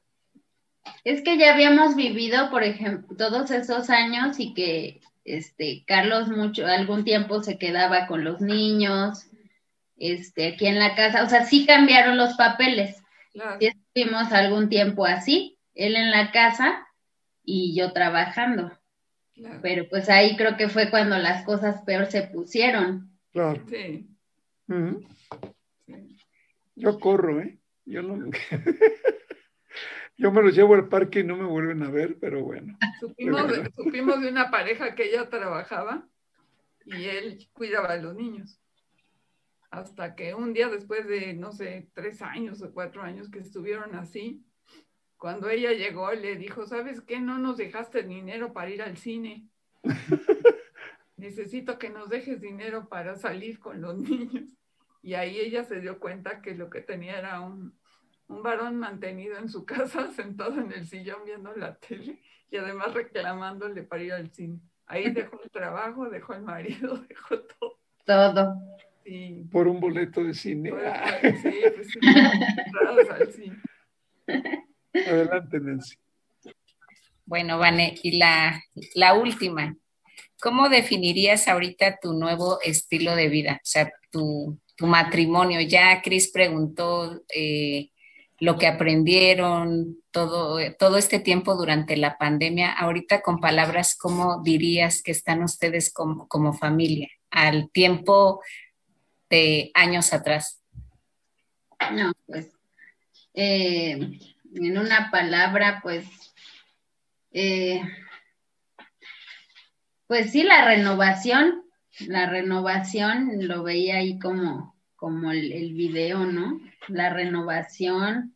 Es 1.03 1.21
que 1.21 1.37
ya 1.37 1.53
habíamos 1.53 1.95
vivido, 1.95 2.49
por 2.49 2.63
ejemplo, 2.63 3.15
todos 3.15 3.51
esos 3.51 3.89
años 3.89 4.39
y 4.39 4.53
que 4.53 5.01
este 5.23 5.83
Carlos 5.85 6.27
mucho 6.27 6.65
algún 6.65 7.03
tiempo 7.03 7.43
se 7.43 7.57
quedaba 7.57 8.07
con 8.07 8.23
los 8.23 8.41
niños, 8.41 9.27
este 9.97 10.47
aquí 10.47 10.67
en 10.67 10.79
la 10.79 10.95
casa, 10.95 11.23
o 11.23 11.29
sea, 11.29 11.45
sí 11.45 11.65
cambiaron 11.65 12.17
los 12.17 12.35
papeles. 12.35 13.01
Claro. 13.33 13.57
Sí 13.59 13.67
estuvimos 13.67 14.31
algún 14.31 14.69
tiempo 14.69 15.05
así, 15.05 15.57
él 15.75 15.95
en 15.95 16.11
la 16.11 16.31
casa 16.31 16.87
y 17.43 17.75
yo 17.75 17.93
trabajando. 17.93 18.71
claro. 19.33 19.59
Pero 19.61 19.87
pues 19.89 20.09
ahí 20.09 20.35
creo 20.35 20.57
que 20.57 20.69
fue 20.69 20.89
cuando 20.89 21.17
las 21.17 21.45
cosas 21.45 21.81
peor 21.83 22.07
se 22.07 22.23
pusieron. 22.23 23.11
Claro. 23.31 23.63
Sí. 23.69 24.07
Yo 26.75 26.99
corro, 26.99 27.41
¿eh? 27.41 27.59
Yo 27.85 28.01
no. 28.01 28.31
Yo 30.21 30.31
me 30.31 30.43
los 30.43 30.53
llevo 30.55 30.75
al 30.75 30.87
parque 30.87 31.21
y 31.21 31.23
no 31.23 31.35
me 31.35 31.45
vuelven 31.45 31.81
a 31.81 31.89
ver, 31.89 32.19
pero 32.19 32.43
bueno. 32.43 32.77
Supimos, 32.99 33.47
de- 33.47 33.71
supimos 33.75 34.21
de 34.21 34.29
una 34.29 34.51
pareja 34.51 34.93
que 34.93 35.05
ella 35.05 35.27
trabajaba 35.29 36.07
y 36.85 37.05
él 37.05 37.49
cuidaba 37.53 37.87
a 37.87 37.97
los 37.97 38.13
niños. 38.15 38.61
Hasta 39.71 40.13
que 40.13 40.35
un 40.35 40.53
día 40.53 40.69
después 40.69 41.07
de, 41.07 41.33
no 41.33 41.51
sé, 41.53 41.89
tres 41.95 42.21
años 42.21 42.61
o 42.61 42.71
cuatro 42.71 43.01
años 43.01 43.31
que 43.31 43.39
estuvieron 43.39 43.95
así, 43.95 44.45
cuando 45.17 45.49
ella 45.49 45.71
llegó, 45.71 46.11
le 46.11 46.35
dijo, 46.35 46.67
¿sabes 46.67 47.01
qué? 47.01 47.19
No 47.19 47.39
nos 47.39 47.57
dejaste 47.57 48.03
dinero 48.03 48.53
para 48.53 48.69
ir 48.69 48.83
al 48.83 48.97
cine. 48.97 49.47
Necesito 51.17 51.79
que 51.79 51.89
nos 51.89 52.09
dejes 52.09 52.41
dinero 52.41 52.89
para 52.89 53.15
salir 53.15 53.57
con 53.57 53.81
los 53.81 53.97
niños. 54.09 54.55
Y 55.01 55.15
ahí 55.15 55.39
ella 55.39 55.63
se 55.63 55.79
dio 55.79 55.99
cuenta 55.99 56.43
que 56.43 56.53
lo 56.53 56.69
que 56.69 56.81
tenía 56.81 57.17
era 57.17 57.41
un, 57.41 57.73
un 58.31 58.43
varón 58.43 58.77
mantenido 58.77 59.37
en 59.37 59.49
su 59.49 59.65
casa, 59.65 60.11
sentado 60.15 60.59
en 60.59 60.71
el 60.71 60.87
sillón 60.87 61.19
viendo 61.25 61.53
la 61.55 61.75
tele 61.75 62.19
y 62.49 62.57
además 62.57 62.93
reclamándole 62.93 63.83
para 63.83 64.03
ir 64.03 64.13
al 64.13 64.31
cine. 64.31 64.59
Ahí 64.85 65.09
dejó 65.13 65.41
el 65.43 65.51
trabajo, 65.51 66.09
dejó 66.09 66.33
el 66.33 66.41
marido, 66.41 66.97
dejó 67.09 67.39
todo. 67.39 67.79
Todo. 68.05 68.55
Sí, 69.03 69.47
Por 69.51 69.67
un 69.67 69.79
boleto 69.79 70.23
de 70.23 70.33
cine. 70.33 70.71
Ah, 70.85 71.17
sí, 71.21 71.61
pues 71.75 71.87
sí, 71.91 71.99
entradas 72.03 73.09
al 73.09 73.31
cine. 73.31 73.57
Adelante, 74.93 75.59
Nancy. 75.59 75.95
Bueno, 77.25 77.57
Vane, 77.57 77.95
y 78.03 78.17
la, 78.17 78.61
la 78.93 79.13
última, 79.13 79.75
¿cómo 80.39 80.69
definirías 80.69 81.47
ahorita 81.47 81.97
tu 82.01 82.13
nuevo 82.13 82.59
estilo 82.61 83.15
de 83.15 83.29
vida? 83.29 83.53
O 83.55 83.65
sea, 83.65 83.91
tu, 84.11 84.59
tu 84.75 84.87
matrimonio. 84.87 85.61
Ya 85.61 86.01
Cris 86.01 86.31
preguntó 86.31 87.23
eh, 87.33 87.90
lo 88.41 88.57
que 88.57 88.65
aprendieron 88.65 89.97
todo, 90.09 90.57
todo 90.79 90.97
este 90.97 91.19
tiempo 91.19 91.55
durante 91.55 91.95
la 91.95 92.17
pandemia. 92.17 92.71
Ahorita 92.73 93.21
con 93.21 93.39
palabras, 93.39 93.95
¿cómo 93.95 94.41
dirías 94.41 95.03
que 95.03 95.11
están 95.11 95.43
ustedes 95.43 95.93
como, 95.93 96.27
como 96.27 96.51
familia 96.51 97.07
al 97.29 97.69
tiempo 97.69 98.41
de 99.29 99.69
años 99.75 100.11
atrás? 100.11 100.59
No, 101.93 102.13
pues, 102.25 102.51
eh, 103.35 104.19
en 104.55 104.77
una 104.77 105.11
palabra, 105.11 105.79
pues, 105.83 106.07
eh, 107.33 107.79
pues 110.07 110.31
sí, 110.31 110.41
la 110.41 110.65
renovación, 110.65 111.61
la 112.07 112.27
renovación, 112.27 113.47
lo 113.47 113.61
veía 113.61 113.97
ahí 113.97 114.17
como, 114.17 114.75
como 115.01 115.31
el, 115.31 115.51
el 115.51 115.73
video, 115.73 116.27
¿no? 116.27 116.61
La 116.87 117.09
renovación, 117.09 118.35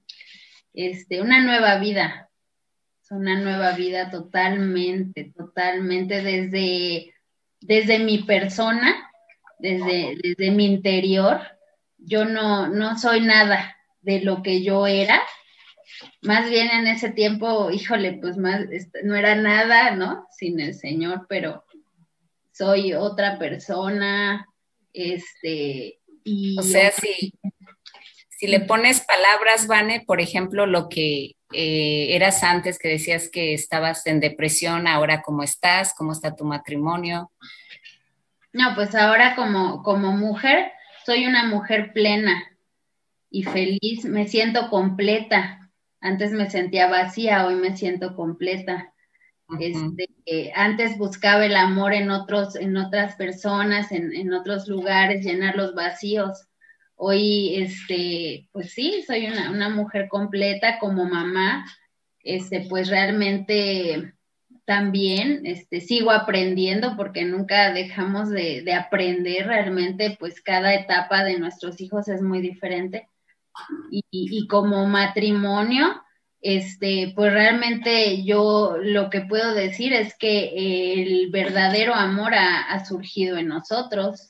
este, 0.74 1.22
una 1.22 1.40
nueva 1.40 1.78
vida, 1.78 2.32
una 3.12 3.40
nueva 3.40 3.74
vida 3.74 4.10
totalmente, 4.10 5.32
totalmente 5.38 6.24
desde, 6.24 7.14
desde 7.62 8.00
mi 8.00 8.24
persona, 8.24 8.96
desde, 9.60 10.18
desde 10.24 10.50
mi 10.50 10.66
interior, 10.66 11.40
yo 12.00 12.26
no, 12.26 12.68
no 12.68 12.98
soy 12.98 13.22
nada 13.22 13.78
de 14.02 14.22
lo 14.22 14.42
que 14.42 14.64
yo 14.64 14.88
era. 14.88 15.22
Más 16.24 16.50
bien 16.50 16.70
en 16.72 16.88
ese 16.88 17.12
tiempo, 17.12 17.70
híjole, 17.70 18.14
pues 18.14 18.38
más, 18.38 18.62
este, 18.72 19.04
no 19.04 19.16
era 19.16 19.36
nada, 19.36 19.92
¿no? 19.92 20.26
Sin 20.32 20.60
el 20.60 20.74
Señor, 20.74 21.28
pero 21.30 21.64
soy 22.52 22.94
otra 22.94 23.38
persona, 23.38 24.48
este, 24.94 26.00
y... 26.26 26.60
O 26.60 26.64
sea, 26.64 26.92
si, 26.92 27.34
si 28.38 28.48
le 28.48 28.60
pones 28.60 29.00
palabras, 29.00 29.68
Vane, 29.68 30.04
por 30.06 30.20
ejemplo, 30.20 30.66
lo 30.66 30.90
que 30.90 31.36
eh, 31.54 32.16
eras 32.16 32.44
antes, 32.44 32.78
que 32.80 32.90
decías 32.90 33.30
que 33.30 33.54
estabas 33.54 34.06
en 34.08 34.20
depresión, 34.20 34.88
ahora 34.88 35.22
cómo 35.22 35.44
estás, 35.44 35.94
cómo 35.96 36.12
está 36.12 36.36
tu 36.36 36.44
matrimonio. 36.44 37.32
No, 38.52 38.74
pues 38.76 38.96
ahora 38.96 39.36
como, 39.36 39.84
como 39.84 40.12
mujer, 40.12 40.72
soy 41.06 41.28
una 41.28 41.44
mujer 41.44 41.94
plena 41.94 42.58
y 43.30 43.44
feliz, 43.44 44.06
me 44.06 44.28
siento 44.28 44.70
completa. 44.70 45.70
Antes 46.02 46.32
me 46.32 46.50
sentía 46.50 46.88
vacía, 46.88 47.46
hoy 47.46 47.56
me 47.56 47.78
siento 47.78 48.16
completa. 48.16 48.94
Este, 49.60 50.10
eh, 50.26 50.52
antes 50.56 50.98
buscaba 50.98 51.46
el 51.46 51.56
amor 51.56 51.94
en 51.94 52.10
otros, 52.10 52.56
en 52.56 52.76
otras 52.78 53.16
personas, 53.16 53.92
en, 53.92 54.14
en 54.14 54.34
otros 54.34 54.68
lugares, 54.68 55.24
llenar 55.24 55.56
los 55.56 55.76
vacíos. 55.76 56.48
Hoy, 56.96 57.56
este, 57.58 58.50
pues 58.52 58.74
sí, 58.74 59.04
soy 59.06 59.28
una, 59.28 59.52
una 59.52 59.70
mujer 59.70 60.08
completa 60.08 60.80
como 60.80 61.06
mamá. 61.06 61.66
Este, 62.20 62.66
pues 62.68 62.90
realmente 62.90 64.14
también 64.66 65.42
este, 65.46 65.80
sigo 65.80 66.10
aprendiendo 66.10 66.96
porque 66.98 67.24
nunca 67.24 67.72
dejamos 67.72 68.30
de, 68.30 68.64
de 68.64 68.74
aprender 68.74 69.46
realmente, 69.46 70.18
pues 70.20 70.42
cada 70.42 70.74
etapa 70.74 71.24
de 71.24 71.38
nuestros 71.40 71.80
hijos 71.82 72.08
es 72.08 72.22
muy 72.22 72.42
diferente. 72.42 73.10
Y- 73.92 74.04
y 74.12 74.48
como 74.48 74.86
matrimonio, 74.88 76.02
este, 76.48 77.12
pues 77.16 77.34
realmente 77.34 78.24
yo 78.24 78.78
lo 78.80 79.10
que 79.10 79.22
puedo 79.22 79.56
decir 79.56 79.94
es 79.94 80.16
que 80.16 80.94
el 80.94 81.32
verdadero 81.32 81.96
amor 81.96 82.36
ha, 82.36 82.72
ha 82.72 82.86
surgido 82.86 83.38
en 83.38 83.48
nosotros, 83.48 84.30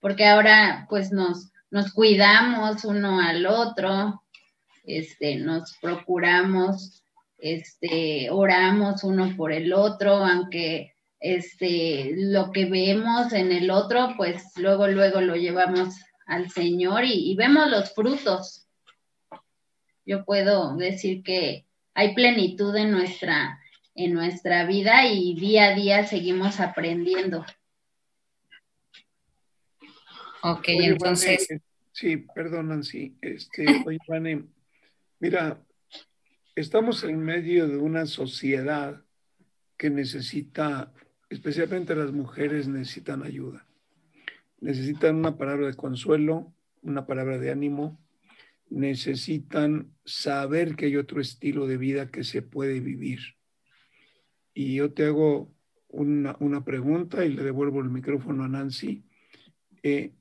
porque 0.00 0.24
ahora 0.24 0.86
pues 0.88 1.12
nos, 1.12 1.50
nos 1.70 1.92
cuidamos 1.92 2.82
uno 2.86 3.20
al 3.20 3.44
otro, 3.44 4.22
este, 4.84 5.36
nos 5.36 5.76
procuramos, 5.82 7.04
este, 7.36 8.30
oramos 8.30 9.04
uno 9.04 9.30
por 9.36 9.52
el 9.52 9.74
otro, 9.74 10.24
aunque 10.24 10.94
este, 11.20 12.10
lo 12.16 12.52
que 12.52 12.64
vemos 12.64 13.34
en 13.34 13.52
el 13.52 13.70
otro, 13.70 14.14
pues 14.16 14.44
luego, 14.56 14.88
luego 14.88 15.20
lo 15.20 15.36
llevamos 15.36 15.94
al 16.24 16.48
Señor 16.48 17.04
y, 17.04 17.32
y 17.32 17.36
vemos 17.36 17.68
los 17.70 17.92
frutos. 17.92 18.67
Yo 20.08 20.24
puedo 20.24 20.74
decir 20.74 21.22
que 21.22 21.66
hay 21.92 22.14
plenitud 22.14 22.74
en 22.76 22.90
nuestra, 22.92 23.60
en 23.94 24.14
nuestra 24.14 24.64
vida 24.64 25.06
y 25.06 25.34
día 25.34 25.66
a 25.66 25.74
día 25.74 26.06
seguimos 26.06 26.60
aprendiendo. 26.60 27.44
Ok, 30.42 30.68
Oye, 30.68 30.86
entonces, 30.86 31.46
Vane, 31.50 31.62
sí, 31.92 32.16
perdón, 32.34 32.68
Nancy. 32.68 33.18
Este, 33.20 33.66
oye, 33.86 33.98
Vane, 34.08 34.46
mira, 35.20 35.62
estamos 36.56 37.04
en 37.04 37.20
medio 37.20 37.68
de 37.68 37.76
una 37.76 38.06
sociedad 38.06 39.04
que 39.76 39.90
necesita, 39.90 40.90
especialmente 41.28 41.94
las 41.94 42.12
mujeres 42.12 42.66
necesitan 42.66 43.24
ayuda. 43.24 43.66
Necesitan 44.58 45.16
una 45.16 45.36
palabra 45.36 45.66
de 45.66 45.74
consuelo, 45.74 46.50
una 46.80 47.06
palabra 47.06 47.36
de 47.36 47.50
ánimo, 47.50 48.00
necesitan 48.70 49.92
saber 50.04 50.76
que 50.76 50.86
hay 50.86 50.96
otro 50.96 51.20
estilo 51.20 51.66
de 51.66 51.76
vida 51.76 52.10
que 52.10 52.24
se 52.24 52.42
puede 52.42 52.80
vivir. 52.80 53.20
Y 54.54 54.76
yo 54.76 54.92
te 54.92 55.06
hago 55.06 55.54
una, 55.88 56.36
una 56.40 56.64
pregunta 56.64 57.24
y 57.24 57.32
le 57.34 57.42
devuelvo 57.42 57.80
el 57.80 57.90
micrófono 57.90 58.44
a 58.44 58.48
Nancy. 58.48 59.04
Eh, 59.82 60.12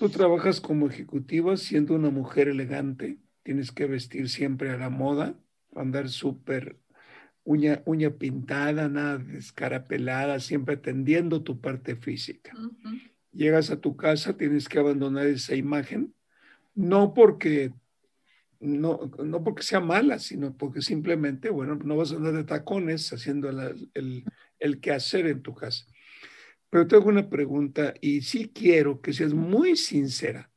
Tú 0.00 0.08
trabajas 0.08 0.62
como 0.62 0.88
ejecutiva 0.88 1.58
siendo 1.58 1.94
una 1.94 2.08
mujer 2.08 2.48
elegante, 2.48 3.18
tienes 3.42 3.70
que 3.70 3.84
vestir 3.84 4.30
siempre 4.30 4.70
a 4.70 4.78
la 4.78 4.88
moda, 4.88 5.38
andar 5.76 6.08
súper 6.08 6.78
uña, 7.44 7.82
uña 7.84 8.08
pintada, 8.08 8.88
nada 8.88 9.18
descarapelada, 9.18 10.40
siempre 10.40 10.76
atendiendo 10.76 11.42
tu 11.42 11.60
parte 11.60 11.96
física. 11.96 12.54
Ujú. 12.56 12.96
Llegas 13.32 13.70
a 13.70 13.78
tu 13.78 13.94
casa, 13.94 14.38
tienes 14.38 14.70
que 14.70 14.78
abandonar 14.78 15.26
esa 15.26 15.54
imagen, 15.54 16.14
no 16.80 17.14
porque 17.14 17.72
no, 18.60 19.10
no 19.24 19.44
porque 19.44 19.62
sea 19.62 19.80
mala, 19.80 20.18
sino 20.18 20.56
porque 20.56 20.82
simplemente, 20.82 21.50
bueno, 21.50 21.76
no 21.76 21.96
vas 21.96 22.12
a 22.12 22.16
andar 22.16 22.34
de 22.34 22.44
tacones 22.44 23.12
haciendo 23.12 23.50
la- 23.52 23.74
el, 23.94 24.24
el 24.58 24.80
quehacer 24.80 25.26
en 25.26 25.42
tu 25.42 25.54
casa. 25.54 25.86
Pero 26.70 26.86
te 26.86 26.96
hago 26.96 27.08
una 27.08 27.28
pregunta 27.30 27.94
y 28.00 28.22
sí 28.22 28.50
quiero 28.54 29.00
que 29.00 29.12
seas 29.12 29.34
muy 29.34 29.76
sincera, 29.76 30.50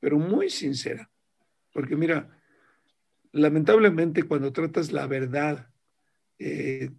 pero 0.00 0.18
muy 0.18 0.50
sincera. 0.50 1.10
Porque 1.72 1.96
mira, 1.96 2.30
lamentablemente 3.32 4.22
cuando 4.24 4.52
tratas 4.52 4.92
la 4.92 5.06
verdad 5.06 5.70
eh, 6.38 6.90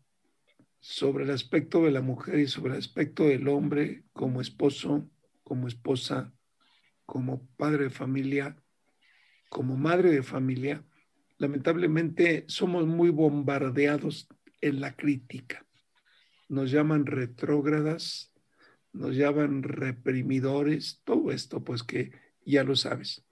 sobre 0.80 1.26
el 1.26 1.32
aspecto 1.32 1.84
de 1.84 1.92
la 1.92 2.02
mujer 2.02 2.40
y 2.40 2.48
sobre 2.48 2.74
el 2.74 2.80
aspecto 2.80 3.26
del 3.26 3.48
hombre 3.48 4.04
como 4.14 4.42
esposo, 4.42 5.10
como 5.44 5.68
esposa, 5.68 6.34
como 7.08 7.48
padre 7.56 7.86
de 7.86 7.90
familia, 7.90 8.56
como 9.50 9.78
madre 9.78 10.12
de 10.12 10.22
familia, 10.22 10.84
lamentablemente 11.38 12.44
somos 12.48 12.86
muy 12.86 13.10
bombardeados 13.10 14.28
en 14.60 14.82
la 14.82 14.96
crítica. 14.96 15.66
Nos 16.50 16.70
llaman 16.70 17.06
retrógradas, 17.06 18.34
nos 18.92 19.16
llaman 19.16 19.64
reprimidores, 19.64 21.02
todo 21.06 21.32
esto 21.32 21.64
pues 21.64 21.82
que 21.82 22.12
ya 22.46 22.66
lo 22.66 22.76
sabes. 22.76 23.26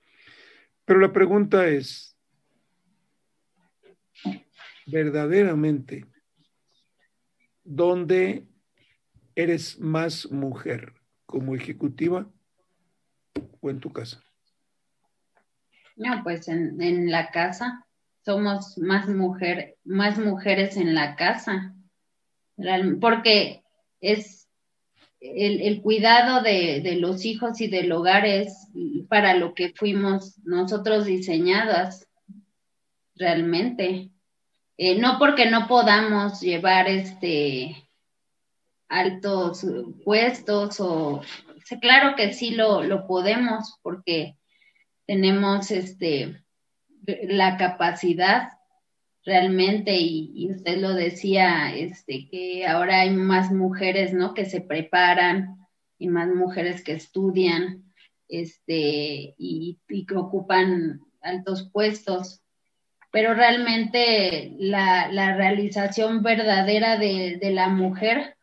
Pero 0.85 1.01
la 1.01 1.11
pregunta 1.11 1.67
es, 1.67 2.17
verdaderamente, 4.87 6.05
¿dónde 7.65 8.47
eres 9.35 9.79
más 9.79 10.31
mujer? 10.31 10.93
¿Como 11.25 11.55
ejecutiva 11.55 12.31
o 13.61 13.69
en 13.69 13.79
tu 13.79 13.91
casa? 13.91 14.21
No, 15.95 16.21
pues 16.23 16.47
en, 16.47 16.81
en 16.81 17.09
la 17.09 17.31
casa 17.31 17.85
somos 18.23 18.77
más 18.77 19.07
mujer, 19.07 19.77
más 19.83 20.17
mujeres 20.17 20.77
en 20.77 20.95
la 20.95 21.15
casa, 21.15 21.73
porque 22.99 23.63
es 24.01 24.47
el, 25.19 25.61
el 25.61 25.81
cuidado 25.81 26.41
de, 26.41 26.81
de, 26.81 26.95
los 26.97 27.25
hijos 27.25 27.61
y 27.61 27.67
del 27.67 27.91
hogar 27.91 28.25
es 28.25 28.67
para 29.09 29.35
lo 29.35 29.53
que 29.53 29.73
fuimos 29.73 30.37
nosotros 30.43 31.05
diseñadas 31.05 32.07
realmente. 33.15 34.09
Eh, 34.77 34.99
no 34.99 35.17
porque 35.19 35.49
no 35.49 35.67
podamos 35.67 36.41
llevar 36.41 36.89
este 36.89 37.75
altos 38.89 39.65
puestos 40.03 40.79
o 40.79 41.21
claro 41.81 42.15
que 42.15 42.33
sí 42.33 42.51
lo, 42.51 42.83
lo 42.83 43.07
podemos 43.07 43.79
porque 43.81 44.37
tenemos 45.05 45.71
este 45.71 46.41
la 47.27 47.57
capacidad 47.57 48.49
realmente, 49.25 49.97
y, 49.97 50.49
usted 50.51 50.77
lo 50.77 50.93
decía, 50.93 51.75
este, 51.75 52.27
que 52.29 52.67
ahora 52.67 53.01
hay 53.01 53.11
más 53.11 53.51
mujeres, 53.51 54.13
¿no? 54.13 54.33
Que 54.33 54.45
se 54.45 54.61
preparan 54.61 55.57
y 55.97 56.07
más 56.07 56.29
mujeres 56.29 56.83
que 56.83 56.93
estudian, 56.93 57.83
este, 58.29 59.33
y, 59.37 59.79
que 59.87 60.15
ocupan 60.15 61.01
altos 61.21 61.69
puestos. 61.73 62.41
Pero 63.11 63.33
realmente 63.33 64.53
la, 64.59 65.35
realización 65.35 66.21
verdadera 66.21 66.97
de, 66.97 67.39
la 67.51 67.69
mujer, 67.69 68.35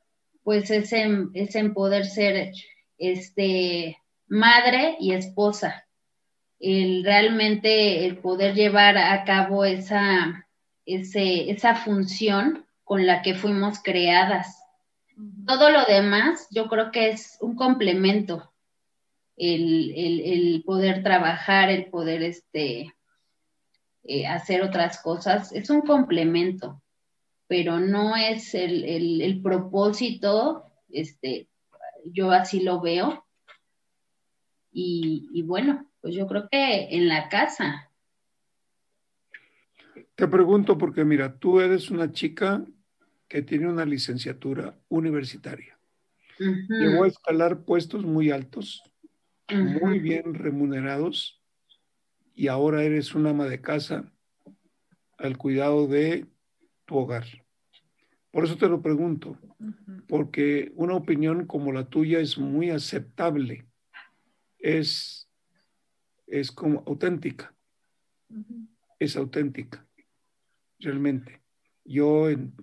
pues 0.43 0.71
es 0.71 0.93
en, 0.93 1.31
es 1.35 1.55
en 1.55 1.75
poder 1.75 2.07
ser, 2.07 2.53
este, 2.99 3.99
madre 4.27 4.97
y 5.01 5.13
esposa 5.13 5.87
el 6.63 7.05
realmente 7.05 8.07
el 8.07 8.19
poder 8.19 8.55
llevar 8.55 8.97
a 8.97 9.25
cabo 9.25 9.65
esa, 9.65 10.47
esa 10.87 11.75
función 11.75 12.65
con 12.85 13.05
la 13.05 13.21
que 13.21 13.35
fuimos 13.35 13.81
creadas. 13.83 14.63
Todo 15.45 15.71
lo 15.71 15.85
demás 15.85 16.47
yo 16.51 16.69
creo 16.69 16.93
que 16.93 17.11
es 17.11 17.37
un 17.41 17.57
complemento. 17.57 18.53
El, 19.37 20.63
poder 20.65 21.03
trabajar, 21.03 21.69
el 21.69 21.87
poder 21.87 22.23
este, 22.23 22.95
eh, 24.05 24.27
hacer 24.29 24.63
otras 24.63 25.03
cosas, 25.03 25.51
es 25.51 25.69
un 25.69 25.81
complemento, 25.81 26.81
pero 27.49 27.81
no 27.81 28.15
es 28.15 28.55
el, 28.55 29.41
propósito, 29.43 30.71
este, 30.91 31.49
yo 32.05 32.31
así 32.31 32.61
lo 32.61 32.81
veo. 32.81 33.25
y 34.75 35.43
bueno, 35.43 35.87
pues 36.01 36.15
yo 36.15 36.27
creo 36.27 36.49
que 36.51 36.89
en 36.91 37.09
la 37.09 37.29
casa. 37.29 37.91
Te 40.15 40.29
pregunto 40.29 40.79
porque 40.79 41.05
mira, 41.05 41.39
tú 41.39 41.61
eres 41.61 41.91
una 41.91 42.13
chica 42.13 42.65
que 43.29 43.43
tiene 43.43 43.69
una 43.69 43.85
licenciatura 43.85 44.79
universitaria. 44.89 45.79
Llegó 46.39 47.05
a 47.05 47.09
escalar 47.09 47.65
puestos 47.65 48.05
muy 48.05 48.31
altos, 48.31 48.83
muy 49.51 50.01
bien 50.01 50.35
remunerados, 50.35 51.41
y 52.35 52.49
ahora 52.49 52.83
eres 52.83 53.15
una 53.15 53.31
ama 53.31 53.47
de 53.47 53.61
casa 53.61 54.13
al 55.19 55.39
cuidado 55.39 55.87
de 55.87 56.27
tu 56.85 56.97
hogar. 56.97 57.25
Por 58.33 58.45
eso 58.45 58.57
te 58.57 58.69
lo 58.69 58.83
pregunto, 58.83 59.39
porque 60.09 60.73
una 60.75 60.95
opinión 60.95 61.47
como 61.47 61.71
la 61.71 61.89
tuya 61.89 62.19
es 62.19 62.39
muy 62.39 62.71
aceptable, 62.71 63.67
es 64.59 65.23
es 66.33 66.51
como 66.51 66.83
auténtica. 66.87 67.55
Es 68.99 69.17
auténtica, 69.17 69.87
realmente. 70.79 71.43
Yo, 71.85 72.31
en, 72.31 72.55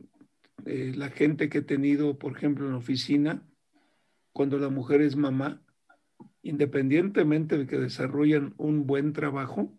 eh, 0.66 0.94
la 0.96 1.10
gente 1.10 1.50
que 1.50 1.60
he 1.60 1.62
tenido, 1.62 2.18
por 2.18 2.36
ejemplo, 2.36 2.66
en 2.66 2.72
la 2.72 2.78
oficina, 2.78 3.48
cuando 4.34 4.58
la 4.58 4.70
mujer 4.70 5.02
es 5.02 5.16
mamá, 5.16 5.62
independientemente 6.42 7.58
de 7.58 7.68
que 7.68 7.78
desarrollan 7.78 8.56
un 8.58 8.88
buen 8.88 9.14
trabajo, 9.14 9.78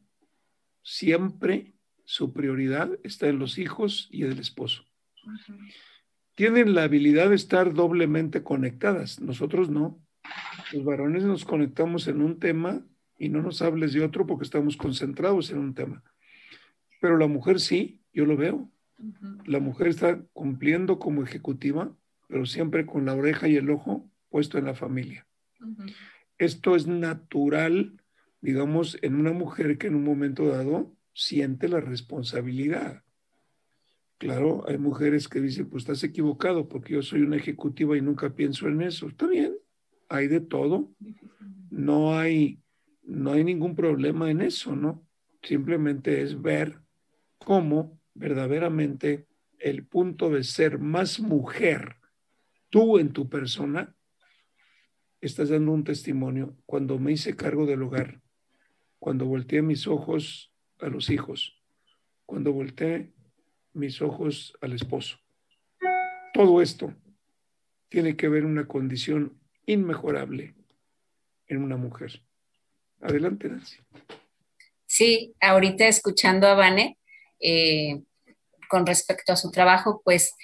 siempre 0.82 1.74
su 2.04 2.32
prioridad 2.32 2.96
está 3.02 3.28
en 3.28 3.40
los 3.40 3.58
hijos 3.58 4.08
y 4.12 4.24
en 4.24 4.32
el 4.32 4.38
esposo. 4.38 4.84
Tienen 6.34 6.74
la 6.74 6.84
habilidad 6.84 7.30
de 7.30 7.36
estar 7.36 7.74
doblemente 7.74 8.42
conectadas, 8.42 9.20
nosotros 9.20 9.70
no. 9.70 10.00
Los 10.72 10.84
varones 10.84 11.24
nos 11.24 11.44
conectamos 11.44 12.06
en 12.08 12.22
un 12.22 12.38
tema 12.38 12.84
y 13.18 13.28
no 13.28 13.42
nos 13.42 13.60
hables 13.62 13.92
de 13.92 14.02
otro 14.02 14.26
porque 14.26 14.44
estamos 14.44 14.76
concentrados 14.76 15.50
en 15.50 15.58
un 15.58 15.74
tema. 15.74 16.02
Pero 17.00 17.16
la 17.16 17.26
mujer 17.26 17.60
sí, 17.60 18.00
yo 18.12 18.24
lo 18.24 18.36
veo. 18.36 18.70
La 19.46 19.60
mujer 19.60 19.88
está 19.88 20.22
cumpliendo 20.32 20.98
como 20.98 21.22
ejecutiva, 21.22 21.94
pero 22.28 22.46
siempre 22.46 22.86
con 22.86 23.06
la 23.06 23.14
oreja 23.14 23.48
y 23.48 23.56
el 23.56 23.70
ojo 23.70 24.10
puesto 24.28 24.58
en 24.58 24.66
la 24.66 24.74
familia. 24.74 25.26
Esto 26.38 26.76
es 26.76 26.86
natural, 26.86 28.00
digamos, 28.40 28.98
en 29.02 29.16
una 29.16 29.32
mujer 29.32 29.78
que 29.78 29.88
en 29.88 29.94
un 29.94 30.04
momento 30.04 30.46
dado 30.46 30.94
siente 31.12 31.68
la 31.68 31.80
responsabilidad. 31.80 33.02
Claro, 34.20 34.64
hay 34.68 34.76
mujeres 34.76 35.28
que 35.28 35.40
dicen, 35.40 35.70
pues 35.70 35.84
estás 35.84 36.04
equivocado 36.04 36.68
porque 36.68 36.92
yo 36.92 37.00
soy 37.00 37.22
una 37.22 37.36
ejecutiva 37.36 37.96
y 37.96 38.02
nunca 38.02 38.28
pienso 38.28 38.68
en 38.68 38.82
eso. 38.82 39.08
Está 39.08 39.26
bien, 39.26 39.56
hay 40.10 40.28
de 40.28 40.40
todo. 40.40 40.90
No 41.70 42.18
hay 42.18 42.60
no 43.02 43.32
hay 43.32 43.44
ningún 43.44 43.74
problema 43.74 44.30
en 44.30 44.42
eso, 44.42 44.76
¿no? 44.76 45.06
Simplemente 45.42 46.20
es 46.20 46.40
ver 46.40 46.80
cómo 47.38 47.98
verdaderamente 48.12 49.26
el 49.58 49.86
punto 49.86 50.28
de 50.28 50.44
ser 50.44 50.78
más 50.78 51.18
mujer, 51.18 51.96
tú 52.68 52.98
en 52.98 53.14
tu 53.14 53.30
persona, 53.30 53.96
estás 55.22 55.48
dando 55.48 55.72
un 55.72 55.82
testimonio 55.82 56.58
cuando 56.66 56.98
me 56.98 57.12
hice 57.12 57.36
cargo 57.36 57.64
del 57.64 57.82
hogar, 57.82 58.20
cuando 58.98 59.24
volteé 59.24 59.62
mis 59.62 59.86
ojos 59.86 60.52
a 60.78 60.88
los 60.88 61.08
hijos, 61.08 61.58
cuando 62.26 62.52
volteé 62.52 63.14
mis 63.80 64.00
ojos 64.02 64.56
al 64.60 64.74
esposo. 64.74 65.18
Todo 66.32 66.62
esto 66.62 66.94
tiene 67.88 68.16
que 68.16 68.28
ver 68.28 68.44
una 68.44 68.68
condición 68.68 69.40
inmejorable 69.66 70.54
en 71.48 71.64
una 71.64 71.76
mujer. 71.76 72.22
Adelante, 73.00 73.48
Nancy. 73.48 73.78
Sí, 74.86 75.34
ahorita 75.40 75.88
escuchando 75.88 76.46
a 76.46 76.54
Vane, 76.54 76.98
eh, 77.40 78.02
con 78.68 78.86
respecto 78.86 79.32
a 79.32 79.36
su 79.36 79.50
trabajo, 79.50 80.02
pues 80.04 80.34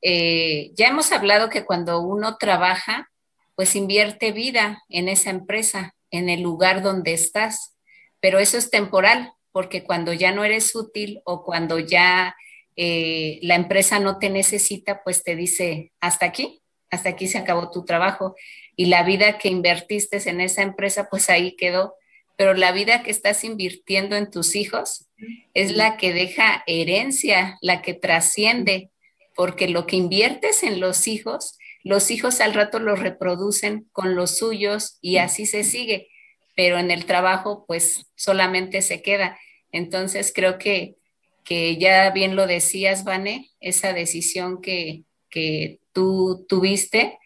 eh, 0.00 0.70
ya 0.74 0.88
hemos 0.88 1.12
hablado 1.12 1.50
que 1.50 1.64
cuando 1.64 2.00
uno 2.00 2.36
trabaja, 2.36 3.10
pues 3.54 3.76
invierte 3.76 4.32
vida 4.32 4.82
en 4.88 5.08
esa 5.08 5.30
empresa, 5.30 5.94
en 6.10 6.28
el 6.28 6.42
lugar 6.42 6.82
donde 6.82 7.12
estás, 7.12 7.76
pero 8.20 8.38
eso 8.38 8.56
es 8.56 8.70
temporal, 8.70 9.32
porque 9.52 9.84
cuando 9.84 10.12
ya 10.12 10.32
no 10.32 10.44
eres 10.44 10.74
útil 10.74 11.20
o 11.24 11.44
cuando 11.44 11.78
ya 11.78 12.34
eh, 12.76 13.38
la 13.42 13.54
empresa 13.54 13.98
no 13.98 14.18
te 14.18 14.30
necesita, 14.30 15.02
pues 15.02 15.22
te 15.22 15.36
dice, 15.36 15.92
hasta 16.00 16.26
aquí, 16.26 16.62
hasta 16.90 17.10
aquí 17.10 17.28
se 17.28 17.38
acabó 17.38 17.70
tu 17.70 17.84
trabajo 17.84 18.34
y 18.76 18.86
la 18.86 19.02
vida 19.02 19.38
que 19.38 19.48
invertiste 19.48 20.18
en 20.28 20.40
esa 20.40 20.62
empresa, 20.62 21.08
pues 21.10 21.30
ahí 21.30 21.56
quedó. 21.56 21.94
Pero 22.36 22.54
la 22.54 22.72
vida 22.72 23.04
que 23.04 23.12
estás 23.12 23.44
invirtiendo 23.44 24.16
en 24.16 24.28
tus 24.30 24.56
hijos 24.56 25.08
es 25.54 25.76
la 25.76 25.96
que 25.96 26.12
deja 26.12 26.64
herencia, 26.66 27.58
la 27.60 27.80
que 27.80 27.94
trasciende, 27.94 28.90
porque 29.36 29.68
lo 29.68 29.86
que 29.86 29.96
inviertes 29.96 30.64
en 30.64 30.80
los 30.80 31.06
hijos 31.06 31.58
los 31.84 32.10
hijos 32.10 32.40
al 32.40 32.54
rato 32.54 32.78
los 32.78 32.98
reproducen 32.98 33.86
con 33.92 34.16
los 34.16 34.38
suyos 34.38 34.96
y 35.02 35.18
así 35.18 35.44
se 35.44 35.64
sigue, 35.64 36.08
pero 36.56 36.78
en 36.78 36.90
el 36.90 37.04
trabajo 37.04 37.66
pues 37.68 38.06
solamente 38.16 38.80
se 38.80 39.02
queda. 39.02 39.38
Entonces 39.70 40.32
creo 40.34 40.58
que, 40.58 40.96
que 41.44 41.76
ya 41.76 42.10
bien 42.10 42.36
lo 42.36 42.46
decías, 42.46 43.04
Vane, 43.04 43.50
esa 43.60 43.92
decisión 43.92 44.60
que, 44.60 45.04
que 45.30 45.80
tú 45.92 46.46
tuviste 46.48 47.18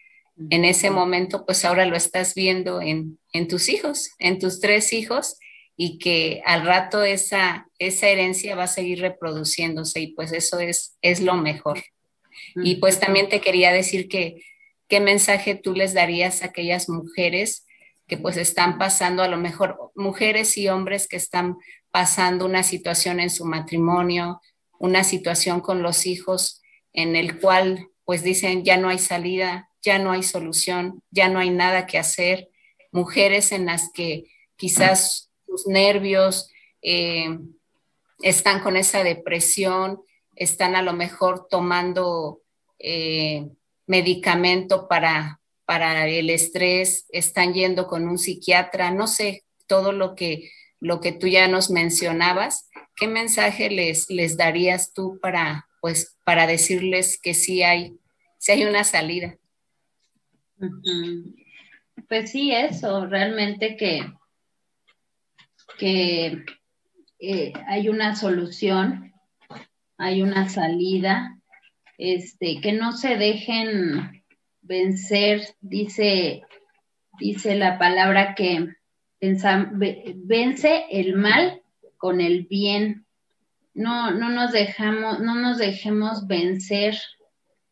en 0.49 0.63
ese 0.63 0.89
momento, 0.89 1.45
pues 1.45 1.65
ahora 1.65 1.85
lo 1.85 1.95
estás 1.95 2.33
viendo 2.35 2.81
en, 2.81 3.19
en 3.33 3.47
tus 3.47 3.69
hijos, 3.69 4.11
en 4.19 4.39
tus 4.39 4.61
tres 4.61 4.93
hijos, 4.93 5.37
y 5.75 5.97
que 5.97 6.41
al 6.45 6.65
rato 6.65 7.03
esa, 7.03 7.67
esa 7.77 8.07
herencia 8.09 8.55
va 8.55 8.63
a 8.63 8.67
seguir 8.67 8.99
reproduciéndose 8.99 10.01
y 10.01 10.07
pues 10.07 10.33
eso 10.33 10.59
es, 10.59 10.97
es 11.01 11.21
lo 11.21 11.35
mejor. 11.35 11.81
Y 12.55 12.75
pues 12.75 12.99
también 12.99 13.29
te 13.29 13.39
quería 13.39 13.71
decir 13.71 14.09
que 14.09 14.43
qué 14.89 14.99
mensaje 14.99 15.55
tú 15.55 15.73
les 15.73 15.93
darías 15.93 16.41
a 16.41 16.47
aquellas 16.47 16.89
mujeres 16.89 17.65
que 18.07 18.17
pues 18.17 18.35
están 18.35 18.77
pasando, 18.77 19.23
a 19.23 19.27
lo 19.29 19.37
mejor 19.37 19.91
mujeres 19.95 20.57
y 20.57 20.67
hombres 20.67 21.07
que 21.07 21.15
están 21.15 21.55
pasando 21.91 22.45
una 22.45 22.63
situación 22.63 23.19
en 23.19 23.29
su 23.29 23.45
matrimonio, 23.45 24.41
una 24.79 25.03
situación 25.03 25.61
con 25.61 25.81
los 25.81 26.05
hijos 26.05 26.61
en 26.93 27.15
el 27.15 27.39
cual 27.39 27.89
pues 28.05 28.23
dicen 28.23 28.63
ya 28.63 28.77
no 28.77 28.89
hay 28.89 28.99
salida, 28.99 29.69
ya 29.81 29.99
no 29.99 30.11
hay 30.11 30.23
solución, 30.23 31.03
ya 31.11 31.29
no 31.29 31.39
hay 31.39 31.49
nada 31.49 31.85
que 31.85 31.97
hacer, 31.97 32.49
mujeres 32.91 33.51
en 33.51 33.65
las 33.65 33.91
que 33.93 34.25
quizás 34.55 35.29
sus 35.45 35.67
nervios, 35.67 36.51
eh, 36.81 37.37
están 38.21 38.61
con 38.61 38.75
esa 38.77 39.03
depresión, 39.03 40.01
están 40.35 40.75
a 40.75 40.81
lo 40.81 40.93
mejor 40.93 41.47
tomando 41.49 42.41
eh, 42.79 43.47
medicamento 43.87 44.87
para, 44.87 45.39
para 45.65 46.07
el 46.07 46.29
estrés, 46.29 47.05
están 47.09 47.53
yendo 47.53 47.87
con 47.87 48.07
un 48.07 48.17
psiquiatra, 48.17 48.91
no 48.91 49.07
sé, 49.07 49.43
todo 49.67 49.91
lo 49.91 50.15
que, 50.15 50.51
lo 50.79 51.01
que 51.01 51.11
tú 51.11 51.27
ya 51.27 51.47
nos 51.47 51.69
mencionabas, 51.69 52.69
¿qué 52.95 53.07
mensaje 53.07 53.69
les, 53.69 54.09
les 54.09 54.37
darías 54.37 54.93
tú 54.93 55.19
para, 55.21 55.67
pues, 55.81 56.17
para 56.25 56.47
decirles 56.47 57.19
que 57.21 57.33
sí 57.33 57.63
hay, 57.63 57.97
sí 58.37 58.53
hay 58.53 58.65
una 58.65 58.83
salida? 58.83 59.37
Pues 62.07 62.31
sí, 62.31 62.51
eso, 62.51 63.05
realmente 63.05 63.77
que 63.77 64.05
que 65.79 66.45
eh, 67.19 67.53
hay 67.67 67.89
una 67.89 68.15
solución, 68.15 69.13
hay 69.97 70.21
una 70.21 70.49
salida, 70.49 71.37
este, 71.97 72.61
que 72.61 72.73
no 72.73 72.91
se 72.91 73.17
dejen 73.17 74.23
vencer, 74.61 75.55
dice, 75.61 76.43
dice 77.19 77.55
la 77.55 77.79
palabra 77.79 78.35
que 78.35 78.67
vence 79.21 80.85
el 80.89 81.15
mal 81.15 81.61
con 81.97 82.21
el 82.21 82.45
bien. 82.45 83.05
No, 83.73 84.11
no 84.11 84.29
nos 84.29 84.51
dejamos, 84.51 85.19
no 85.19 85.33
nos 85.35 85.57
dejemos 85.57 86.27
vencer 86.27 86.95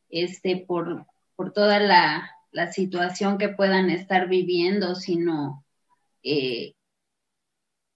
este, 0.10 0.58
por, 0.58 1.06
por 1.36 1.54
toda 1.54 1.80
la, 1.80 2.32
la, 2.52 2.72
situación 2.72 3.38
que 3.38 3.50
puedan 3.50 3.90
estar 3.90 4.30
viviendo, 4.30 4.96
sino 4.96 5.66
eh, 6.24 6.74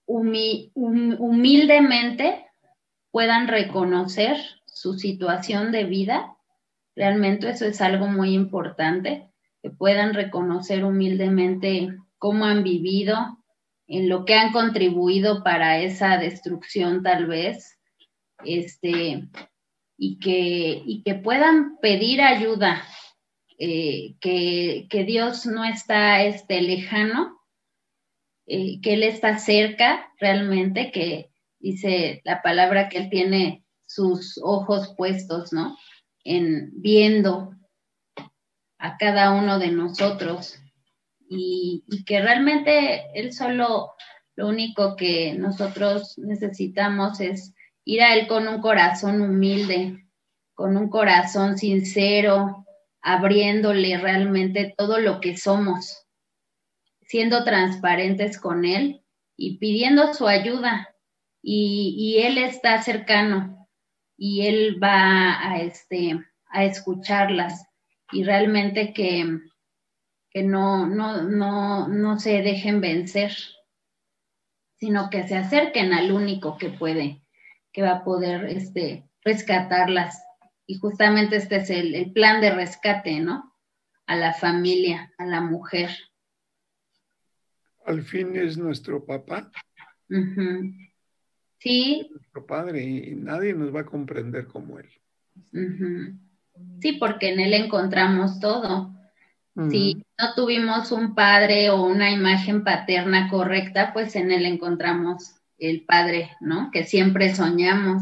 humildemente 0.05 2.45
puedan 3.11 3.47
reconocer 3.47 4.37
su 4.65 4.97
situación 4.97 5.71
de 5.71 5.85
vida. 5.85 6.35
Realmente 6.95 7.49
eso 7.49 7.65
es 7.65 7.81
algo 7.81 8.07
muy 8.07 8.33
importante, 8.33 9.29
que 9.61 9.69
puedan 9.69 10.13
reconocer 10.13 10.83
humildemente 10.83 11.97
cómo 12.17 12.45
han 12.45 12.63
vivido, 12.63 13.40
en 13.91 14.07
lo 14.07 14.23
que 14.23 14.35
han 14.35 14.53
contribuido 14.53 15.43
para 15.43 15.79
esa 15.79 16.17
destrucción 16.17 17.03
tal 17.03 17.25
vez, 17.25 17.77
este, 18.45 19.27
y 19.97 20.17
que, 20.17 20.81
y 20.85 21.03
que 21.03 21.15
puedan 21.15 21.77
pedir 21.81 22.21
ayuda, 22.21 22.83
eh, 23.59 24.15
que, 24.21 24.87
que, 24.89 25.03
Dios 25.03 25.45
no 25.45 25.65
está 25.65 26.23
este, 26.23 26.61
lejano, 26.61 27.37
eh, 28.47 28.79
que 28.81 28.93
Él 28.93 29.03
está 29.03 29.37
cerca 29.39 30.09
realmente, 30.21 30.89
que 30.91 31.29
dice 31.59 32.21
la 32.23 32.41
palabra 32.41 32.87
que 32.87 32.97
Él 32.97 33.09
tiene 33.09 33.65
sus 33.85 34.39
ojos 34.41 34.95
puestos, 34.95 35.51
¿no? 35.51 35.77
En 36.23 36.71
viendo 36.75 37.53
a 38.77 38.95
cada 38.95 39.33
uno 39.33 39.59
de 39.59 39.71
nosotros 39.73 40.61
y, 41.31 41.83
y 41.87 42.03
que 42.03 42.21
realmente 42.21 43.05
Él 43.13 43.33
solo, 43.33 43.93
lo 44.35 44.47
único 44.47 44.95
que 44.95 45.33
nosotros 45.33 46.17
necesitamos 46.17 47.19
es 47.21 47.53
ir 47.85 48.01
a 48.01 48.13
Él 48.13 48.27
con 48.27 48.47
un 48.47 48.61
corazón 48.61 49.21
humilde, 49.21 50.05
con 50.53 50.75
un 50.75 50.89
corazón 50.89 51.57
sincero, 51.57 52.65
abriéndole 53.01 53.97
realmente 53.97 54.73
todo 54.77 54.99
lo 54.99 55.21
que 55.21 55.37
somos 55.37 56.01
siendo 57.11 57.43
transparentes 57.43 58.39
con 58.39 58.63
Él 58.63 59.01
y 59.35 59.57
pidiendo 59.57 60.13
su 60.13 60.27
ayuda. 60.27 60.95
Y, 61.43 62.21
Él 62.23 62.37
está 62.37 62.81
cercano 62.81 63.67
y 64.15 64.47
Él 64.47 64.81
va 64.81 65.45
a, 65.45 65.59
este, 65.59 66.17
a 66.47 66.63
escucharlas 66.63 67.65
y 68.13 68.23
realmente 68.23 68.93
que, 68.93 69.25
que 70.31 70.43
no, 70.43 70.87
no, 70.87 71.21
no, 71.23 71.87
no 71.87 72.19
se 72.19 72.41
dejen 72.41 72.81
vencer, 72.81 73.31
sino 74.77 75.09
que 75.09 75.27
se 75.27 75.35
acerquen 75.35 75.93
al 75.93 76.11
único 76.11 76.57
que 76.57 76.69
puede, 76.69 77.21
que 77.71 77.83
va 77.83 77.91
a 77.97 78.03
poder 78.03 78.45
este, 78.45 79.07
rescatarlas. 79.23 80.23
Y 80.65 80.79
justamente 80.79 81.35
este 81.35 81.57
es 81.57 81.69
el, 81.69 81.93
el 81.93 82.11
plan 82.11 82.41
de 82.41 82.51
rescate, 82.51 83.19
¿no? 83.19 83.53
A 84.07 84.15
la 84.15 84.33
familia, 84.33 85.13
a 85.17 85.25
la 85.25 85.41
mujer 85.41 85.91
al 87.85 88.03
fin 88.03 88.35
es 88.35 88.57
nuestro 88.57 89.05
papá. 89.05 89.51
Sí. 91.59 92.09
Nuestro 92.11 92.45
padre 92.45 92.83
y 92.83 93.15
nadie 93.15 93.53
nos 93.53 93.73
va 93.73 93.81
a 93.81 93.85
comprender 93.85 94.47
como 94.47 94.79
él. 94.79 94.89
Sí, 96.81 96.93
porque 96.93 97.33
en 97.33 97.39
él 97.39 97.53
encontramos 97.53 98.39
todo. 98.39 98.93
Si 99.69 100.05
no 100.17 100.33
tuvimos 100.33 100.93
un 100.93 101.13
padre 101.13 101.69
o 101.71 101.83
una 101.83 102.09
imagen 102.09 102.63
paterna 102.63 103.29
correcta, 103.29 103.91
pues 103.91 104.15
en 104.15 104.31
él 104.31 104.45
encontramos 104.45 105.35
el 105.57 105.83
padre, 105.83 106.31
¿no? 106.39 106.71
Que 106.71 106.85
siempre 106.85 107.35
soñamos. 107.35 108.01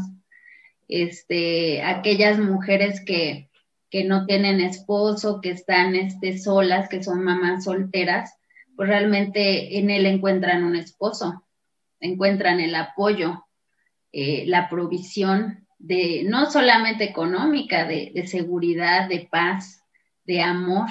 Este, 0.86 1.82
aquellas 1.82 2.38
mujeres 2.38 3.04
que, 3.04 3.50
que 3.90 4.04
no 4.04 4.26
tienen 4.26 4.60
esposo, 4.60 5.40
que 5.40 5.50
están 5.50 5.96
este, 5.96 6.38
solas, 6.38 6.88
que 6.88 7.02
son 7.02 7.24
mamás 7.24 7.64
solteras, 7.64 8.34
pues 8.76 8.88
realmente 8.88 9.78
en 9.78 9.90
él 9.90 10.06
encuentran 10.06 10.64
un 10.64 10.76
esposo, 10.76 11.44
encuentran 11.98 12.60
el 12.60 12.74
apoyo, 12.74 13.44
eh, 14.12 14.44
la 14.46 14.68
provisión 14.68 15.66
de 15.78 16.24
no 16.26 16.50
solamente 16.50 17.04
económica, 17.04 17.84
de, 17.84 18.26
seguridad, 18.26 19.08
de 19.08 19.28
paz, 19.30 19.84
de 20.24 20.40
amor. 20.42 20.88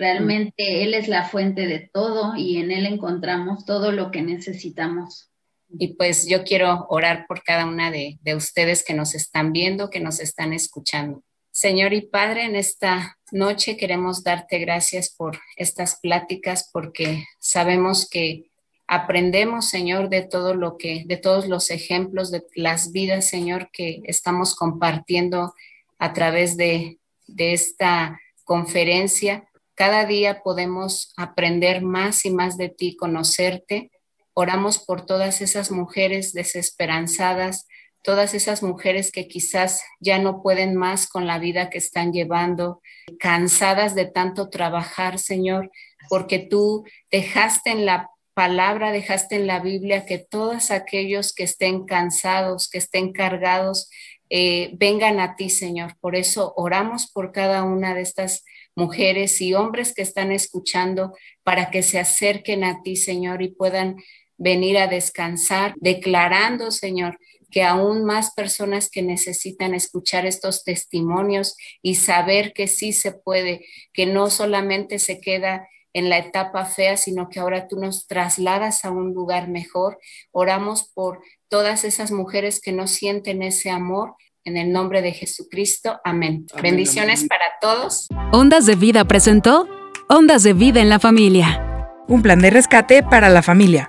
Realmente 0.00 0.82
Él 0.82 0.94
es 0.94 1.08
la 1.08 1.28
fuente 1.28 1.66
de 1.66 1.90
todo 1.92 2.34
y 2.34 2.56
en 2.56 2.70
Él 2.70 2.86
encontramos 2.86 3.66
todo 3.66 3.92
lo 3.92 4.10
que 4.10 4.22
necesitamos. 4.22 5.30
Y 5.68 5.88
pues 5.88 6.26
yo 6.26 6.42
quiero 6.42 6.86
orar 6.88 7.26
por 7.28 7.42
cada 7.42 7.66
una 7.66 7.90
de, 7.90 8.18
de 8.22 8.34
ustedes 8.34 8.82
que 8.82 8.94
nos 8.94 9.14
están 9.14 9.52
viendo, 9.52 9.90
que 9.90 10.00
nos 10.00 10.18
están 10.18 10.54
escuchando. 10.54 11.22
Señor 11.50 11.92
y 11.92 12.00
Padre, 12.00 12.46
en 12.46 12.56
esta 12.56 13.18
noche 13.30 13.76
queremos 13.76 14.24
darte 14.24 14.58
gracias 14.58 15.14
por 15.14 15.38
estas 15.58 16.00
pláticas 16.00 16.70
porque 16.72 17.26
sabemos 17.38 18.08
que 18.08 18.50
aprendemos, 18.86 19.68
Señor, 19.68 20.08
de 20.08 20.22
todo 20.22 20.54
lo 20.54 20.78
que, 20.78 21.04
de 21.06 21.18
todos 21.18 21.46
los 21.46 21.68
ejemplos 21.70 22.30
de 22.30 22.42
las 22.54 22.90
vidas, 22.90 23.28
Señor, 23.28 23.68
que 23.70 24.00
estamos 24.04 24.56
compartiendo 24.56 25.52
a 25.98 26.14
través 26.14 26.56
de, 26.56 26.98
de 27.26 27.52
esta 27.52 28.18
conferencia. 28.44 29.49
Cada 29.80 30.04
día 30.04 30.42
podemos 30.42 31.14
aprender 31.16 31.80
más 31.80 32.26
y 32.26 32.30
más 32.30 32.58
de 32.58 32.68
ti, 32.68 32.96
conocerte. 32.96 33.90
Oramos 34.34 34.78
por 34.78 35.06
todas 35.06 35.40
esas 35.40 35.70
mujeres 35.70 36.34
desesperanzadas, 36.34 37.66
todas 38.02 38.34
esas 38.34 38.62
mujeres 38.62 39.10
que 39.10 39.26
quizás 39.26 39.82
ya 39.98 40.18
no 40.18 40.42
pueden 40.42 40.76
más 40.76 41.08
con 41.08 41.26
la 41.26 41.38
vida 41.38 41.70
que 41.70 41.78
están 41.78 42.12
llevando, 42.12 42.82
cansadas 43.18 43.94
de 43.94 44.04
tanto 44.04 44.50
trabajar, 44.50 45.18
Señor, 45.18 45.70
porque 46.10 46.40
tú 46.40 46.84
dejaste 47.10 47.70
en 47.70 47.86
la 47.86 48.10
palabra, 48.34 48.92
dejaste 48.92 49.36
en 49.36 49.46
la 49.46 49.60
Biblia 49.60 50.04
que 50.04 50.18
todos 50.18 50.70
aquellos 50.70 51.32
que 51.32 51.44
estén 51.44 51.86
cansados, 51.86 52.68
que 52.68 52.76
estén 52.76 53.14
cargados, 53.14 53.88
eh, 54.28 54.72
vengan 54.74 55.20
a 55.20 55.36
ti, 55.36 55.48
Señor. 55.48 55.96
Por 56.00 56.16
eso 56.16 56.52
oramos 56.58 57.10
por 57.10 57.32
cada 57.32 57.62
una 57.64 57.94
de 57.94 58.02
estas 58.02 58.44
mujeres 58.80 59.40
y 59.42 59.52
hombres 59.52 59.92
que 59.94 60.02
están 60.02 60.32
escuchando 60.32 61.12
para 61.42 61.70
que 61.70 61.82
se 61.82 61.98
acerquen 61.98 62.64
a 62.64 62.82
ti, 62.82 62.96
Señor, 62.96 63.42
y 63.42 63.48
puedan 63.48 63.96
venir 64.38 64.78
a 64.78 64.86
descansar, 64.86 65.74
declarando, 65.76 66.70
Señor, 66.70 67.18
que 67.50 67.62
aún 67.62 68.04
más 68.04 68.32
personas 68.32 68.88
que 68.90 69.02
necesitan 69.02 69.74
escuchar 69.74 70.24
estos 70.24 70.64
testimonios 70.64 71.56
y 71.82 71.96
saber 71.96 72.52
que 72.54 72.68
sí 72.68 72.92
se 72.92 73.12
puede, 73.12 73.66
que 73.92 74.06
no 74.06 74.30
solamente 74.30 74.98
se 74.98 75.20
queda 75.20 75.68
en 75.92 76.08
la 76.08 76.18
etapa 76.18 76.64
fea, 76.64 76.96
sino 76.96 77.28
que 77.28 77.40
ahora 77.40 77.68
tú 77.68 77.76
nos 77.76 78.06
trasladas 78.06 78.84
a 78.84 78.90
un 78.90 79.12
lugar 79.12 79.48
mejor. 79.48 79.98
Oramos 80.30 80.90
por 80.94 81.20
todas 81.48 81.84
esas 81.84 82.12
mujeres 82.12 82.60
que 82.60 82.72
no 82.72 82.86
sienten 82.86 83.42
ese 83.42 83.70
amor. 83.70 84.14
En 84.50 84.56
el 84.56 84.72
nombre 84.72 85.00
de 85.00 85.12
Jesucristo, 85.12 86.00
amén. 86.02 86.44
Bendiciones 86.60 87.24
para 87.28 87.44
todos. 87.60 88.08
Ondas 88.32 88.66
de 88.66 88.74
Vida 88.74 89.04
presentó 89.04 89.68
Ondas 90.08 90.42
de 90.42 90.54
Vida 90.54 90.80
en 90.80 90.88
la 90.88 90.98
Familia. 90.98 91.86
Un 92.08 92.20
plan 92.20 92.40
de 92.40 92.50
rescate 92.50 93.04
para 93.04 93.28
la 93.28 93.42
familia. 93.42 93.88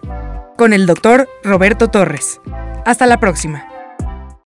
Con 0.59 0.73
el 0.73 0.85
doctor 0.85 1.27
Roberto 1.43 1.87
Torres. 1.87 2.39
Hasta 2.85 3.07
la 3.07 3.19
próxima. 3.19 3.70